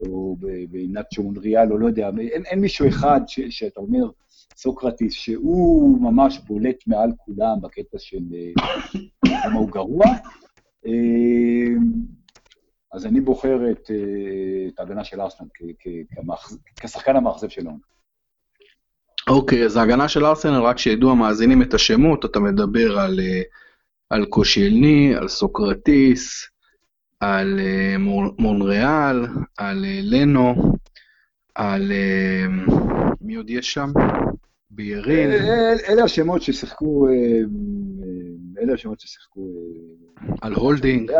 או 0.00 0.36
בנאצ'ו 0.70 1.22
מונריאל, 1.22 1.72
או 1.72 1.78
לא 1.78 1.86
יודע, 1.86 2.10
אין, 2.18 2.44
אין 2.46 2.60
מישהו 2.60 2.88
אחד 2.88 3.20
ש, 3.26 3.40
שאתה 3.40 3.80
אומר, 3.80 4.10
סוקרטיס, 4.56 5.12
שהוא 5.12 6.00
ממש 6.00 6.38
בולט 6.46 6.76
מעל 6.86 7.10
כולם 7.16 7.60
בקטע 7.62 7.98
של 7.98 8.22
אה, 8.34 8.52
כמה 9.42 9.58
הוא 9.58 9.70
גרוע. 9.70 10.06
אה, 10.86 11.74
אז 12.92 13.06
אני 13.06 13.20
בוחר 13.20 13.70
את, 13.70 13.90
אה, 13.90 14.68
את 14.68 14.78
ההגנה 14.78 15.04
של 15.04 15.20
ארסנל 15.20 15.46
כשחקן 16.80 17.16
המאכזב 17.16 17.48
של. 17.48 17.66
אוקיי, 19.28 19.64
אז 19.64 19.76
ההגנה 19.76 20.08
של 20.08 20.24
ארסנל, 20.24 20.60
רק 20.62 20.78
שידעו 20.78 21.10
המאזינים 21.10 21.62
את 21.62 21.74
השמות, 21.74 22.24
אתה 22.24 22.40
מדבר 22.40 22.98
על, 22.98 23.20
על 24.10 24.26
קושיאלני, 24.26 25.14
על 25.14 25.28
סוקרטיס, 25.28 26.53
על 27.24 27.60
אה, 27.60 27.96
מונריאל, 28.38 29.26
על 29.58 29.84
אה, 29.84 30.00
לנו, 30.02 30.72
על... 31.54 31.92
אה, 31.92 32.46
מי 33.20 33.34
עוד 33.34 33.50
יש 33.50 33.72
שם? 33.72 33.90
בליירין. 34.70 35.30
אל- 35.30 35.76
אלה 35.88 36.04
השמות 36.04 36.42
ששיחקו, 36.42 37.08
אלה 38.62 38.72
השמות 38.74 39.00
ששיחקו, 39.00 39.48
על 40.42 40.52
הולדינג. 40.54 41.10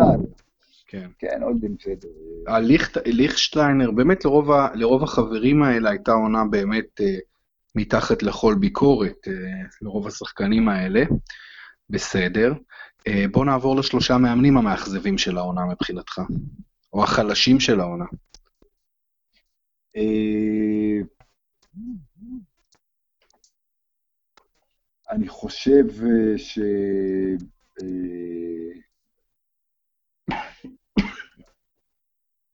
כן. 0.87 1.09
כן, 1.19 1.43
הולדינג 1.43 1.77
בסדר. 1.79 2.09
על 2.47 2.65
ליכט, 2.65 2.97
ליכטשטיינר, 3.07 3.91
באמת 3.91 4.25
לרוב, 4.25 5.03
החברים 5.03 5.63
האלה 5.63 5.91
הייתה 5.91 6.13
עונה 6.13 6.45
באמת 6.51 7.01
מתחת 7.75 8.23
לכל 8.23 8.55
ביקורת, 8.61 9.29
לרוב 9.83 10.07
השחקנים 10.07 10.69
האלה. 10.69 11.03
בסדר. 11.91 12.53
אה, 13.07 13.25
בוא 13.33 13.45
נעבור 13.45 13.77
לשלושה 13.77 14.19
מאמנים 14.19 14.57
המאכזבים 14.57 15.19
של 15.19 15.39
העונה 15.39 15.65
מבחינתך, 15.65 16.21
או 16.93 17.05
החלשים 17.05 17.61
של 17.61 17.81
העונה. 17.81 18.05
אה, 19.97 21.01
אני 25.11 25.29
חושב 25.29 25.85
אה, 26.03 26.39
ש... 26.39 26.59
אה, 27.83 28.81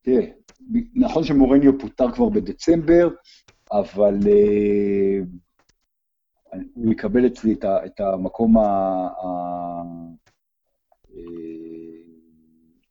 תראה, 0.02 0.26
נכון 0.94 1.24
שמורניו 1.24 1.78
פוטר 1.78 2.12
כבר 2.12 2.28
בדצמבר, 2.28 3.08
אבל 3.72 4.14
הוא 6.74 6.92
יקבל 6.92 7.26
אצלי 7.26 7.54
את 7.64 8.00
המקום 8.00 8.58
ה- 8.58 9.08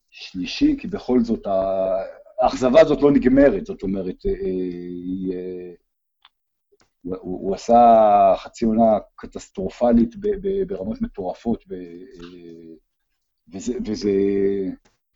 שלישי, 0.09 0.76
כי 0.80 0.88
בכל 0.88 1.20
זאת 1.20 1.47
האכזבה 2.41 2.82
הזאת 2.82 3.01
לא 3.01 3.11
נגמרת, 3.11 3.65
זאת 3.65 3.84
אומרת, 3.84 4.26
אה, 4.26 4.32
היא, 4.45 5.34
אה, 5.34 5.74
הוא 7.01 7.17
הוא 7.22 7.55
עשה 7.55 8.34
חצי 8.38 8.65
עונה 8.65 8.97
קטסטרופלית 9.15 10.15
ב, 10.15 10.28
ב, 10.41 10.63
ברמות 10.67 11.01
מטורפות, 11.01 11.63
ב, 11.67 11.74
אה, 11.74 12.76
וזה, 13.53 13.74
וזה 13.86 14.11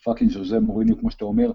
fucking 0.04 0.32
ז'וז'ה 0.32 0.60
מוריניו, 0.60 0.98
כמו 1.00 1.12
שאתה 1.12 1.26
אומר, 1.26 1.52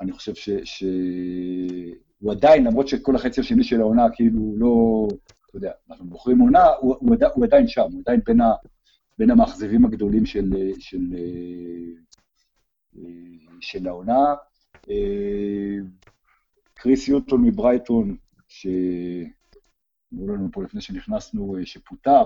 אני 0.00 0.12
חושב 0.12 0.34
ש, 0.34 0.50
שהוא 0.64 2.32
עדיין, 2.32 2.64
למרות 2.64 2.88
שכל 2.88 3.16
החצי 3.16 3.40
השני 3.40 3.64
של 3.64 3.80
העונה 3.80 4.06
כאילו 4.12 4.54
לא, 4.56 5.06
אתה 5.46 5.56
יודע, 5.56 5.72
אנחנו 5.90 6.06
בוחרים 6.06 6.38
עונה, 6.38 6.66
הוא, 6.66 6.96
הוא, 7.00 7.14
עדיין, 7.14 7.32
הוא 7.34 7.44
עדיין 7.44 7.68
שם, 7.68 7.86
הוא 7.92 8.00
עדיין 8.00 8.20
בין, 8.26 8.40
ה, 8.40 8.52
בין 9.18 9.30
המאכזבים 9.30 9.84
הגדולים 9.84 10.26
של, 10.26 10.72
של, 10.78 11.00
של 13.60 13.88
העונה. 13.88 14.34
קריס 16.74 17.08
יוטון 17.08 17.42
מברייטון, 17.44 18.16
שאמרו 18.48 20.28
לנו 20.28 20.48
פה 20.52 20.62
לפני 20.62 20.80
שנכנסנו, 20.80 21.56
שפוטר, 21.64 22.24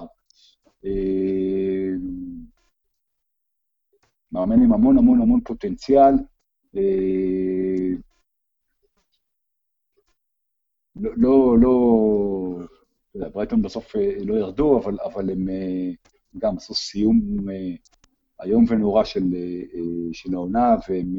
מאמן 4.33 4.63
עם 4.63 4.73
המון 4.73 4.99
המון 4.99 5.23
המון 5.23 5.41
פוטנציאל. 5.45 6.15
לא, 10.97 11.11
לא, 11.17 11.57
לא, 13.15 13.31
ברייטון 13.31 13.63
בסוף 13.63 13.97
לא 14.27 14.35
ירדו, 14.35 14.79
אבל, 14.79 14.99
אבל 15.05 15.31
הם 15.31 15.49
גם 16.39 16.57
עשו 16.57 16.75
סיום 16.75 17.21
איום 18.45 18.65
ונורא 18.69 19.05
של, 19.05 19.25
של 20.13 20.35
העונה, 20.35 20.75
והם 20.89 21.17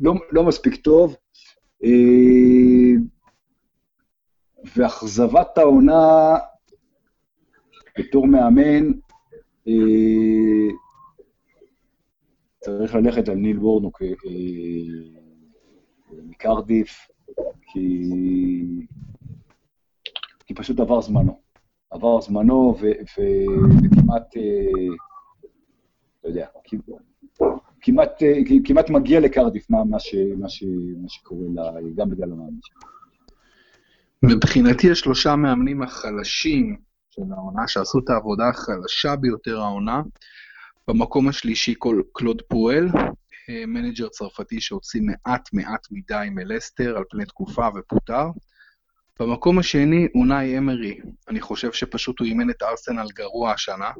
לא, 0.00 0.14
לא 0.32 0.44
מספיק 0.44 0.76
טוב. 0.76 1.16
ואכזבת 4.76 5.58
העונה 5.58 6.34
בתור 7.98 8.26
מאמן, 8.26 8.92
אה, 9.68 10.74
צריך 12.60 12.94
ללכת 12.94 13.28
על 13.28 13.34
ניל 13.34 13.58
וורנוק 13.58 14.02
אה, 14.02 14.08
מקרדיף, 16.12 17.08
כי, 17.62 18.10
כי 20.52 20.56
פשוט 20.56 20.80
עבר 20.80 21.00
זמנו. 21.00 21.40
עבר 21.90 22.20
זמנו 22.20 22.76
וכמעט, 22.80 24.36
אה, 24.36 24.94
לא 26.24 26.28
יודע, 26.28 26.46
כמעט, 27.80 28.22
כמעט 28.64 28.90
מגיע 28.90 29.20
לקרדיף 29.20 29.70
מה, 29.70 29.84
מה, 29.84 30.00
ש, 30.00 30.14
מה, 30.38 30.48
ש, 30.48 30.64
מה 31.02 31.08
שקורה 31.08 31.46
לה, 31.54 31.72
גם 31.96 32.10
בגלל 32.10 32.32
המאמן 32.32 32.58
שלו. 32.62 32.80
מבחינתי 34.22 34.90
השלושה 34.90 35.36
מאמנים 35.36 35.82
החלשים 35.82 36.76
של 37.10 37.22
העונה, 37.30 37.68
שעשו 37.68 37.98
את 37.98 38.10
העבודה 38.10 38.48
החלשה 38.48 39.16
ביותר 39.16 39.60
העונה, 39.60 40.02
במקום 40.88 41.28
השלישי 41.28 41.74
קלוד 42.12 42.42
פואל, 42.48 42.86
אה, 43.50 43.66
manager 43.66 44.08
צרפתי 44.08 44.60
שהוציא 44.60 45.00
מעט 45.02 45.48
מעט 45.52 45.86
מדי 45.90 46.28
מלסטר 46.30 46.96
על 46.96 47.04
פני 47.10 47.24
תקופה 47.24 47.68
ופוטר. 47.74 48.26
במקום 49.20 49.58
השני, 49.58 50.06
אונאי 50.14 50.58
אמרי, 50.58 50.98
אני 51.28 51.40
חושב 51.40 51.72
שפשוט 51.72 52.18
הוא 52.18 52.26
אימן 52.26 52.50
את 52.50 52.62
ארסנל 52.62 53.06
גרוע 53.14 53.52
השנה. 53.52 53.90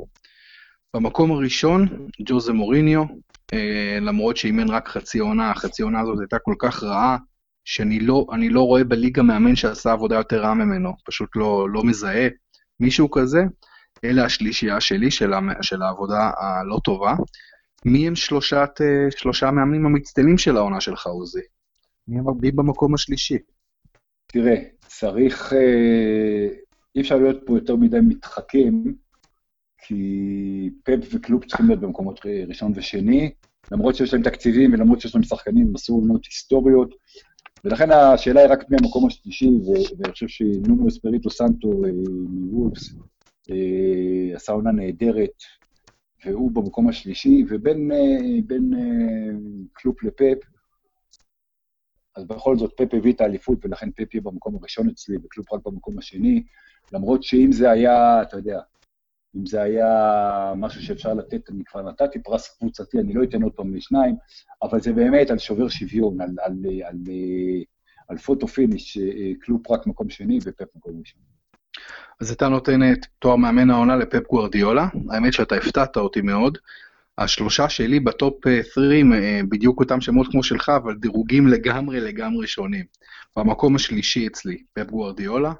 במקום 0.96 1.30
הראשון, 1.30 2.08
ג'וזה 2.26 2.52
מוריניו, 2.52 3.04
אה, 3.52 3.98
למרות 4.00 4.36
שאימן 4.36 4.70
רק 4.70 4.88
חצי 4.88 5.18
עונה, 5.18 5.50
החצי 5.50 5.82
עונה 5.82 6.00
הזאת 6.00 6.20
הייתה 6.20 6.38
כל 6.38 6.54
כך 6.58 6.82
רעה, 6.82 7.16
שאני 7.64 8.00
לא, 8.00 8.26
לא 8.50 8.60
רואה 8.60 8.84
בליגה 8.84 9.22
מאמן 9.22 9.56
שעשה 9.56 9.92
עבודה 9.92 10.16
יותר 10.16 10.42
רעה 10.42 10.54
ממנו, 10.54 10.92
פשוט 11.06 11.28
לא, 11.36 11.70
לא 11.70 11.84
מזהה 11.84 12.28
מישהו 12.80 13.10
כזה. 13.10 13.42
אלה 14.04 14.24
השלישייה 14.24 14.80
שלי 14.80 15.10
של, 15.10 15.30
של 15.62 15.82
העבודה 15.82 16.30
הלא 16.38 16.78
טובה. 16.84 17.14
מי 17.84 18.08
הם 18.08 18.16
שלושת, 18.16 18.70
אה, 18.80 19.10
שלושה 19.10 19.48
המאמנים 19.48 19.86
המצטיינים 19.86 20.38
של 20.38 20.56
העונה 20.56 20.80
שלך, 20.80 21.06
עוזי? 21.06 21.40
מי 22.08 22.52
במקום 22.52 22.94
השלישי? 22.94 23.38
תראה, 24.26 24.56
צריך... 25.02 25.52
אה, 25.52 26.48
אי 26.94 27.00
אפשר 27.00 27.18
להיות 27.18 27.42
פה 27.46 27.56
יותר 27.56 27.76
מדי 27.76 28.00
מתחכם, 28.00 28.82
כי 29.78 30.70
פאפ 30.84 30.98
וקלופ 31.12 31.44
צריכים 31.44 31.66
להיות 31.66 31.80
במקומות 31.80 32.20
ראשון 32.48 32.72
ושני, 32.74 33.30
למרות 33.72 33.94
שיש 33.94 34.12
להם 34.14 34.22
תקציבים 34.22 34.72
ולמרות 34.72 35.00
שיש 35.00 35.14
להם 35.14 35.24
שחקנים, 35.24 35.66
הם 35.66 35.74
עשו 35.74 35.94
עונות 35.94 36.24
היסטוריות, 36.24 36.94
ולכן 37.64 37.90
השאלה 37.90 38.40
היא 38.40 38.50
רק 38.50 38.70
מי 38.70 38.76
המקום 38.80 39.06
השלישי, 39.06 39.48
ואני 39.98 40.12
חושב 40.12 40.28
שנונו 40.28 40.88
אספריטו 40.88 41.30
סנטו 41.30 41.84
אה, 41.84 41.90
מוולפס 42.28 42.94
אה, 43.50 44.36
עשה 44.36 44.52
עונה 44.52 44.72
נהדרת, 44.72 45.36
והוא 46.26 46.50
במקום 46.52 46.88
השלישי, 46.88 47.44
ובין 47.48 47.90
בין 48.46 48.70
קלופ 49.72 50.02
לפפ, 50.02 50.38
אז 52.16 52.24
בכל 52.24 52.56
זאת 52.56 52.72
פפ 52.76 52.94
הביא 52.94 53.12
את 53.12 53.20
האליפות, 53.20 53.64
ולכן 53.64 53.90
פפ 53.90 54.14
יהיה 54.14 54.22
במקום 54.22 54.56
הראשון 54.56 54.88
אצלי, 54.88 55.16
וקלופ 55.16 55.52
רק 55.52 55.60
במקום 55.64 55.98
השני, 55.98 56.42
למרות 56.92 57.22
שאם 57.22 57.52
זה 57.52 57.70
היה, 57.70 58.22
אתה 58.22 58.36
יודע, 58.36 58.60
אם 59.36 59.46
זה 59.46 59.62
היה 59.62 60.52
משהו 60.56 60.82
שאפשר 60.82 61.14
לתת, 61.14 61.50
אני 61.50 61.64
כבר 61.64 61.82
נתתי 61.82 62.22
פרס 62.22 62.56
קבוצתי, 62.58 62.98
אני 62.98 63.12
לא 63.12 63.24
אתן 63.24 63.42
עוד 63.42 63.52
פעם 63.52 63.74
לשניים, 63.74 64.16
אבל 64.62 64.80
זה 64.80 64.92
באמת 64.92 65.30
על 65.30 65.38
שובר 65.38 65.68
שוויון, 65.68 66.20
על, 66.20 66.28
על, 66.28 66.52
על, 66.66 66.82
על, 66.84 66.96
על 68.08 68.18
פוטו 68.18 68.46
פיניש, 68.46 68.98
קלופ 69.40 69.70
רק 69.70 69.86
מקום 69.86 70.10
שני 70.10 70.38
ופפ 70.44 70.76
מקום 70.76 70.98
ראשון. 71.00 71.22
אז 72.20 72.30
אתה 72.30 72.48
נותן 72.48 72.92
את 72.92 73.06
תואר 73.18 73.36
מאמן 73.36 73.70
העונה 73.70 73.96
לפפ 73.96 74.26
גוורדיולה, 74.28 74.88
האמת 75.10 75.32
שאתה 75.32 75.54
הפתעת 75.54 75.96
אותי 75.96 76.20
מאוד. 76.20 76.58
השלושה 77.18 77.68
שלי 77.68 78.00
ב 78.00 78.09
top 78.09 78.34
3 78.74 78.78
אה, 79.14 79.40
בדיוק 79.48 79.80
אותם 79.80 80.00
שמות 80.00 80.26
כמו 80.30 80.42
שלך, 80.42 80.68
אבל 80.68 80.94
דירוגים 80.94 81.46
לגמרי 81.46 82.00
לגמרי 82.00 82.46
שונים. 82.46 82.84
במקום 83.36 83.76
השלישי 83.76 84.26
אצלי, 84.26 84.62
פפ 84.72 84.90
גוורדיולה, 84.90 85.52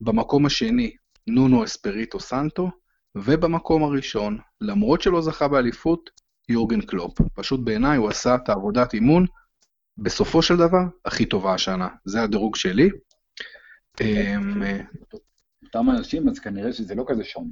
במקום 0.00 0.46
השני, 0.46 0.96
נונו 1.26 1.64
אספריטו 1.64 2.20
סנטו, 2.20 2.70
ובמקום 3.14 3.84
הראשון, 3.84 4.38
למרות 4.60 5.02
שלא 5.02 5.22
זכה 5.22 5.48
באליפות, 5.48 6.10
יורגן 6.48 6.80
קלופ. 6.80 7.18
פשוט 7.34 7.60
בעיניי 7.64 7.96
הוא 7.96 8.08
עשה 8.08 8.34
את 8.34 8.48
העבודת 8.48 8.94
אימון, 8.94 9.26
בסופו 9.98 10.42
של 10.42 10.56
דבר, 10.56 10.82
הכי 11.04 11.26
טובה 11.26 11.54
השנה. 11.54 11.88
זה 12.04 12.22
הדירוג 12.22 12.56
שלי. 12.56 12.90
אמ, 14.00 14.62
אותם 15.62 15.90
אנשים, 15.90 16.28
אז 16.28 16.38
כנראה 16.38 16.72
שזה 16.72 16.94
לא 16.94 17.04
כזה 17.08 17.24
שונה. 17.24 17.50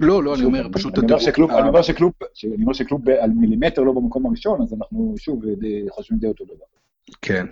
לא, 0.00 0.22
לא, 0.22 0.34
אני 0.34 0.44
אומר, 0.44 0.66
פשוט 0.72 0.98
הדירוג... 0.98 1.50
אני 1.50 1.68
אומר 2.62 2.72
שקלופ 2.72 3.08
על 3.20 3.30
מילימטר 3.30 3.82
לא 3.82 3.92
במקום 3.92 4.26
הראשון, 4.26 4.62
אז 4.62 4.74
אנחנו 4.74 5.14
שוב 5.18 5.42
חושבים 5.90 6.18
די 6.18 6.26
אותו 6.26 6.44
דבר. 6.44 6.64
כן, 7.22 7.46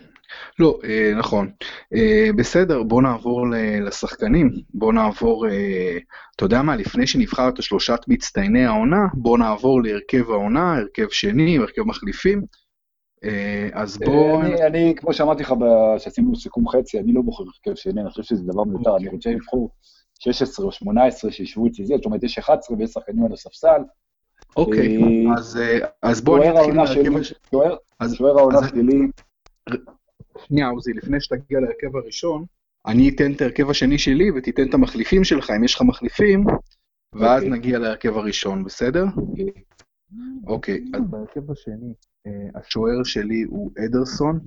לא, 0.58 0.78
אה, 0.84 1.12
נכון. 1.18 1.50
אה, 1.94 2.28
בסדר, 2.36 2.82
בוא 2.82 3.02
נעבור 3.02 3.46
לשחקנים. 3.86 4.50
בוא 4.74 4.92
נעבור, 4.92 5.48
אה, 5.48 5.98
אתה 6.36 6.44
יודע 6.44 6.62
מה, 6.62 6.76
לפני 6.76 7.06
שנבחר 7.06 7.48
את 7.48 7.58
השלושת 7.58 8.00
מצטייני 8.08 8.64
העונה, 8.64 9.06
בוא 9.14 9.38
נעבור 9.38 9.82
להרכב 9.82 10.30
העונה, 10.30 10.76
הרכב 10.76 11.08
שני, 11.10 11.58
הרכב 11.58 11.82
מחליפים. 11.82 12.42
אז 13.72 13.98
בוא... 13.98 14.42
אני, 14.42 14.66
אני 14.66 14.94
כמו 14.96 15.12
שאמרתי 15.12 15.42
לך 15.42 15.54
כשעשינו 15.96 16.36
סיכום 16.36 16.68
חצי, 16.68 16.98
אני 16.98 17.12
לא 17.12 17.22
בוחר 17.22 17.44
הרכב 17.44 17.74
שני, 17.74 18.00
אני 18.00 18.10
חושב 18.10 18.22
שזה 18.22 18.42
דבר 18.52 18.64
מיותר, 18.64 18.96
אני 18.96 19.08
רוצה 19.08 19.30
לבחור 19.30 19.70
16 20.18 20.66
או 20.66 20.72
18 20.72 21.30
שישבו 21.30 21.66
אצלי 21.66 21.86
זה, 21.86 21.94
זאת 21.96 22.04
אומרת, 22.04 22.22
יש 22.22 22.38
11 22.38 22.76
ויש 22.76 22.90
שחקנים 22.90 23.26
על 23.26 23.32
הספסל. 23.32 23.82
אוקיי, 24.56 24.98
אז 26.02 26.20
בוא 26.20 26.38
נתחיל 26.38 26.74
מהרכב... 26.74 27.22
שוער 28.14 28.38
העונה 28.38 28.68
שלי... 28.68 28.98
שנייה, 30.46 30.68
עוזי, 30.68 30.92
לפני 30.92 31.20
שתגיע 31.20 31.60
להרכב 31.60 31.96
הראשון, 31.96 32.44
אני 32.86 33.08
אתן 33.08 33.32
את 33.32 33.40
ההרכב 33.40 33.70
השני 33.70 33.98
שלי 33.98 34.30
ותיתן 34.30 34.68
את 34.68 34.74
המחליפים 34.74 35.24
שלך, 35.24 35.50
אם 35.50 35.64
יש 35.64 35.74
לך 35.74 35.82
מחליפים, 35.82 36.44
ואז 37.12 37.42
okay. 37.42 37.44
אוקיי. 37.44 37.58
נגיע 37.58 37.78
להרכב 37.78 38.16
הראשון, 38.16 38.64
בסדר? 38.64 39.04
אוקיי, 40.46 40.84
okay. 40.84 40.96
אז 40.96 41.02
בהרכב 41.10 41.50
השני, 41.50 41.94
אה, 42.26 42.60
השוער 42.60 43.04
שלי 43.04 43.42
הוא 43.42 43.70
אדרסון, 43.84 44.40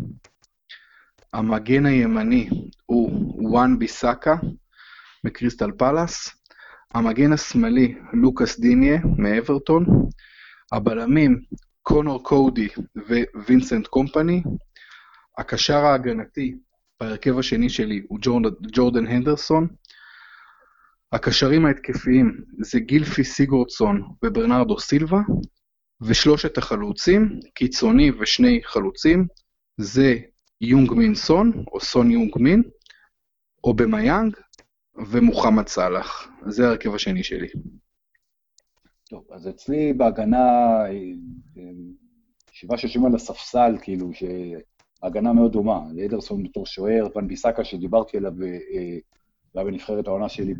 המגן 1.33 1.85
הימני 1.85 2.49
הוא 2.85 3.11
וואן 3.51 3.79
ביסאקה 3.79 4.35
מקריסטל 5.27 5.71
פאלאס, 5.71 6.29
המגן 6.93 7.33
השמאלי 7.33 7.95
לוקאס 8.13 8.59
דיניה 8.59 8.99
מאוורטון, 9.17 9.85
הבלמים 10.71 11.41
קונור 11.81 12.23
קודי 12.23 12.67
ווינסנט 13.47 13.87
קומפני, 13.87 14.43
הקשר 15.37 15.77
ההגנתי 15.77 16.55
בהרכב 16.99 17.39
השני 17.39 17.69
שלי 17.69 18.01
הוא 18.07 18.19
ג'ורדן 18.71 19.07
הנדרסון. 19.07 19.67
הקשרים 21.11 21.65
ההתקפיים 21.65 22.41
זה 22.59 22.79
גילפי 22.79 23.23
סיגורדסון 23.23 24.01
וברנרדו 24.23 24.79
סילבה, 24.79 25.19
ושלושת 26.01 26.57
החלוצים, 26.57 27.39
קיצוני 27.53 28.11
ושני 28.19 28.61
חלוצים, 28.63 29.27
זה 29.77 30.15
יונג 30.61 30.93
מין 30.93 31.15
סון, 31.15 31.63
או 31.71 31.81
סון 31.81 32.11
יונג 32.11 32.37
מין, 32.37 32.63
או 33.63 33.73
במיאנג, 33.73 34.37
ומוחמד 34.97 35.67
סאלח. 35.67 36.27
זה 36.47 36.67
ההרכב 36.67 36.95
השני 36.95 37.23
שלי. 37.23 37.47
טוב, 39.09 39.23
אז 39.31 39.49
אצלי 39.49 39.93
בהגנה, 39.93 40.37
אה, 40.37 40.89
אה, 41.57 41.71
שבעה 42.51 42.77
שיושבים 42.77 43.05
על 43.05 43.15
הספסל, 43.15 43.77
כאילו, 43.81 44.09
הגנה 45.03 45.33
מאוד 45.33 45.51
דומה, 45.51 45.81
לאדרסון 45.93 46.43
בתור 46.43 46.65
שוער, 46.65 47.07
ון 47.15 47.27
ביסקה 47.27 47.63
שדיברתי 47.63 48.17
עליו, 48.17 48.33
אה, 48.43 48.97
היה 49.55 49.65
בנבחרת 49.65 50.07
העונה 50.07 50.29
שלי 50.29 50.53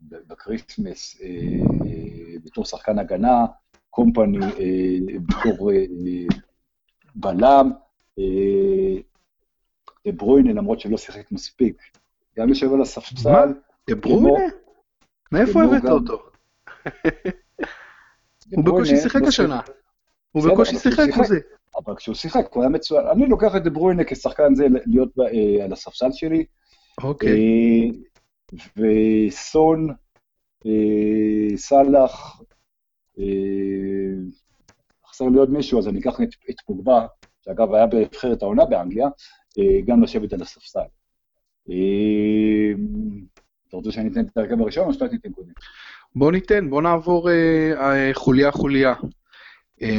בקריסמס 0.00 1.20
בתור 2.44 2.64
שחקן 2.64 2.98
הגנה, 2.98 3.46
קומפני 3.90 4.38
בתור 5.26 5.70
בלם, 7.14 7.70
דה 10.06 10.12
ברוינה, 10.12 10.52
למרות 10.52 10.80
שלא 10.80 10.96
שיחק 10.96 11.32
מספיק, 11.32 11.82
גם 12.38 12.48
יושב 12.48 12.72
על 12.72 12.82
הספסל. 12.82 13.48
דה 13.88 13.94
ברוינה? 13.94 14.44
מאיפה 15.32 15.62
הבאת 15.62 15.84
אותו? 15.84 16.22
הוא 18.50 18.64
בקושי 18.64 18.96
שיחק 18.96 19.22
השנה. 19.22 19.60
הוא 20.32 20.48
בקושי 20.48 20.78
שיחק, 20.78 21.06
זה. 21.26 21.38
אבל 21.76 21.96
כשהוא 21.96 22.14
שיחק, 22.14 22.52
הוא 22.52 22.62
היה 22.62 22.70
מצוין. 22.70 23.06
אני 23.06 23.26
לוקח 23.26 23.56
את 23.56 23.62
דה 23.62 23.70
ברוינה 23.70 24.04
כשחקן 24.04 24.54
זה 24.54 24.66
להיות 24.86 25.08
על 25.64 25.72
הספסל 25.72 26.12
שלי. 26.12 26.44
אוקיי. 27.02 27.92
וסון, 28.76 29.94
סאלח, 31.56 32.42
חסר 35.06 35.24
לי 35.28 35.38
עוד 35.38 35.50
מישהו, 35.50 35.78
אז 35.78 35.88
אני 35.88 36.00
אקח 36.00 36.20
את 36.50 36.60
פוגבה, 36.66 37.06
שאגב 37.44 37.74
היה 37.74 37.86
בנבחרת 37.86 38.42
העונה 38.42 38.64
באנגליה, 38.64 39.08
גם 39.84 40.02
לשבת 40.02 40.32
על 40.32 40.42
הספסל. 40.42 40.80
אתה 43.68 43.76
רוצה 43.76 43.92
שאני 43.92 44.08
אתן 44.08 44.20
את 44.20 44.36
ההרכב 44.36 44.60
הראשון 44.60 44.86
או 44.86 44.92
שאתה 44.92 45.08
תיתן 45.08 45.32
קודם? 45.32 45.52
בוא 46.16 46.32
ניתן, 46.32 46.70
בוא 46.70 46.82
נעבור 46.82 47.28
חוליה-חוליה. 48.12 48.94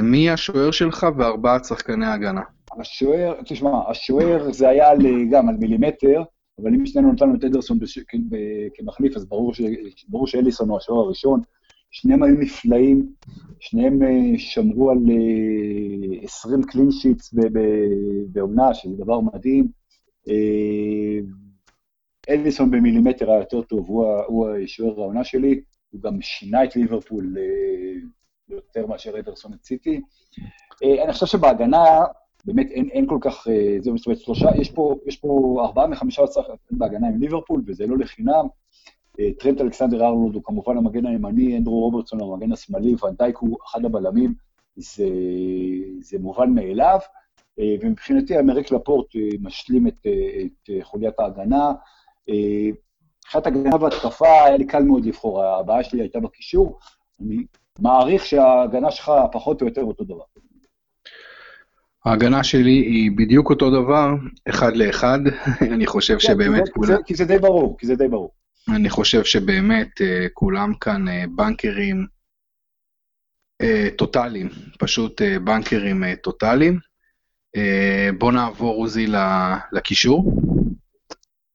מי 0.04 0.30
השוער 0.30 0.72
שלך 0.72 1.08
וארבעת 1.18 1.66
שחקני 1.66 2.06
ההגנה? 2.06 2.42
השוער, 2.80 3.34
תשמע, 3.46 3.90
השוער 3.90 4.52
זה 4.52 4.70
היה 4.70 4.90
גם 5.32 5.50
על 5.50 5.56
מילימטר, 5.56 6.24
אבל 6.62 6.74
אם 6.74 6.86
שנינו 6.86 7.14
נתנו 7.14 7.36
את 7.36 7.44
אדרסון 7.44 7.80
כמחליף, 8.74 9.16
אז 9.16 9.26
ברור 10.10 10.28
שאליסון 10.28 10.70
הוא 10.70 10.78
השוער 10.78 11.00
הראשון. 11.00 11.42
שניהם 11.92 12.24
היו 12.24 12.36
נפלאים, 12.36 13.14
שניהם 13.60 14.00
שמרו 14.38 14.92
על 14.92 14.98
20 16.22 16.64
קלין 16.64 16.92
שיטס 16.92 17.34
בעונה, 18.32 18.74
שזה 18.74 18.96
דבר 18.98 19.20
מדהים. 19.20 19.68
אליסון 22.30 22.72
במילימטר 22.72 23.32
היה 23.32 23.40
יותר 23.40 23.62
טוב, 23.62 23.90
הוא 24.28 24.50
השוער 24.64 25.02
העונה 25.02 25.24
שלי, 25.24 25.62
הוא 25.92 26.02
גם 26.02 26.22
שינה 26.22 26.64
את 26.64 26.76
ליברפול 26.76 27.38
יותר 28.50 28.88
מאשר 28.88 29.20
אדרסון 29.20 29.54
את 29.54 29.64
סיטי. 29.64 30.02
אני 30.84 31.14
חושב 31.14 31.26
שבהגנה, 31.26 31.86
באמת 32.46 32.72
אין, 32.72 32.90
אין 32.90 33.08
כל 33.08 33.18
כך, 33.22 33.48
זאת 33.80 34.06
אומרת, 34.08 34.20
שלושה, 34.20 34.50
יש 35.06 35.18
פה, 35.18 35.60
ארבעה 35.60 35.88
מחמישה 35.88 36.28
שחקנים 36.28 36.58
בהגנה 36.72 37.08
עם 37.08 37.22
ליברפול, 37.22 37.62
וזה 37.66 37.88
לא 37.88 37.98
לחינם. 37.98 38.46
טרנט 39.40 39.62
אלכסנדר 39.62 40.06
ארלוד 40.06 40.36
הוא 40.36 40.44
כמובן 40.44 40.78
המגן 40.78 41.06
הימני, 41.06 41.58
אנדרו 41.58 41.80
רוברטסון 41.80 42.20
הוא 42.20 42.34
המגן 42.34 42.52
השמאלי, 42.52 42.96
ונדייק 43.04 43.38
הוא 43.38 43.58
אחד 43.68 43.86
הבלמים, 43.86 44.34
זה, 44.76 45.10
זה 46.02 46.18
מובן 46.20 46.50
מאליו. 46.50 47.00
ומבחינתי 47.82 48.40
אמריק 48.40 48.72
לפורט 48.72 49.08
משלים 49.42 49.88
את, 49.88 50.08
את 50.46 50.70
חוליית 50.84 51.20
ההגנה. 51.20 51.72
מבחינת 53.30 53.48
הגנה 53.48 53.76
והתקפה 53.76 54.44
היה 54.46 54.58
לי 54.58 54.66
קל 54.66 54.84
מאוד 54.84 55.06
לבחור, 55.06 55.44
הבעיה 55.44 55.84
שלי 55.84 56.02
הייתה 56.02 56.20
בקישור. 56.20 56.80
אני 57.22 57.44
מעריך 57.80 58.26
שההגנה 58.26 58.92
שלך 58.92 59.12
פחות 59.32 59.62
או 59.62 59.68
יותר 59.68 59.84
אותו 59.84 60.04
דבר. 60.04 60.24
ההגנה 62.06 62.44
שלי 62.44 62.72
היא 62.72 63.12
בדיוק 63.18 63.50
אותו 63.50 63.70
דבר, 63.70 64.10
אחד 64.50 64.76
לאחד, 64.76 65.20
אני 65.74 65.88
חושב 65.88 66.14
כן, 66.14 66.20
שבאמת 66.20 66.66
כי 66.66 66.72
כולם... 66.72 67.04
כי 67.06 67.16
זה 67.16 67.26
די 67.26 67.40
ברור, 67.40 67.78
כי 67.78 67.88
זה 67.88 67.96
די 67.96 68.08
ברור. 68.08 68.32
אני 68.76 68.90
חושב 68.90 69.24
שבאמת 69.24 69.90
כולם 70.34 70.74
כאן 70.82 71.06
בנקרים 71.36 72.08
טוטאליים, 73.98 74.50
פשוט 74.80 75.22
בנקרים 75.44 76.04
טוטאליים. 76.16 76.80
בוא 78.18 78.32
נעבור, 78.32 78.76
עוזי, 78.76 79.06
לקישור. 79.72 80.34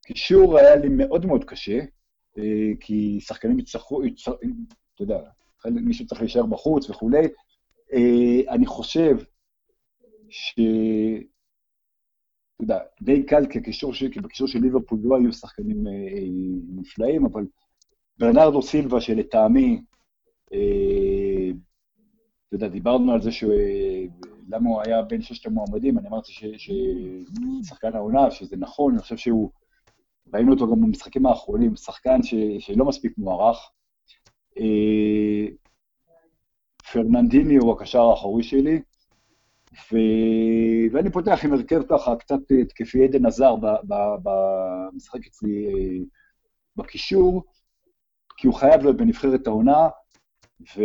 קישור 0.07 0.59
היה 0.59 0.77
לי 0.77 0.89
מאוד 0.89 1.27
מאוד 1.27 1.45
קשה, 1.45 1.81
כי 2.81 3.19
שחקנים 3.21 3.59
יצטרכו, 3.59 4.03
אתה 4.95 5.03
יודע, 5.03 5.19
מישהו 5.65 6.07
צריך 6.07 6.21
להישאר 6.21 6.47
בחוץ 6.47 6.91
וכולי. 6.91 7.29
אני 8.49 8.67
חושב 8.67 9.17
ש... 10.29 10.55
אתה 12.57 12.65
יודע, 12.65 12.79
די 13.03 13.23
קל 13.23 13.47
כקישור, 13.51 13.93
כי 14.13 14.21
בקישור 14.21 14.49
של 14.49 14.59
ליברפול 14.59 14.99
לא 15.03 15.17
היו 15.17 15.33
שחקנים 15.33 15.87
נפלאים, 16.75 17.27
אבל 17.27 17.45
ברנרדו 18.19 18.63
סילבה, 18.63 19.01
שלטעמי, 19.01 19.83
אתה 20.47 20.57
יודע, 22.53 22.69
דיברנו 22.69 23.13
על 23.13 23.23
זה 23.23 23.33
שהוא... 23.33 23.53
למה 24.49 24.71
הוא 24.71 24.83
היה 24.85 25.03
בין 25.03 25.23
ששת 25.23 25.47
המועמדים, 25.47 25.99
אני 25.99 26.09
אמרתי 26.09 26.33
ששחקן 26.33 27.95
העונה, 27.95 28.31
שזה 28.31 28.57
נכון, 28.57 28.93
אני 28.93 29.03
חושב 29.03 29.17
שהוא, 29.17 29.51
ראינו 30.35 30.53
אותו 30.53 30.71
גם 30.71 30.81
במשחקים 30.81 31.27
האחרונים, 31.27 31.77
שחקן 31.77 32.23
ש, 32.23 32.35
שלא 32.59 32.85
מספיק 32.85 33.19
מוערך. 33.19 33.71
אה, 34.59 35.47
פרננדיני 36.93 37.57
הוא 37.57 37.73
הקשר 37.73 38.03
האחורי 38.03 38.43
שלי, 38.43 38.83
ו... 39.93 39.97
ואני 40.93 41.11
פותח 41.11 41.41
עם 41.45 41.53
הרכב 41.53 41.83
ככה 41.89 42.17
קצת 42.17 42.41
התקפי 42.61 43.05
עדן 43.05 43.27
עזר 43.27 43.55
במשחק 44.23 45.27
אצלי 45.27 45.67
אה, 45.67 46.05
בקישור, 46.77 47.45
כי 48.37 48.47
הוא 48.47 48.55
חייב 48.55 48.83
להיות 48.83 48.97
בנבחרת 48.97 49.47
העונה, 49.47 49.89
ו... 50.77 50.83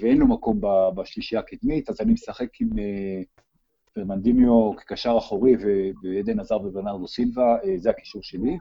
ואין 0.00 0.18
לו 0.18 0.26
מקום 0.26 0.60
בשלישייה 0.94 1.40
הקדמית, 1.40 1.90
אז 1.90 2.00
אני 2.00 2.12
משחק 2.12 2.60
עם 2.60 2.68
uh, 2.68 3.40
פרמנדימיו 3.94 4.76
כקשר 4.76 5.14
אחורי 5.18 5.56
ועדן 6.02 6.40
עזר 6.40 6.60
וברנרדו 6.60 7.08
סילבה, 7.08 7.56
זה 7.76 7.90
הקישור 7.90 8.22
שלי. 8.22 8.58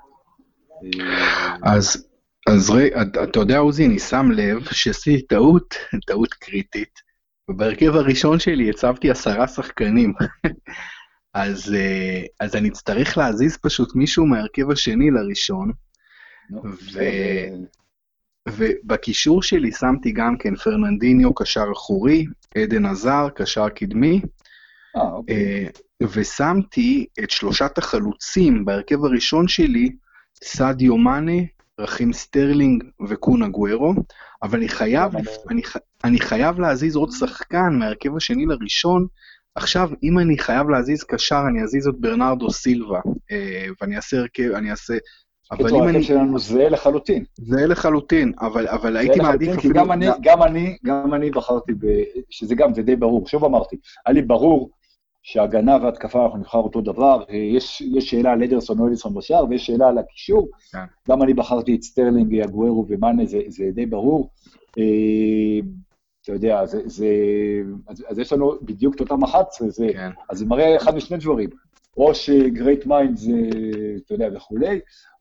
אז, 1.64 2.08
אז 2.50 2.70
רי, 2.70 2.90
אתה 3.24 3.40
יודע, 3.40 3.58
עוזי, 3.58 3.86
אני 3.86 4.00
שם 4.00 4.32
לב 4.32 4.64
שעשיתי 4.72 5.28
טעות, 5.28 5.76
טעות 6.08 6.34
קריטית, 6.34 7.07
ובהרכב 7.50 7.96
הראשון 7.96 8.40
שלי 8.40 8.70
הצבתי 8.70 9.12
עשרה 9.12 9.48
שחקנים. 9.48 10.14
אז, 11.34 11.76
אז 12.40 12.56
אני 12.56 12.70
אצטרך 12.70 13.18
להזיז 13.18 13.58
פשוט 13.58 13.96
מישהו 13.96 14.26
מההרכב 14.26 14.72
השני 14.72 15.12
לראשון, 15.12 15.72
ו... 16.64 17.00
ובקישור 18.50 19.44
שלי 19.44 19.72
שמתי 19.72 20.12
גם 20.12 20.38
כן 20.38 20.56
פרננדיניו, 20.56 21.34
קשר 21.34 21.66
אחורי, 21.74 22.26
אדן 22.58 22.86
הזאר, 22.86 23.28
קשר 23.36 23.70
קדמי, 23.70 24.22
אה, 24.96 25.02
אוקיי. 25.02 25.70
ושמתי 26.04 27.06
את 27.24 27.30
שלושת 27.30 27.78
החלוצים 27.78 28.66
בהרכב 28.66 29.06
הראשון 29.06 29.48
שלי, 29.48 29.90
סאדיו 30.44 30.98
מאנה, 30.98 31.42
רחים 31.80 32.14
סטרלינג 32.14 32.84
וקון 33.08 33.48
אגוארו, 33.48 33.94
אבל 34.44 34.58
אני 34.58 34.70
חייב, 34.70 35.12
אני, 35.50 35.62
אני 36.04 36.20
חייב 36.20 36.60
להזיז 36.60 36.96
עוד 36.96 37.10
שחקן 37.12 37.76
מההרכב 37.80 38.16
השני 38.16 38.46
לראשון. 38.46 39.08
עכשיו, 39.56 39.90
אם 40.04 40.20
אני 40.20 40.38
חייב 40.38 40.70
להזיז 40.70 41.04
קשר, 41.04 41.42
אני 41.50 41.64
אזיז 41.64 41.88
את 41.88 41.96
ברנרדו 42.00 42.52
סילבה, 42.52 43.00
אה, 43.32 43.68
ואני 43.82 43.96
אעשה 43.96 44.18
הרכב, 44.18 44.52
אני 44.52 44.72
אעשה 44.72 44.94
אבל 45.52 45.76
אם 45.76 45.88
אני... 45.88 46.04
שלנו 46.04 46.40
זהה 46.40 46.70
לחלוטין. 46.70 47.24
זהה 47.36 47.66
לחלוטין, 47.66 48.34
אבל, 48.40 48.68
אבל 48.68 48.98
הייתי 48.98 49.20
מעדיף 49.20 49.58
אפילו... 49.58 49.74
כי 49.74 49.80
גם 49.80 49.92
אני, 49.92 50.08
גם 50.22 50.44
אני, 50.44 50.78
גם 50.86 51.14
אני 51.14 51.32
בחרתי, 51.32 51.74
ב... 51.74 51.86
שזה 52.30 52.56
גם, 52.56 52.74
זה 52.74 52.82
די 52.82 52.96
ברור. 52.96 53.28
שוב 53.28 53.46
אמרתי, 53.46 53.76
היה 54.06 54.14
לי 54.14 54.22
ברור 54.22 54.70
שהגנה 55.28 55.78
והתקפה 55.82 56.26
אנחנו 56.26 56.40
נבחר 56.40 56.58
אותו 56.58 56.82
דבר, 56.82 57.24
יש, 57.30 57.82
יש 57.82 58.10
שאלה 58.10 58.32
על 58.32 58.44
אדרסון 58.44 58.80
או 58.80 58.88
אליסון 58.88 59.14
בשער, 59.14 59.46
ויש 59.50 59.66
שאלה 59.66 59.88
על 59.88 59.98
הקישור. 59.98 60.48
כן. 60.72 60.84
גם 61.10 61.24
אני 61.24 61.34
בחרתי 61.34 61.76
את 61.76 61.84
סטרלינג, 61.84 62.40
אגוארו 62.40 62.86
ומאנה, 62.90 63.26
זה, 63.26 63.40
זה 63.48 63.64
די 63.74 63.86
ברור. 63.86 64.30
אה, 64.78 64.84
אתה 66.22 66.32
יודע, 66.32 66.66
זה, 66.66 66.82
זה, 66.86 67.08
אז, 67.88 68.06
אז 68.08 68.20
יש 68.20 68.34
לנו 68.34 68.54
בדיוק 68.62 68.96
את 68.96 69.00
אותם 69.00 69.24
11, 69.24 69.70
זה, 69.70 69.88
כן. 69.94 70.10
אז 70.30 70.38
זה 70.38 70.46
מראה 70.46 70.78
אחד 70.78 70.96
משני 70.96 71.18
דברים. 71.18 71.50
או 71.98 72.16
ש 72.16 72.86
great 72.86 73.18
minds, 73.18 73.34
אתה 74.06 74.14
יודע, 74.14 74.28
וכולי, 74.36 74.80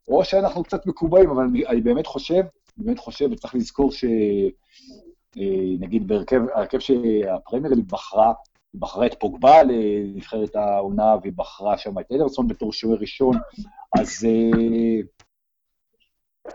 או 0.09 0.25
שאנחנו 0.25 0.63
קצת 0.63 0.87
מקובעים, 0.87 1.31
אבל 1.31 1.45
אני, 1.45 1.67
אני 1.67 1.81
באמת 1.81 2.07
חושב, 2.07 2.43
באמת 2.77 2.99
חושב, 2.99 3.29
וצריך 3.33 3.55
לזכור 3.55 3.93
שנגיד 3.93 6.03
אה, 6.03 6.07
בהרכב, 6.07 6.41
ההרכב 6.55 6.79
שהפרמייר 6.79 7.75
ליג 7.75 7.89
בחרה, 7.89 8.33
היא 8.77 8.81
בחרה 8.81 9.07
את 9.07 9.15
פוגבה 9.21 9.63
לנבחרת 9.63 10.57
העונה, 10.57 11.15
והיא 11.23 11.33
בחרה 11.37 11.79
שם 11.79 11.99
את 11.99 12.13
אדרסון 12.13 12.49
בתור 12.49 12.73
שוער 12.73 12.97
ראשון, 13.01 13.37
אז 13.99 14.27
אה, 14.29 15.01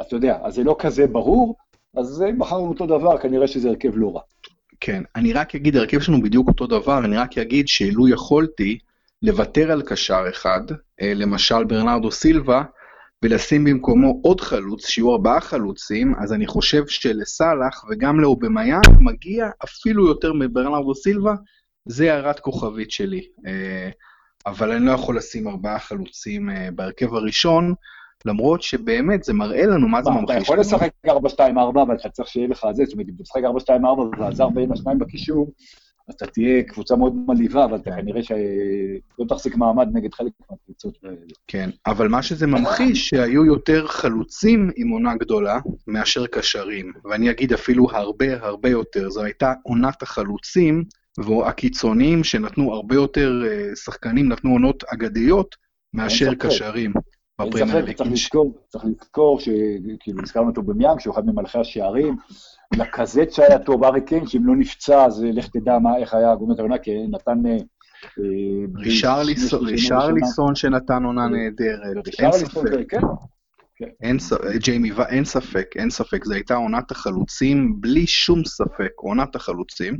אתה 0.01 0.15
יודע, 0.15 0.39
אז 0.43 0.55
זה 0.55 0.63
לא 0.63 0.75
כזה 0.79 1.07
ברור, 1.07 1.55
אז 1.97 2.23
בחרנו 2.37 2.69
אותו 2.69 2.85
דבר, 2.85 3.17
כנראה 3.17 3.47
שזה 3.47 3.69
הרכב 3.69 3.91
לא 3.95 4.15
רע. 4.15 4.21
כן, 4.79 5.03
אני 5.15 5.33
רק 5.33 5.55
אגיד, 5.55 5.75
הרכב 5.75 5.99
שלנו 5.99 6.21
בדיוק 6.21 6.47
אותו 6.47 6.67
דבר, 6.67 6.97
אני 6.97 7.17
רק 7.17 7.37
אגיד 7.37 7.67
שלו 7.67 8.07
יכולתי 8.07 8.77
לוותר 9.21 9.71
על 9.71 9.81
קשר 9.81 10.23
אחד, 10.29 10.61
אה, 11.01 11.13
למשל 11.13 11.63
ברנרדו 11.63 12.11
סילבה, 12.11 12.63
ולשים 13.23 13.63
במקומו 13.63 14.19
עוד 14.23 14.41
חלוץ, 14.41 14.87
שיהיו 14.87 15.11
ארבעה 15.11 15.41
חלוצים, 15.41 16.15
אז 16.23 16.33
אני 16.33 16.47
חושב 16.47 16.87
שלסאלח 16.87 17.85
וגם 17.89 18.19
לאובמיאן 18.19 18.81
מגיע 18.99 19.49
אפילו 19.63 20.07
יותר 20.07 20.33
מברנרדו 20.33 20.95
סילבה, 20.95 21.33
זה 21.85 22.13
הערת 22.13 22.39
כוכבית 22.39 22.91
שלי. 22.91 23.27
אה, 23.45 23.89
אבל 24.45 24.71
אני 24.71 24.85
לא 24.85 24.91
יכול 24.91 25.17
לשים 25.17 25.47
ארבעה 25.47 25.79
חלוצים 25.79 26.49
אה, 26.49 26.69
בהרכב 26.75 27.13
הראשון, 27.13 27.73
למרות 28.25 28.61
שבאמת 28.61 29.23
זה 29.23 29.33
מראה 29.33 29.65
לנו 29.65 29.87
מה 29.87 30.03
זה 30.03 30.09
ממחיש. 30.09 30.35
אתה 30.35 30.41
יכול 30.41 30.59
לשחק 30.59 30.91
4-2-4, 31.07 31.11
אבל 31.81 31.95
אתה 31.95 32.09
צריך 32.09 32.29
שיהיה 32.29 32.47
לך 32.47 32.65
זה, 32.73 32.85
זאת 32.85 32.93
אומרת, 32.93 33.07
אם 33.09 33.13
אתה 33.15 33.21
משחק 33.21 33.41
4-2-4 33.69 34.19
ועזר 34.19 34.49
בין 34.49 34.71
השניים 34.71 34.99
בקישור, 34.99 35.51
אז 36.07 36.15
אתה 36.15 36.25
תהיה 36.27 36.63
קבוצה 36.63 36.95
מאוד 36.95 37.13
מלהיבה, 37.27 37.65
אבל 37.65 37.75
אתה 37.75 37.91
כנראה 37.91 38.23
שלא 38.23 39.25
תחזיק 39.29 39.55
מעמד 39.55 39.87
נגד 39.93 40.13
חלק 40.13 40.31
מהקבוצות. 40.51 40.97
כן, 41.47 41.69
אבל 41.85 42.07
מה 42.07 42.23
שזה 42.23 42.47
ממחיש, 42.47 43.09
שהיו 43.09 43.45
יותר 43.45 43.87
חלוצים 43.87 44.69
עם 44.75 44.89
עונה 44.89 45.15
גדולה 45.15 45.59
מאשר 45.87 46.27
קשרים, 46.27 46.93
ואני 47.05 47.31
אגיד 47.31 47.53
אפילו 47.53 47.91
הרבה 47.91 48.45
הרבה 48.45 48.69
יותר. 48.69 49.09
זו 49.09 49.23
הייתה 49.23 49.53
עונת 49.63 50.01
החלוצים 50.01 50.83
והקיצוניים 51.17 52.23
שנתנו 52.23 52.73
הרבה 52.73 52.95
יותר, 52.95 53.43
אה, 53.47 53.75
שחקנים 53.75 54.29
נתנו 54.29 54.51
עונות 54.51 54.83
אגדיות 54.83 55.55
מאשר 55.93 56.33
קשרים. 56.33 56.93
בפרמייר 57.41 57.85
ליג. 57.85 57.97
צריך 57.97 58.85
לזכור, 58.85 59.39
שכאילו 59.39 60.23
הזכרנו 60.23 60.49
אותו 60.49 60.61
במיאנג, 60.61 60.99
שהוא 60.99 61.13
אחד 61.13 61.25
ממלכי 61.25 61.59
השערים, 61.59 62.17
לקזט 62.77 63.31
שהיה 63.31 63.59
טוב, 63.59 63.83
ארי 63.83 64.01
קיין, 64.01 64.27
שאם 64.27 64.45
לא 64.45 64.55
נפצע, 64.55 65.05
אז 65.05 65.23
לך 65.33 65.47
תדע 65.47 65.77
איך 65.99 66.13
היה 66.13 66.35
גומר 66.35 66.53
את 66.53 66.59
העונה, 66.59 66.77
כי 66.77 66.91
נתן... 67.07 67.45
אה, 67.45 67.57
רישרליסון 69.65 70.55
שנתן 70.55 71.03
עונה 71.03 71.27
נהדרת, 71.27 72.07
אין 72.19 72.31
ספק. 72.31 72.85
כן. 72.89 74.17
ג'יימי, 74.59 74.91
אין 75.09 75.25
ספק, 75.25 75.67
אין 75.75 75.89
ספק, 75.89 76.25
זו 76.25 76.33
הייתה 76.33 76.55
עונת 76.55 76.91
החלוצים, 76.91 77.81
בלי 77.81 78.07
שום 78.07 78.45
ספק, 78.45 78.91
עונת 78.95 79.35
החלוצים. 79.35 79.97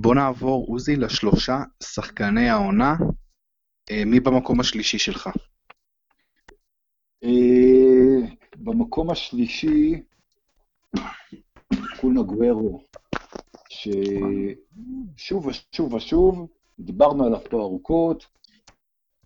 בוא 0.00 0.14
נעבור, 0.14 0.66
עוזי, 0.68 0.96
לשלושה 0.96 1.58
שחקני 1.82 2.48
העונה. 2.48 2.94
אה, 3.90 4.04
מי 4.06 4.20
במקום 4.20 4.60
השלישי 4.60 4.98
שלך? 4.98 5.30
אה, 7.24 8.28
במקום 8.56 9.10
השלישי, 9.10 10.02
קונה 12.00 12.22
גוורו, 12.22 12.84
ששוב 13.68 15.46
ושוב 15.46 15.94
ושוב, 15.94 16.48
דיברנו 16.78 17.24
עליו 17.24 17.40
פה 17.50 17.60
ארוכות, 17.60 18.26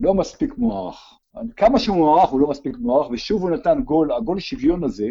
לא 0.00 0.14
מספיק 0.14 0.58
מוערך. 0.58 1.18
כמה 1.56 1.78
שהוא 1.78 1.96
מוערך 1.96 2.30
הוא 2.30 2.40
לא 2.40 2.48
מספיק 2.48 2.76
מוערך, 2.76 3.10
ושוב 3.10 3.42
הוא 3.42 3.50
נתן 3.50 3.82
גול, 3.84 4.12
הגול 4.12 4.40
שוויון 4.40 4.84
הזה, 4.84 5.10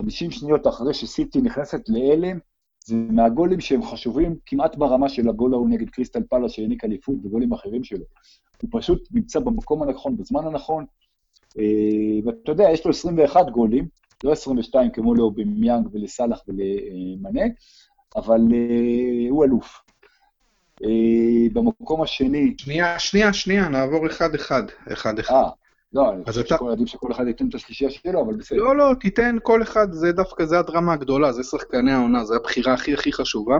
50 0.00 0.30
שניות 0.30 0.66
אחרי 0.66 0.94
שסיטי 0.94 1.40
נכנסת 1.40 1.88
להלם, 1.88 2.38
זה 2.86 2.96
מהגולים 2.96 3.60
שהם 3.60 3.82
חשובים 3.82 4.36
כמעט 4.46 4.76
ברמה 4.76 5.08
של 5.08 5.28
הגול 5.28 5.54
ההוא 5.54 5.68
נגד 5.68 5.90
קריסטל 5.90 6.22
פאלה 6.22 6.48
שהעניק 6.48 6.84
אליפות 6.84 7.16
וגולים 7.24 7.52
אחרים 7.52 7.84
שלו. 7.84 8.04
הוא 8.62 8.70
פשוט 8.72 9.08
נמצא 9.12 9.40
במקום 9.40 9.82
הנכון, 9.82 10.16
בזמן 10.16 10.46
הנכון, 10.46 10.84
אה, 11.58 11.64
ואתה 12.24 12.52
יודע, 12.52 12.70
יש 12.72 12.84
לו 12.84 12.90
21 12.90 13.50
גולים, 13.50 13.88
לא 14.24 14.32
22 14.32 14.90
כמו 14.90 15.14
לאובימיאנג 15.14 15.88
ולסאלח 15.92 16.40
ולמנה, 16.48 17.44
אבל 18.16 18.40
אה, 18.52 19.30
הוא 19.30 19.44
אלוף. 19.44 19.82
אה, 20.84 21.48
במקום 21.52 22.02
השני... 22.02 22.54
שנייה, 22.58 22.98
שנייה, 22.98 23.32
שנייה, 23.32 23.68
נעבור 23.68 24.06
אחד-אחד. 24.06 24.62
אחד-אחד. 24.92 25.34
אה, 25.96 26.02
לא, 26.02 26.12
אני 26.12 26.24
חושב 26.24 26.44
שכל 26.44 26.70
עדיף 26.70 26.88
שכל 26.88 27.12
אחד 27.12 27.26
ייתן 27.26 27.48
את 27.48 27.54
השלישייה 27.54 27.90
שלו, 27.90 28.24
אבל 28.24 28.36
בסדר. 28.36 28.58
לא, 28.58 28.76
לא, 28.76 28.92
תיתן 29.00 29.36
כל 29.42 29.62
אחד, 29.62 29.92
זה 29.92 30.12
דווקא, 30.12 30.44
זה 30.44 30.58
הדרמה 30.58 30.92
הגדולה, 30.92 31.32
זה 31.32 31.42
שחקני 31.42 31.92
העונה, 31.92 32.24
זו 32.24 32.34
הבחירה 32.34 32.74
הכי 32.74 32.94
הכי 32.94 33.12
חשובה. 33.12 33.56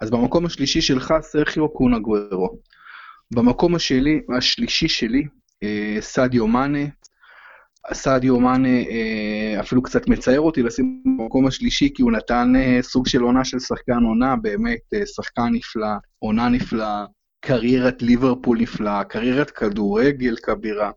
אז 0.00 0.10
במקום 0.10 0.46
השלישי 0.46 0.80
שלך, 0.80 1.14
סרחיו 1.20 1.68
קונה 1.68 1.98
גוורו. 1.98 2.58
במקום 3.34 3.74
השלי, 3.74 4.20
השלישי 4.36 4.88
שלי, 4.88 5.24
סעדיו 6.00 6.46
מאנה, 6.46 6.86
סעדיו 7.92 8.40
מאנה 8.40 8.68
אה, 8.68 9.60
אפילו 9.60 9.82
קצת 9.82 10.08
מצער 10.08 10.40
אותי 10.40 10.62
לשים 10.62 11.02
במקום 11.18 11.46
השלישי, 11.46 11.92
כי 11.94 12.02
הוא 12.02 12.12
נתן 12.12 12.52
אה, 12.56 12.78
סוג 12.82 13.08
של 13.08 13.20
עונה 13.20 13.44
של 13.44 13.58
שחקן 13.58 14.04
עונה, 14.04 14.36
באמת 14.36 14.80
אה, 14.94 15.06
שחקן 15.06 15.48
נפלא, 15.52 15.86
עונה 16.18 16.48
נפלאה, 16.48 17.04
קריירת 17.40 18.02
ליברפול 18.02 18.58
נפלאה, 18.60 19.04
קריירת 19.04 19.50
כדורגל 19.50 20.34
כבירה. 20.42 20.90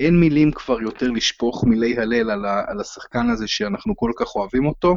אין 0.00 0.20
מילים 0.20 0.52
כבר 0.52 0.80
יותר 0.80 1.10
לשפוך 1.10 1.64
מילי 1.64 1.98
הלל 1.98 2.30
על, 2.30 2.44
על 2.66 2.80
השחקן 2.80 3.30
הזה 3.30 3.48
שאנחנו 3.48 3.96
כל 3.96 4.12
כך 4.16 4.36
אוהבים 4.36 4.66
אותו. 4.66 4.96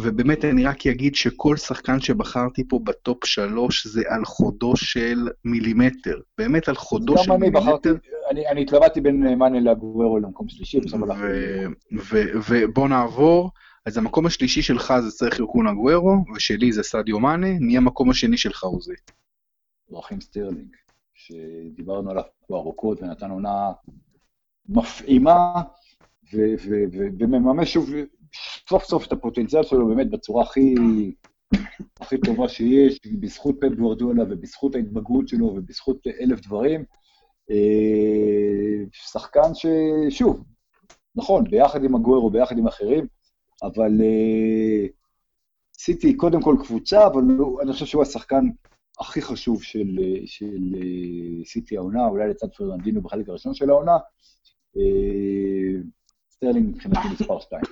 ובאמת 0.00 0.44
אני 0.44 0.64
רק 0.64 0.86
אגיד 0.86 1.14
שכל 1.14 1.56
שחקן 1.56 2.00
שבחרתי 2.00 2.68
פה 2.68 2.80
בטופ 2.84 3.24
שלוש 3.24 3.86
זה 3.86 4.02
על 4.08 4.24
חודו 4.24 4.76
של 4.76 5.28
מילימטר. 5.44 6.20
באמת 6.38 6.68
על 6.68 6.74
חודו 6.74 7.18
של 7.18 7.32
מילימטר. 7.32 7.60
בחרתי, 7.60 7.88
אני, 8.30 8.48
אני 8.48 8.62
התלבטתי 8.62 9.00
בין 9.00 9.38
מאנה 9.38 9.60
לאגוארו 9.60 10.18
למקום 10.18 10.48
שלישי. 10.48 10.80
ובוא 12.48 12.88
נעבור. 12.88 13.50
אז 13.86 13.98
המקום 13.98 14.26
השלישי 14.26 14.62
שלך 14.62 14.94
זה 15.00 15.10
סרחיו 15.10 15.38
קון 15.38 15.66
אגוארו, 15.66 16.24
ושלי 16.36 16.72
זה 16.72 16.82
סדיו 16.82 17.20
מאנה, 17.20 17.58
מי 17.60 17.76
המקום 17.76 18.10
השני 18.10 18.36
שלך, 18.36 18.64
עוזי? 18.64 18.92
רחים 19.92 20.20
סטרלינג, 20.20 20.76
שדיברנו 21.28 22.10
עליו 22.10 22.22
פה 22.46 22.56
ארוכות 22.56 23.02
ונתן 23.02 23.30
עונה 23.30 23.72
מפעימה, 24.68 25.62
ומממש 27.18 27.72
שוב 27.72 27.90
סוף 28.68 28.84
סוף 28.84 29.06
את 29.06 29.12
הפוטנציאל 29.12 29.62
שלו 29.62 29.88
באמת 29.88 30.10
בצורה 30.10 30.42
הכי, 30.42 30.74
הכי 32.00 32.18
טובה 32.18 32.48
שיש, 32.48 33.00
בזכות 33.20 33.56
פפ 33.60 33.76
גוורדולה 33.78 34.22
ובזכות 34.22 34.74
ההתבגרות 34.74 35.28
שלו 35.28 35.46
ובזכות 35.46 36.06
אלף 36.20 36.40
דברים. 36.40 36.84
אה, 37.50 38.84
שחקן 38.92 39.50
ששוב, 39.54 40.44
נכון, 41.16 41.44
ביחד 41.50 41.84
עם 41.84 41.94
הגוורו, 41.94 42.30
ביחד 42.30 42.58
עם 42.58 42.66
אחרים, 42.66 43.06
אבל 43.62 44.00
אה, 44.00 44.86
סיטי 45.78 46.16
קודם 46.16 46.42
כל 46.42 46.56
קבוצה, 46.64 47.06
אבל 47.06 47.22
אני 47.62 47.72
חושב 47.72 47.86
שהוא 47.86 48.02
השחקן 48.02 48.44
הכי 49.00 49.22
חשוב 49.22 49.62
של, 49.62 49.98
של 50.26 50.74
אה, 50.74 51.44
סיטי 51.44 51.76
העונה, 51.76 52.06
אולי 52.06 52.28
לצד 52.28 52.46
פרננדינו 52.56 53.02
בחלק 53.02 53.28
הראשון 53.28 53.54
של 53.54 53.70
העונה. 53.70 53.96
סטרלינג 56.30 56.68
מבחינתי 56.74 57.08
מספר 57.12 57.40
2. 57.40 57.62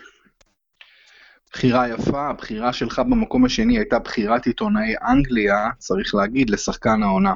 בחירה 1.52 1.88
יפה, 1.88 2.28
הבחירה 2.28 2.72
שלך 2.72 2.98
במקום 2.98 3.44
השני 3.44 3.78
הייתה 3.78 3.98
בחירת 3.98 4.46
עיתונאי 4.46 4.94
אנגליה, 5.08 5.70
צריך 5.78 6.14
להגיד, 6.14 6.50
לשחקן 6.50 7.02
העונה. 7.02 7.34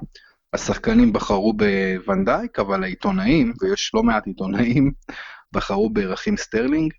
השחקנים 0.52 1.12
בחרו 1.12 1.52
בוואן 1.52 2.05
דייק, 2.05 2.58
אבל 2.58 2.82
העיתונאים, 2.82 3.52
ויש 3.60 3.90
לא 3.94 4.02
מעט 4.02 4.26
עיתונאים, 4.26 4.92
בחרו 5.52 5.90
ברחים 5.90 6.36
סטרלינג. 6.36 6.92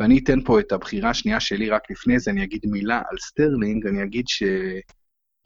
ואני 0.00 0.18
אתן 0.18 0.40
פה 0.44 0.60
את 0.60 0.72
הבחירה 0.72 1.10
השנייה 1.10 1.40
שלי, 1.40 1.70
רק 1.70 1.90
לפני 1.90 2.18
זה 2.18 2.30
אני 2.30 2.44
אגיד 2.44 2.60
מילה 2.64 3.02
על 3.10 3.18
סטרלינג, 3.18 3.86
אני 3.86 4.02
אגיד 4.02 4.24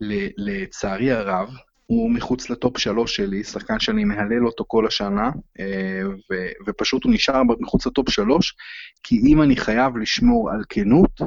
שלצערי 0.03 1.12
הרב, 1.12 1.49
הוא 1.86 2.11
מחוץ 2.11 2.51
לטופ 2.51 2.78
שלוש 2.78 3.16
שלי, 3.16 3.44
שחקן 3.44 3.80
שאני 3.80 4.05
מהלל 4.05 4.46
אותו 4.46 4.64
כל 4.68 4.86
השנה, 4.86 5.30
אה, 5.61 6.03
ו- 6.30 6.51
ופשוט 6.66 7.05
הוא 7.05 7.12
נשאר 7.12 7.42
מחוץ 7.61 7.86
לטופ 7.86 8.11
שלוש, 8.11 8.55
כי 9.03 9.20
אם 9.26 9.42
אני 9.42 9.57
חייב 9.57 9.96
לשמור 9.96 10.51
על 10.51 10.64
כנות, 10.68 11.20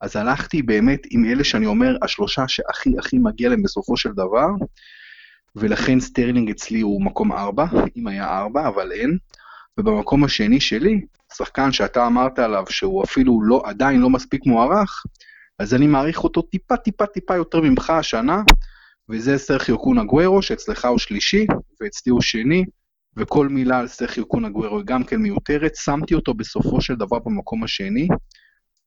אז 0.00 0.16
הלכתי 0.16 0.62
באמת 0.62 1.00
עם 1.10 1.24
אלה 1.24 1.44
שאני 1.44 1.66
אומר, 1.66 1.96
השלושה 2.02 2.48
שהכי 2.48 2.90
הכי 2.98 3.18
מגיע 3.18 3.48
להם 3.48 3.62
בסופו 3.62 3.96
של 3.96 4.12
דבר, 4.12 4.46
ולכן 5.56 6.00
סטרלינג 6.00 6.50
אצלי 6.50 6.80
הוא 6.80 7.02
מקום 7.02 7.32
ארבע, 7.32 7.64
אם 7.96 8.06
היה 8.06 8.38
ארבע, 8.38 8.68
אבל 8.68 8.92
אין. 8.92 9.18
ובמקום 9.78 10.24
השני 10.24 10.60
שלי, 10.60 11.00
שחקן 11.34 11.72
שאתה 11.72 12.06
אמרת 12.06 12.38
עליו 12.38 12.64
שהוא 12.70 13.04
אפילו 13.04 13.42
לא, 13.42 13.62
עדיין 13.64 14.00
לא 14.00 14.10
מספיק 14.10 14.46
מוערך, 14.46 15.02
אז 15.58 15.74
אני 15.74 15.86
מעריך 15.86 16.24
אותו 16.24 16.42
טיפה 16.42 16.76
טיפה 16.76 17.06
טיפה 17.06 17.36
יותר 17.36 17.60
ממך 17.60 17.90
השנה, 17.90 18.42
וזה 19.08 19.38
סרחיו 19.38 19.78
קונה 19.78 20.04
גוורו, 20.04 20.42
שאצלך 20.42 20.84
הוא 20.84 20.98
שלישי, 20.98 21.46
ואצלי 21.80 22.10
הוא 22.10 22.20
שני, 22.20 22.64
וכל 23.16 23.48
מילה 23.48 23.78
על 23.78 23.88
סרחיו 23.88 24.26
קונה 24.26 24.48
גוורו 24.48 24.76
היא 24.78 24.86
גם 24.86 25.04
כן 25.04 25.16
מיותרת. 25.16 25.76
שמתי 25.76 26.14
אותו 26.14 26.34
בסופו 26.34 26.80
של 26.80 26.94
דבר 26.94 27.18
במקום 27.18 27.64
השני, 27.64 28.08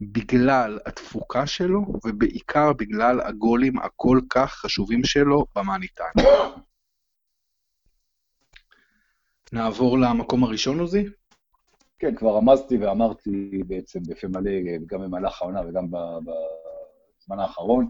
בגלל 0.01 0.79
התפוקה 0.85 1.47
שלו, 1.47 1.85
ובעיקר 2.05 2.73
בגלל 2.73 3.21
הגולים 3.21 3.77
הכל 3.79 4.19
כך 4.29 4.53
חשובים 4.53 5.03
שלו 5.03 5.45
במאני 5.55 5.87
טיים. 5.87 6.27
נעבור 9.53 9.99
למקום 9.99 10.43
הראשון, 10.43 10.79
עוזי? 10.79 11.05
כן, 12.01 12.15
כבר 12.15 12.35
רמזתי 12.35 12.77
ואמרתי 12.77 13.63
בעצם 13.67 13.99
בפה 14.07 14.27
מלא, 14.27 14.51
גם 14.85 15.01
במהלך 15.01 15.41
העונה 15.41 15.61
וגם 15.67 15.87
בזמן 15.91 17.39
האחרון, 17.39 17.87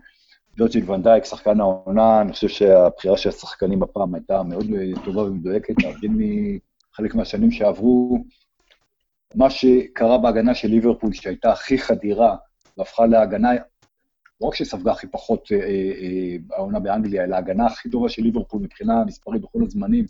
וירג'יל 0.58 0.92
ונדייק, 0.92 1.26
שחקן 1.26 1.60
העונה, 1.60 2.22
אני 2.22 2.34
חושב 2.34 2.48
שהבחירה 2.48 3.18
של 3.18 3.30
השחקנים 3.30 3.84
הפעם 3.84 4.16
הייתה 4.16 4.44
מאוד 4.44 4.66
טובה 5.06 5.22
ומדויקת, 5.22 5.84
להבדיל 5.84 6.12
מחלק 6.12 7.16
מהשנים 7.16 7.52
שעברו. 7.52 8.24
מה 9.36 9.50
שקרה 9.50 10.18
בהגנה 10.18 10.56
של 10.56 10.68
ליברפול, 10.68 11.14
שהייתה 11.14 11.52
הכי 11.52 11.78
חדירה, 11.78 12.36
והפכה 12.78 13.06
להגנה, 13.06 13.52
לא 14.42 14.48
רק 14.48 14.56
שספגה 14.56 14.92
הכי 14.92 15.08
פחות 15.08 15.52
אה, 15.52 15.58
אה, 15.58 16.58
העונה 16.58 16.80
באנגליה, 16.80 17.24
אלא 17.24 17.36
ההגנה 17.36 17.66
הכי 17.66 17.90
טובה 17.90 18.10
של 18.10 18.22
ליברפול 18.22 18.62
מבחינה 18.62 19.06
מספרית 19.06 19.42
בכל 19.42 19.64
הזמנים, 19.64 20.06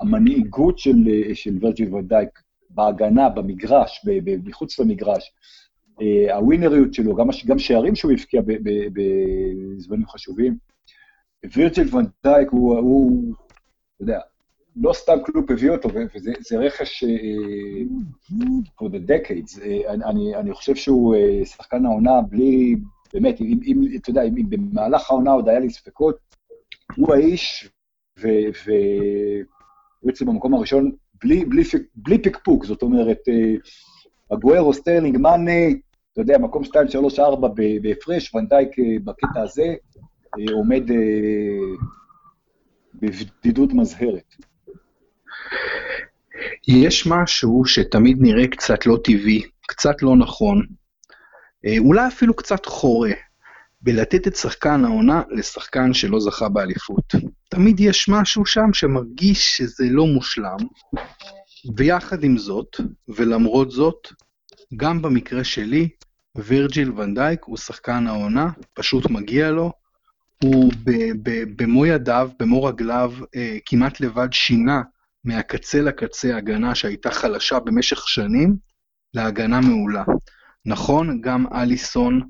המנהיגות 0.00 0.78
של, 0.78 0.96
אה, 1.08 1.34
של 1.34 1.58
וירג'יל 1.60 1.94
ונדייק 1.94 2.47
בהגנה, 2.70 3.28
במגרש, 3.28 4.06
מחוץ 4.44 4.78
למגרש, 4.78 5.32
אה, 6.02 6.36
הווינריות 6.36 6.94
שלו, 6.94 7.14
גם, 7.14 7.28
גם 7.46 7.58
שערים 7.58 7.94
שהוא 7.94 8.12
הבקיע 8.12 8.42
בזמנים 8.92 10.06
חשובים. 10.06 10.56
וירג'יל 11.56 11.96
ונדייק 11.96 12.48
הוא, 12.50 12.78
הוא, 12.78 13.34
אתה 13.96 14.02
יודע, 14.02 14.20
לא 14.76 14.92
סתם 14.92 15.16
קלופ 15.24 15.50
הביא 15.50 15.70
אותו, 15.70 15.88
וזה 16.14 16.58
רכש 16.58 17.04
uh, 17.04 17.08
for 18.80 18.86
the 18.86 19.10
decades. 19.10 19.58
Uh, 19.58 19.90
אני, 19.90 20.36
אני 20.36 20.52
חושב 20.52 20.74
שהוא 20.74 21.16
שחקן 21.44 21.86
העונה 21.86 22.20
בלי, 22.28 22.76
באמת, 23.14 23.40
אם, 23.40 23.58
אם, 23.66 23.82
אתה 23.96 24.10
יודע, 24.10 24.22
אם, 24.22 24.36
אם 24.36 24.50
במהלך 24.50 25.10
העונה 25.10 25.30
עוד 25.30 25.48
היה 25.48 25.58
לי 25.58 25.70
ספקות, 25.70 26.16
הוא 26.96 27.14
האיש, 27.14 27.68
והוא 28.16 30.10
אצלי 30.10 30.26
במקום 30.26 30.54
הראשון 30.54 30.92
בלי, 31.24 31.44
בלי, 31.44 31.62
בלי 31.94 32.22
פקפוק, 32.22 32.64
זאת 32.64 32.82
אומרת, 32.82 33.18
אגוארו, 34.34 34.74
סטרלינג, 34.74 35.18
מאנה, 35.18 35.68
אתה 36.12 36.20
יודע, 36.20 36.38
מקום 36.38 36.64
2, 36.64 36.88
3, 36.88 37.18
4 37.18 37.48
בהפרש, 37.82 38.34
וואן 38.34 38.51
דייק 38.51 38.68
בקטע 39.04 39.42
הזה 39.42 39.74
עומד 40.52 40.82
בבדידות 42.94 43.72
מזהרת. 43.72 44.34
יש 46.68 47.06
משהו 47.06 47.64
שתמיד 47.64 48.16
נראה 48.20 48.46
קצת 48.46 48.86
לא 48.86 48.98
טבעי, 49.04 49.42
קצת 49.68 50.02
לא 50.02 50.16
נכון, 50.16 50.66
אה, 51.66 51.74
אולי 51.78 52.06
אפילו 52.06 52.34
קצת 52.34 52.66
חורה, 52.66 53.10
בלתת 53.80 54.26
את 54.26 54.36
שחקן 54.36 54.84
העונה 54.84 55.22
לשחקן 55.30 55.94
שלא 55.94 56.20
זכה 56.20 56.48
באליפות. 56.48 57.14
תמיד 57.48 57.80
יש 57.80 58.08
משהו 58.08 58.46
שם 58.46 58.72
שמרגיש 58.72 59.56
שזה 59.56 59.84
לא 59.90 60.06
מושלם, 60.06 60.58
ויחד 61.76 62.24
עם 62.24 62.38
זאת, 62.38 62.76
ולמרות 63.08 63.70
זאת, 63.70 64.08
גם 64.76 65.02
במקרה 65.02 65.44
שלי, 65.44 65.88
וירג'יל 66.36 66.92
ונדייק 66.92 67.44
הוא 67.44 67.56
שחקן 67.56 68.06
העונה, 68.06 68.50
פשוט 68.74 69.10
מגיע 69.10 69.50
לו. 69.50 69.72
הוא 70.42 70.72
במו 71.56 71.86
ידיו, 71.86 72.30
במו 72.38 72.64
רגליו, 72.64 73.12
אה, 73.36 73.56
כמעט 73.66 74.00
לבד 74.00 74.28
שינה 74.32 74.82
מהקצה 75.24 75.80
לקצה 75.80 76.36
הגנה 76.36 76.74
שהייתה 76.74 77.10
חלשה 77.10 77.58
במשך 77.58 78.08
שנים, 78.08 78.56
להגנה 79.14 79.60
מעולה. 79.60 80.04
נכון, 80.66 81.20
גם 81.20 81.46
אליסון 81.54 82.20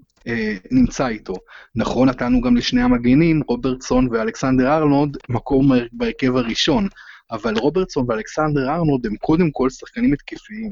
נמצא 0.70 1.08
איתו. 1.08 1.34
נכון, 1.74 2.08
נתנו 2.08 2.40
גם 2.40 2.56
לשני 2.56 2.82
המגנים, 2.82 3.42
רוברטסון 3.48 4.08
ואלכסנדר 4.10 4.76
ארנולד, 4.76 5.16
מקום 5.28 5.72
בהרכב 5.92 6.36
הראשון, 6.36 6.88
אבל 7.30 7.58
רוברטסון 7.58 8.04
ואלכסנדר 8.08 8.68
ארנולד 8.70 9.06
הם 9.06 9.16
קודם 9.16 9.50
כל 9.50 9.70
שחקנים 9.70 10.12
התקפיים. 10.12 10.70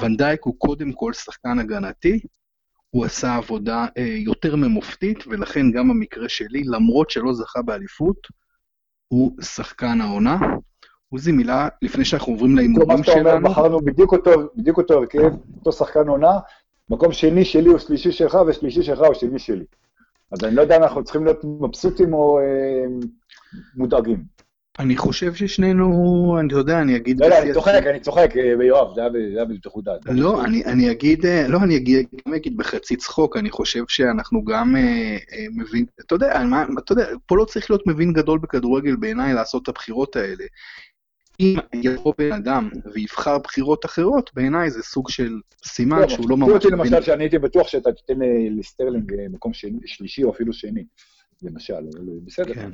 ונדייק 0.00 0.40
הוא 0.44 0.54
קודם 0.58 0.92
כל 0.92 1.12
שחקן 1.12 1.58
הגנתי, 1.58 2.20
הוא 2.90 3.04
עשה 3.04 3.36
עבודה 3.36 3.86
אה, 3.98 4.02
יותר 4.02 4.56
ממופתית, 4.56 5.26
ולכן 5.26 5.70
גם 5.70 5.88
במקרה 5.88 6.28
שלי, 6.28 6.62
למרות 6.64 7.10
שלא 7.10 7.32
זכה 7.32 7.62
באליפות, 7.62 8.16
הוא 9.08 9.42
שחקן 9.42 10.00
העונה. 10.00 10.38
עוזי, 11.12 11.32
מילה 11.32 11.68
לפני 11.82 12.04
שאנחנו 12.04 12.32
עוברים 12.32 12.56
להימורים 12.56 12.88
שלנו. 12.88 12.98
מה 12.98 13.04
שאתה 13.04 13.36
אומר, 13.36 13.50
בחרנו 13.50 13.80
בדיוק 13.80 14.12
אותו, 14.12 14.30
בדיוק 14.56 14.78
אותו 14.78 14.94
הרכב, 14.94 15.30
אותו 15.58 15.72
שחקן 15.72 16.08
עונה, 16.08 16.38
מקום 16.90 17.12
שני 17.12 17.44
שלי 17.44 17.68
הוא 17.68 17.78
שלישי 17.78 18.12
שלך, 18.12 18.38
ושלישי 18.46 18.82
שלך 18.82 19.00
הוא 19.00 19.14
שני 19.14 19.38
שלי. 19.38 19.64
אז 20.32 20.44
אני 20.44 20.54
לא 20.54 20.62
יודע 20.62 20.76
אם 20.76 20.82
אנחנו 20.82 21.04
צריכים 21.04 21.24
להיות 21.24 21.44
מבסוטים 21.44 22.12
או 22.12 22.38
אה, 22.38 22.86
מודאגים. 23.76 24.38
אני 24.78 24.96
חושב 24.96 25.34
ששנינו, 25.34 26.36
אני 26.40 26.52
יודע, 26.52 26.80
אני 26.80 26.96
אגיד... 26.96 27.20
לא, 27.20 27.28
לא, 27.28 27.38
אני 27.38 27.52
צוחק, 27.52 27.82
אני 27.90 28.00
צוחק, 28.00 28.36
אה, 28.36 28.64
יואב, 28.64 28.94
זה 28.94 29.00
היה 29.00 29.44
בבטיחות 29.44 29.84
דעת. 29.84 30.00
לא, 30.06 30.44
אני 30.44 30.90
אגיד, 30.90 31.26
אה, 31.26 31.48
לא, 31.48 31.58
אני 31.58 31.76
אגיד 32.36 32.56
בחצי 32.56 32.96
צחוק, 32.96 33.36
אני 33.36 33.50
חושב 33.50 33.84
שאנחנו 33.88 34.44
גם 34.44 34.76
אה, 34.76 35.16
מבין, 35.56 35.84
אתה 36.00 36.14
יודע, 36.14 36.42
אתה 36.78 36.92
יודע, 36.92 37.06
פה 37.26 37.36
לא 37.36 37.44
צריך 37.44 37.70
להיות 37.70 37.86
מבין 37.86 38.12
גדול 38.12 38.38
בכדורגל 38.38 38.96
בעיניי 38.96 39.34
לעשות 39.34 39.62
את 39.62 39.68
הבחירות 39.68 40.16
האלה. 40.16 40.44
אם 41.40 41.56
יבוא 41.72 42.14
בן 42.18 42.32
אדם 42.32 42.70
ויבחר 42.92 43.38
בחירות 43.38 43.84
אחרות, 43.84 44.30
בעיניי 44.34 44.70
זה 44.70 44.82
סוג 44.82 45.10
של 45.10 45.40
סימן 45.64 46.08
שהוא 46.08 46.30
לא 46.30 46.36
ממש... 46.36 46.50
אותי 46.50 46.68
למשל, 46.68 47.02
שאני 47.02 47.24
הייתי 47.24 47.38
בטוח 47.38 47.68
שאתה 47.68 47.92
תיתן 47.92 48.18
לסטרלינג 48.58 49.12
מקום 49.30 49.52
שלישי 49.84 50.24
או 50.24 50.30
אפילו 50.30 50.52
שני, 50.52 50.84
למשל, 51.42 51.74
בסדר, 52.24 52.54
כן. 52.54 52.70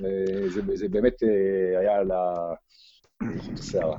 זה 0.74 0.88
באמת 0.88 1.22
אה, 1.22 1.80
היה 1.80 1.96
על 1.96 2.10
השערה. 3.58 3.98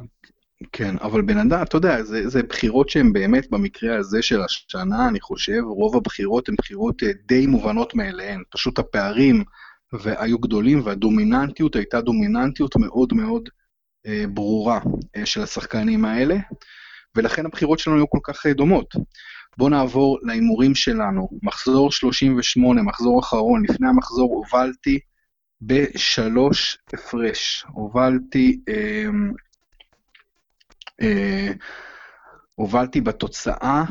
כן, 0.72 0.96
אבל 1.02 1.22
בן 1.22 1.38
אדם, 1.38 1.62
אתה 1.62 1.78
יודע, 1.78 2.04
זה, 2.04 2.30
זה 2.30 2.44
בחירות 2.44 2.90
שהן 2.90 3.14
באמת, 3.14 3.50
במקרה 3.50 3.98
הזה 3.98 4.22
של 4.22 4.42
השנה, 4.42 5.08
אני 5.10 5.20
חושב, 5.22 5.62
רוב 5.66 5.96
הבחירות 5.96 6.50
הן 6.50 6.56
בחירות 6.56 7.04
אה, 7.04 7.12
די 7.26 7.48
מובנות 7.48 7.96
מאליהן. 7.96 8.44
פשוט 8.50 8.80
הפערים 8.80 9.44
היו 10.06 10.40
גדולים, 10.40 10.82
והדומיננטיות 10.86 11.76
הייתה 11.76 12.02
דומיננטיות 12.02 12.76
מאוד 12.76 13.14
מאוד 13.14 13.50
אה, 13.50 13.65
ברורה 14.30 14.80
אה, 15.16 15.26
של 15.26 15.42
השחקנים 15.42 16.06
האלה, 16.06 16.36
ולכן 17.16 17.46
הבחירות 17.46 17.80
שלנו 17.80 17.98
היו 17.98 18.10
כל 18.10 18.20
כך 18.24 18.46
אה, 18.46 18.54
דומות. 18.54 18.96
בואו 19.58 19.70
נעבור 19.70 20.20
להימורים 20.22 20.76
שלנו. 20.76 21.30
מחזור 21.44 21.92
38, 21.92 22.82
מחזור 22.82 23.20
אחרון, 23.20 23.64
לפני 23.70 23.88
המחזור 23.88 24.36
הובלתי 24.36 25.00
בשלוש 25.62 26.78
הפרש. 26.94 27.66
הובלתי, 27.68 28.60
אה, 28.70 29.06
אה, 31.02 31.52
הובלתי 32.56 33.02
בתוצאה 33.02 33.84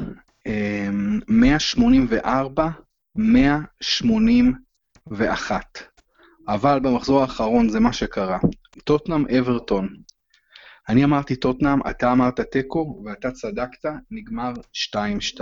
אה, 0.47 0.89
184, 1.29 2.69
181. 3.17 5.94
אבל 6.49 6.81
במחזור 6.81 7.21
האחרון 7.21 7.69
זה 7.69 7.81
מה 7.81 7.93
שקרה. 7.93 8.39
טוטנאם 8.85 9.27
אברטון. 9.39 9.89
אני 10.89 11.05
אמרתי 11.05 11.37
טוטנאם, 11.37 11.79
אתה 11.91 12.13
אמרת 12.13 12.41
תיקו, 12.41 13.03
ואתה 13.05 13.31
צדקת, 13.31 13.89
נגמר 14.11 14.53
2-2. 15.37 15.41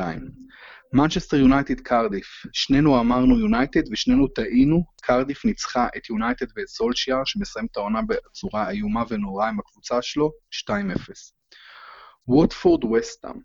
מנצ'סטר 0.93 1.37
יונייטד 1.37 1.81
קרדיף, 1.81 2.27
שנינו 2.53 3.01
אמרנו 3.01 3.39
יונייטד 3.39 3.93
ושנינו 3.93 4.29
טעינו, 4.29 4.85
קרדיף 5.03 5.45
ניצחה 5.45 5.87
את 5.97 6.11
יונייטד 6.11 6.47
ואת 6.57 6.69
סולשיאר, 6.69 7.23
שמסיים 7.25 7.67
את 7.73 7.77
העונה 7.77 8.01
בצורה 8.03 8.71
איומה 8.71 9.03
ונוראה 9.09 9.49
עם 9.49 9.59
הקבוצה 9.59 10.03
שלו, 10.03 10.31
2-0. 10.69 10.73
ווטפורד 12.29 12.85
וסטאם, 12.85 13.41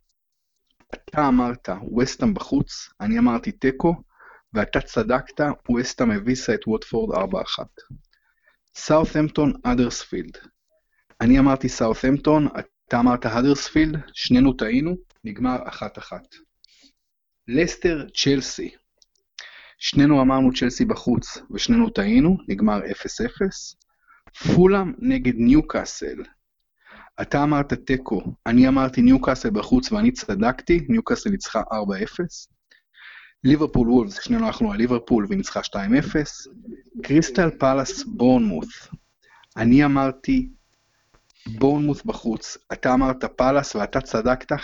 אתה 0.95 1.27
אמרת 1.27 1.69
וסטאם 1.97 2.33
בחוץ, 2.33 2.89
אני 3.01 3.19
אמרתי 3.19 3.51
תיקו, 3.51 3.95
ואתה 4.57 4.81
צדקת, 4.81 5.41
וסטאם 5.77 6.11
הביסה 6.11 6.53
את 6.53 6.67
ווטפורד 6.67 7.15
4-1. 7.15 7.63
סאות'המפטון 8.75 9.53
אדרספילד. 9.63 10.37
אני 11.21 11.39
אמרתי 11.39 11.69
סאות'המפטון, 11.69 12.47
אתה 12.87 12.99
אמרת 12.99 13.25
האדרספילד, 13.25 13.99
שנינו 14.13 14.53
טעינו, 14.53 14.95
נגמר 15.23 15.57
אחת 15.67 15.97
אחת. 15.97 16.35
לסטר 17.47 18.05
צ'לסי. 18.15 18.69
שנינו 19.77 20.21
אמרנו 20.21 20.53
צ'לסי 20.53 20.85
בחוץ 20.85 21.37
ושנינו 21.51 21.89
טעינו, 21.89 22.37
נגמר 22.47 22.79
0-0. 22.79 24.55
פולאם 24.55 24.93
נגד 24.99 25.33
ניוקאסל. 25.35 26.23
אתה 27.21 27.43
אמרת 27.43 27.73
תיקו, 27.73 28.21
אני 28.45 28.67
אמרתי 28.67 29.01
ניוקאסל 29.01 29.49
בחוץ 29.49 29.91
ואני 29.91 30.11
צדקתי, 30.11 30.85
ניוקאסל 30.89 31.29
ניצחה 31.29 31.61
4-0. 31.61 32.56
ליברפול 33.47 33.89
וולפס, 33.89 34.21
שנינו 34.21 34.45
הלכנו 34.45 34.71
על 34.71 34.77
ליברפול 34.77 35.25
והיא 35.25 35.37
ניצחה 35.37 35.59
2-0. 35.59 35.75
קריסטל 37.03 37.49
פלאס 37.49 38.03
בורנמוס, 38.03 38.87
אני 39.57 39.85
אמרתי 39.85 40.49
בורנמוס 41.47 42.03
בחוץ, 42.03 42.57
אתה 42.73 42.93
אמרת 42.93 43.25
פאלאס 43.25 43.75
ואתה 43.75 44.01
צדקת 44.01 44.51
5-3 44.51 44.55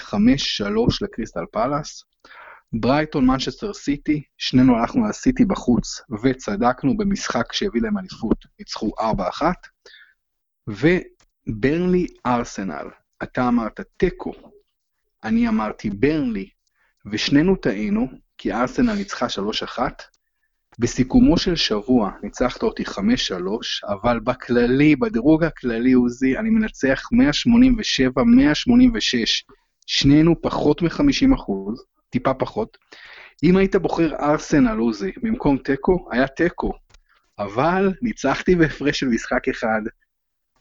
לקריסטל 1.02 1.46
פאלאס. 1.52 2.04
ברייטון 2.74 3.26
מנצ'סטר 3.26 3.74
סיטי, 3.74 4.24
שנינו 4.38 4.78
הלכנו 4.78 5.06
על 5.06 5.12
סיטי 5.12 5.46
בחוץ 5.46 6.02
וצדקנו 6.24 6.98
במשחק 6.98 7.54
שהביא 7.54 7.82
להם 7.82 7.98
אליפות, 7.98 8.46
ניצחו 8.60 8.92
4-1. 9.00 9.44
וברנלי 10.68 12.08
ארסנל, 12.26 12.88
אתה 13.24 13.48
אמרת 13.48 13.80
תיקו, 13.98 14.34
אני 15.24 15.48
אמרתי 15.48 15.90
ברנלי, 15.90 16.50
ושנינו 17.12 17.56
טעינו, 17.56 18.08
כי 18.44 18.54
ארסנל 18.54 18.94
ניצחה 18.94 19.26
3-1, 19.78 19.80
בסיכומו 20.80 21.38
של 21.38 21.56
שבוע 21.56 22.12
ניצחת 22.24 22.64
אותי 22.64 22.84
5-3, 22.84 22.92
אבל 23.88 24.20
בכללי, 24.20 24.96
בדירוג 24.96 25.44
הכללי, 25.44 25.94
עוזי, 25.94 26.38
אני 26.38 26.50
מנצח 26.50 27.02
187-186. 27.14 27.16
שנינו 29.86 30.42
פחות 30.42 30.82
מ-50 30.82 31.36
אחוז, 31.36 31.86
טיפה 32.10 32.34
פחות. 32.34 32.78
אם 33.44 33.58
היית 33.58 33.76
בוחר 33.76 34.16
ארסנל, 34.16 34.78
עוזי, 34.78 35.12
במקום 35.22 35.58
תיקו, 35.58 36.08
היה 36.12 36.28
תיקו. 36.28 36.74
אבל 37.40 37.94
ניצחתי 38.02 38.56
בהפרש 38.56 39.00
של 39.00 39.08
משחק 39.08 39.50
אחד, 39.50 39.82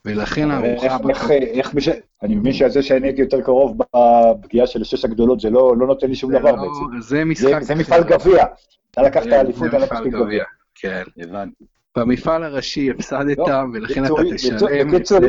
ולכן 0.05 0.51
הארוחה... 0.51 0.85
איך, 1.09 1.31
איך, 1.31 1.75
איך, 1.77 1.95
אני 2.23 2.35
מבין 2.35 2.53
שעל 2.53 2.69
זה 2.69 2.81
שאני 2.83 3.07
הייתי 3.07 3.21
יותר 3.21 3.41
קרוב 3.41 3.77
בפגיעה 3.77 4.67
של 4.67 4.81
השש 4.81 5.05
הגדולות, 5.05 5.39
זה 5.39 5.49
לא, 5.49 5.77
לא 5.77 5.87
נותן 5.87 6.07
לי 6.07 6.15
שום 6.15 6.31
דבר 6.31 6.51
לא, 6.51 6.61
בעצם. 6.61 7.01
זה 7.01 7.25
משחק... 7.25 7.59
זה, 7.59 7.65
זה 7.65 7.75
מפעל 7.75 8.03
גביע. 8.03 8.45
אתה 8.91 9.01
לקחת 9.01 9.27
אליפות, 9.27 9.73
אני 9.73 9.83
לקחתי 9.83 10.09
גביע. 10.09 10.43
כן. 10.75 11.03
הבנתי. 11.17 11.65
במפעל 11.97 12.43
הראשי 12.43 12.91
הפסדת, 12.91 13.37
לא, 13.37 13.45
ולכן 13.73 14.05
אתה 14.05 14.13
תשלם... 14.35 14.91
בקיצור, 14.91 15.19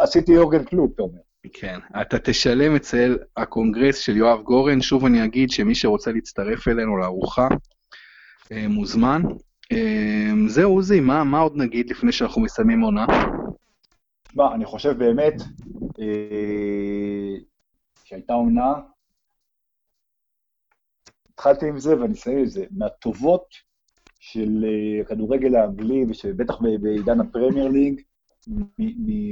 עשיתי 0.00 0.32
יורגן 0.32 0.64
קלוב, 0.64 0.90
אתה 0.94 1.02
אומר. 1.02 1.18
כן, 1.52 1.78
אתה 2.00 2.18
תשלם 2.18 2.74
אצל 2.76 3.18
הקונגרס 3.36 3.98
של 3.98 4.16
יואב 4.16 4.42
גורן. 4.42 4.80
שוב 4.80 5.04
אני 5.04 5.24
אגיד 5.24 5.50
שמי 5.50 5.74
שרוצה 5.74 6.12
להצטרף 6.12 6.68
אלינו 6.68 6.96
לארוחה, 6.96 7.48
אה, 8.52 8.68
מוזמן. 8.68 9.22
אה, 9.72 10.30
זהו, 10.46 10.74
עוזי, 10.74 11.00
מה, 11.00 11.24
מה 11.24 11.40
עוד 11.40 11.56
נגיד 11.56 11.90
לפני 11.90 12.12
שאנחנו 12.12 12.42
מסיימים 12.42 12.80
עונה? 12.80 13.06
מה, 14.34 14.54
אני 14.54 14.64
חושב 14.64 14.98
באמת 14.98 15.34
אה, 16.00 17.36
שהייתה 18.04 18.32
עונה, 18.32 18.74
התחלתי 21.32 21.68
עם 21.68 21.78
זה 21.78 22.00
ואני 22.00 22.12
אסיים 22.12 22.38
עם 22.38 22.46
זה, 22.46 22.64
מהטובות 22.70 23.46
של 24.20 24.64
הכדורגל 25.00 25.56
האנגלי, 25.56 26.04
ובטח 26.24 26.60
בעידן 26.80 27.20
הפרמייר 27.20 27.68
ליג, 27.68 28.00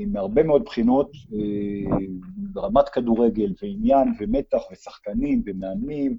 מהרבה 0.07 0.43
מאוד 0.43 0.65
בחינות, 0.65 1.11
אה, 1.33 1.97
ברמת 2.37 2.89
כדורגל 2.89 3.53
ועניין 3.63 4.09
ומתח 4.21 4.61
ושחקנים 4.73 5.43
ומאמנים, 5.47 6.19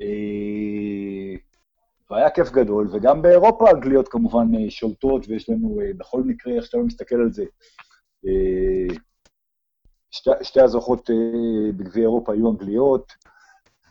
אה, 0.00 1.36
והיה 2.10 2.30
כיף 2.30 2.50
גדול, 2.50 2.88
וגם 2.92 3.22
באירופה 3.22 3.68
האנגליות 3.68 4.08
כמובן 4.08 4.54
אה, 4.54 4.70
שולטות, 4.70 5.28
ויש 5.28 5.50
לנו 5.50 5.80
בכל 5.96 6.22
מקרה, 6.22 6.54
איך 6.54 6.64
שאתה 6.64 6.78
לא 6.78 6.84
מסתכל 6.84 7.16
על 7.16 7.32
זה, 7.32 7.44
שתי, 10.10 10.30
שתי 10.42 10.60
הזוכות 10.60 11.10
בגביע 11.76 12.02
אירופה 12.02 12.32
היו 12.32 12.50
אנגליות, 12.50 13.12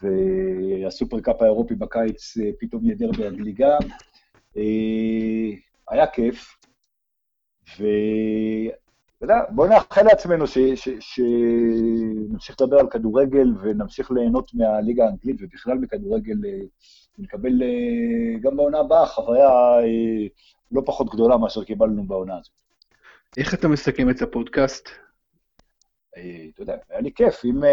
והסופרקאפ 0.01 1.41
האירופי 1.41 1.75
בקיץ 1.75 2.34
פתאום 2.59 2.86
יהיה 2.86 2.95
דרבי 2.95 3.27
אנגלי 3.27 3.51
גם. 3.51 3.79
היה 5.89 6.07
כיף, 6.07 6.57
ובואו 7.79 9.67
נאחל 9.67 10.03
לעצמנו 10.03 10.45
שנמשיך 10.99 12.61
לדבר 12.61 12.79
על 12.79 12.89
כדורגל 12.89 13.47
ונמשיך 13.61 14.11
ליהנות 14.11 14.53
מהליגה 14.53 15.05
האנגלית 15.05 15.36
ובכלל 15.39 15.77
מכדורגל, 15.77 16.36
ונקבל 17.19 17.63
אה, 17.63 18.39
גם 18.41 18.57
בעונה 18.57 18.79
הבאה 18.79 19.05
חוויה 19.05 19.49
אה, 19.49 20.27
לא 20.71 20.81
פחות 20.86 21.09
גדולה 21.09 21.38
מאשר 21.38 21.63
קיבלנו 21.63 22.07
בעונה 22.07 22.38
הזאת. 22.38 22.62
איך 23.38 23.53
אתה 23.53 23.67
מסכם 23.67 24.09
את 24.09 24.21
הפודקאסט? 24.21 24.89
אה, 26.17 26.45
אתה 26.53 26.61
יודע, 26.61 26.75
היה 26.89 27.01
לי 27.01 27.11
כיף. 27.15 27.45
אם, 27.45 27.63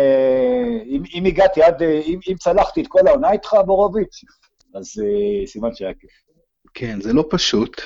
אם, 0.86 1.02
אם 1.14 1.24
הגעתי 1.24 1.62
עד, 1.62 1.82
אם, 1.82 2.18
אם 2.30 2.34
צלחתי 2.38 2.82
את 2.82 2.86
כל 2.88 3.06
העונה 3.06 3.32
איתך, 3.32 3.56
בורוביץ', 3.66 4.24
אז 4.74 5.02
סימן 5.46 5.74
שהיה 5.74 5.94
כיף. 5.94 6.11
כן, 6.74 7.00
זה 7.00 7.12
לא 7.12 7.24
פשוט. 7.30 7.80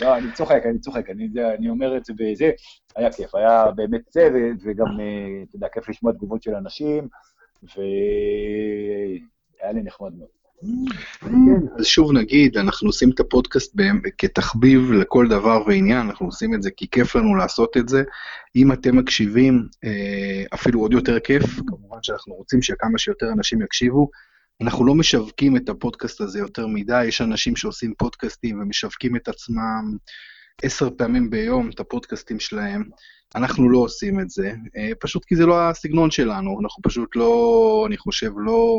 לא, 0.00 0.16
אני 0.16 0.32
צוחק, 0.32 0.60
אני 0.64 0.78
צוחק, 0.78 1.10
אני, 1.10 1.28
אני 1.58 1.68
אומר 1.68 1.96
את 1.96 2.04
זה 2.04 2.12
בזה, 2.16 2.50
היה 2.96 3.12
כיף, 3.12 3.34
היה 3.34 3.70
באמת 3.70 4.00
זה, 4.10 4.28
וגם, 4.64 5.00
אה, 5.00 5.42
אתה 5.48 5.56
יודע, 5.56 5.68
כיף 5.68 5.88
לשמוע 5.88 6.12
תגובות 6.12 6.42
של 6.42 6.54
אנשים, 6.54 7.08
והיה 7.62 7.82
לי 9.72 9.82
נחמד 9.82 10.14
מאוד. 10.14 10.39
כן, 11.20 11.78
אז 11.78 11.86
שוב 11.86 12.12
נגיד, 12.12 12.56
אנחנו 12.56 12.88
עושים 12.88 13.10
את 13.10 13.20
הפודקאסט 13.20 13.76
כתחביב 14.18 14.92
לכל 14.92 15.28
דבר 15.28 15.62
ועניין, 15.66 16.06
אנחנו 16.06 16.26
עושים 16.26 16.54
את 16.54 16.62
זה 16.62 16.70
כי 16.70 16.86
כיף 16.90 17.16
לנו 17.16 17.36
לעשות 17.36 17.76
את 17.76 17.88
זה. 17.88 18.02
אם 18.56 18.72
אתם 18.72 18.96
מקשיבים, 18.96 19.66
אה, 19.84 20.44
אפילו 20.54 20.80
עוד 20.80 20.92
יותר 20.92 21.20
כיף, 21.20 21.60
כמובן 21.66 21.98
שאנחנו 22.02 22.34
רוצים 22.34 22.62
שכמה 22.62 22.98
שיותר 22.98 23.26
אנשים 23.32 23.62
יקשיבו. 23.62 24.10
אנחנו 24.60 24.86
לא 24.86 24.94
משווקים 24.94 25.56
את 25.56 25.68
הפודקאסט 25.68 26.20
הזה 26.20 26.38
יותר 26.38 26.66
מדי, 26.66 27.04
יש 27.04 27.20
אנשים 27.20 27.56
שעושים 27.56 27.94
פודקאסטים 27.98 28.60
ומשווקים 28.60 29.16
את 29.16 29.28
עצמם 29.28 29.96
עשר 30.62 30.88
פעמים 30.96 31.30
ביום, 31.30 31.70
את 31.74 31.80
הפודקאסטים 31.80 32.40
שלהם. 32.40 32.84
אנחנו 33.34 33.70
לא 33.70 33.78
עושים 33.78 34.20
את 34.20 34.30
זה, 34.30 34.52
אה, 34.76 34.90
פשוט 35.00 35.24
כי 35.24 35.36
זה 35.36 35.46
לא 35.46 35.60
הסגנון 35.60 36.10
שלנו, 36.10 36.60
אנחנו 36.62 36.82
פשוט 36.82 37.16
לא, 37.16 37.84
אני 37.86 37.96
חושב, 37.96 38.30
לא... 38.36 38.78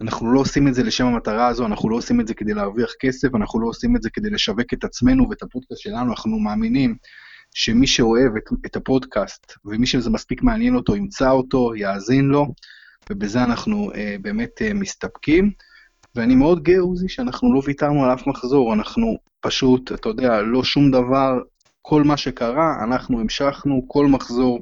אנחנו 0.00 0.32
לא 0.32 0.40
עושים 0.40 0.68
את 0.68 0.74
זה 0.74 0.82
לשם 0.82 1.06
המטרה 1.06 1.46
הזו, 1.46 1.66
אנחנו 1.66 1.90
לא 1.90 1.96
עושים 1.96 2.20
את 2.20 2.26
זה 2.26 2.34
כדי 2.34 2.54
להרוויח 2.54 2.90
כסף, 3.00 3.34
אנחנו 3.34 3.60
לא 3.60 3.66
עושים 3.68 3.96
את 3.96 4.02
זה 4.02 4.10
כדי 4.10 4.30
לשווק 4.30 4.74
את 4.74 4.84
עצמנו 4.84 5.30
ואת 5.30 5.42
הפודקאסט 5.42 5.80
שלנו, 5.80 6.10
אנחנו 6.10 6.38
מאמינים 6.38 6.96
שמי 7.54 7.86
שאוהב 7.86 8.36
את, 8.36 8.66
את 8.66 8.76
הפודקאסט 8.76 9.52
ומי 9.64 9.86
שזה 9.86 10.10
מספיק 10.10 10.42
מעניין 10.42 10.74
אותו, 10.74 10.96
ימצא 10.96 11.30
אותו, 11.30 11.74
יאזין 11.74 12.24
לו, 12.24 12.46
ובזה 13.10 13.44
אנחנו 13.44 13.92
אה, 13.94 14.16
באמת 14.22 14.62
אה, 14.62 14.74
מסתפקים. 14.74 15.50
ואני 16.14 16.34
מאוד 16.34 16.62
גאה, 16.62 16.78
עוזי, 16.80 17.08
שאנחנו 17.08 17.54
לא 17.54 17.62
ויתרנו 17.64 18.04
על 18.04 18.14
אף 18.14 18.26
מחזור, 18.26 18.74
אנחנו 18.74 19.18
פשוט, 19.40 19.92
אתה 19.92 20.08
יודע, 20.08 20.42
לא 20.42 20.64
שום 20.64 20.90
דבר, 20.90 21.38
כל 21.82 22.02
מה 22.04 22.16
שקרה, 22.16 22.84
אנחנו 22.84 23.20
המשכנו 23.20 23.84
כל 23.88 24.06
מחזור, 24.06 24.60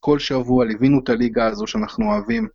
כל 0.00 0.18
שבוע, 0.18 0.64
ליווינו 0.64 1.00
את 1.04 1.08
הליגה 1.08 1.46
הזו 1.46 1.66
שאנחנו 1.66 2.12
אוהבים. 2.12 2.48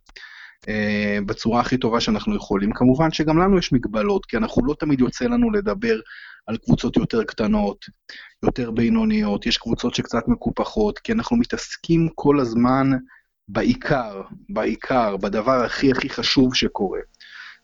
אה, 0.68 1.18
בצורה 1.26 1.60
הכי 1.60 1.78
טובה 1.78 2.00
שאנחנו 2.00 2.36
יכולים. 2.36 2.72
כמובן 2.72 3.12
שגם 3.12 3.38
לנו 3.38 3.58
יש 3.58 3.72
מגבלות, 3.72 4.26
כי 4.26 4.36
אנחנו 4.36 4.66
לא 4.66 4.74
תמיד 4.78 5.00
יוצא 5.00 5.24
לנו 5.24 5.50
לדבר 5.50 6.00
על 6.46 6.56
קבוצות 6.56 6.96
יותר 6.96 7.24
קטנות, 7.24 7.84
יותר 8.42 8.70
בינוניות, 8.70 9.46
יש 9.46 9.58
קבוצות 9.58 9.94
שקצת 9.94 10.28
מקופחות, 10.28 10.98
כי 10.98 11.12
אנחנו 11.12 11.36
מתעסקים 11.36 12.08
כל 12.14 12.40
הזמן 12.40 12.90
בעיקר, 13.48 14.22
בעיקר, 14.48 15.16
בדבר 15.16 15.64
הכי 15.64 15.90
הכי 15.90 16.10
חשוב 16.10 16.54
שקורה. 16.54 17.00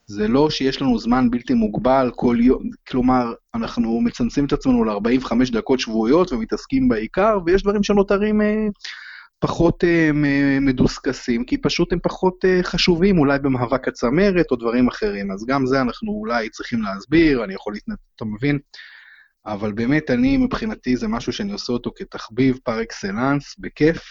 זה 0.07 0.29
לא 0.29 0.51
שיש 0.51 0.83
לנו 0.83 0.99
זמן 0.99 1.31
בלתי 1.31 1.55
מוגבל 1.55 2.11
כל 2.17 2.37
יום, 2.41 2.63
כלומר, 2.89 3.33
אנחנו 3.55 4.01
מצמצמים 4.01 4.47
את 4.47 4.53
עצמנו 4.53 4.85
ל-45 4.85 5.53
דקות 5.53 5.81
שבועיות 5.81 6.33
ומתעסקים 6.33 6.89
בעיקר, 6.89 7.39
ויש 7.47 7.63
דברים 7.63 7.83
שנותרים 7.83 8.41
אה, 8.41 8.67
פחות 9.39 9.85
אה, 9.85 10.11
מדוסקסים, 10.61 11.45
כי 11.45 11.59
פשוט 11.59 11.93
הם 11.93 11.99
פחות 12.03 12.45
אה, 12.45 12.61
חשובים, 12.63 13.19
אולי 13.19 13.39
במאבק 13.39 13.89
הצמרת 13.89 14.51
או 14.51 14.57
דברים 14.57 14.89
אחרים. 14.89 15.31
אז 15.31 15.47
גם 15.47 15.67
זה 15.67 15.81
אנחנו 15.81 16.13
אולי 16.13 16.49
צריכים 16.51 16.83
להסביר, 16.83 17.45
אני 17.45 17.55
יכול 17.55 17.73
להתנתק, 17.73 18.01
אתה 18.17 18.25
מבין? 18.25 18.59
אבל 19.47 19.73
באמת, 19.73 20.11
אני, 20.11 20.37
מבחינתי, 20.37 20.97
זה 20.97 21.09
משהו 21.09 21.33
שאני 21.33 21.53
עושה 21.53 21.73
אותו 21.73 21.91
כתחביב 21.97 22.59
פר 22.65 22.83
אקסלנס, 22.83 23.55
בכיף. 23.59 24.03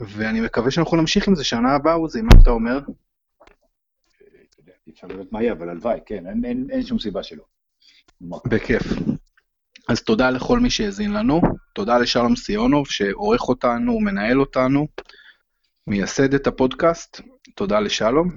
ואני 0.00 0.40
מקווה 0.40 0.70
שאנחנו 0.70 0.96
נמשיך 0.96 1.28
עם 1.28 1.34
זה 1.34 1.44
שנה 1.44 1.74
הבאה, 1.74 1.94
עוזי, 1.94 2.22
מה 2.22 2.30
אתה 2.42 2.50
אומר? 2.50 2.78
אי 4.86 4.92
אפשר 4.92 5.06
לדעת 5.06 5.32
מה 5.32 5.42
יהיה, 5.42 5.52
אבל 5.52 5.68
הלוואי, 5.68 5.98
כן, 6.06 6.26
אין, 6.26 6.44
אין, 6.44 6.66
אין 6.70 6.82
שום 6.82 6.98
סיבה 6.98 7.22
שלא. 7.22 7.44
בכיף. 8.46 8.82
אז 9.88 10.02
תודה 10.02 10.30
לכל 10.30 10.58
מי 10.60 10.70
שהאזין 10.70 11.12
לנו, 11.12 11.40
תודה 11.74 11.98
לשלום 11.98 12.36
סיונוב 12.36 12.86
שעורך 12.86 13.48
אותנו, 13.48 13.92
ומנהל 13.92 14.40
אותנו, 14.40 14.86
מייסד 15.86 16.34
את 16.34 16.46
הפודקאסט, 16.46 17.20
תודה 17.56 17.80
לשלום. 17.80 18.28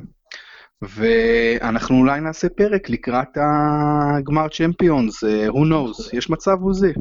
ואנחנו 0.81 1.99
אולי 1.99 2.21
נעשה 2.21 2.49
פרק 2.49 2.89
לקראת 2.89 3.37
הגמר 3.37 4.47
צ'מפיונס, 4.47 5.23
uh, 5.23 5.27
who 5.51 5.57
knows, 5.57 6.17
יש 6.17 6.29
מצב 6.29 6.57
עוזי. 6.61 6.93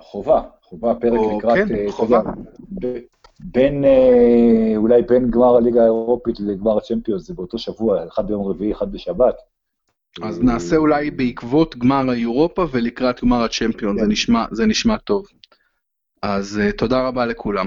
חובה, 0.00 0.42
חובה, 0.62 0.94
פרק 0.94 1.18
או, 1.18 1.38
לקראת... 1.38 1.56
כן, 1.56 1.74
uh, 1.74 1.92
חובה. 1.92 2.20
בין, 3.40 3.84
אה, 3.84 4.72
אולי 4.76 5.02
בין 5.02 5.30
גמר 5.30 5.56
הליגה 5.56 5.82
האירופית 5.82 6.40
לגמר 6.40 6.78
הצ'מפיונס, 6.78 7.26
זה 7.26 7.34
באותו 7.34 7.58
שבוע, 7.58 8.06
אחד 8.08 8.26
ביום 8.26 8.46
רביעי, 8.46 8.72
אחד 8.72 8.92
בשבת. 8.92 9.34
אז 10.22 10.42
נעשה 10.42 10.76
אולי 10.76 11.10
בעקבות 11.10 11.76
גמר 11.76 12.10
האירופה 12.10 12.66
ולקראת 12.72 13.20
גמר 13.24 13.44
הצ'מפיון, 13.44 13.96
כן. 13.98 14.04
זה, 14.50 14.66
נשמע, 14.66 14.96
טוב. 14.96 15.26
אז 16.22 16.60
uh, 16.60 16.76
תודה 16.76 17.06
רבה 17.06 17.26
לכולם. 17.26 17.66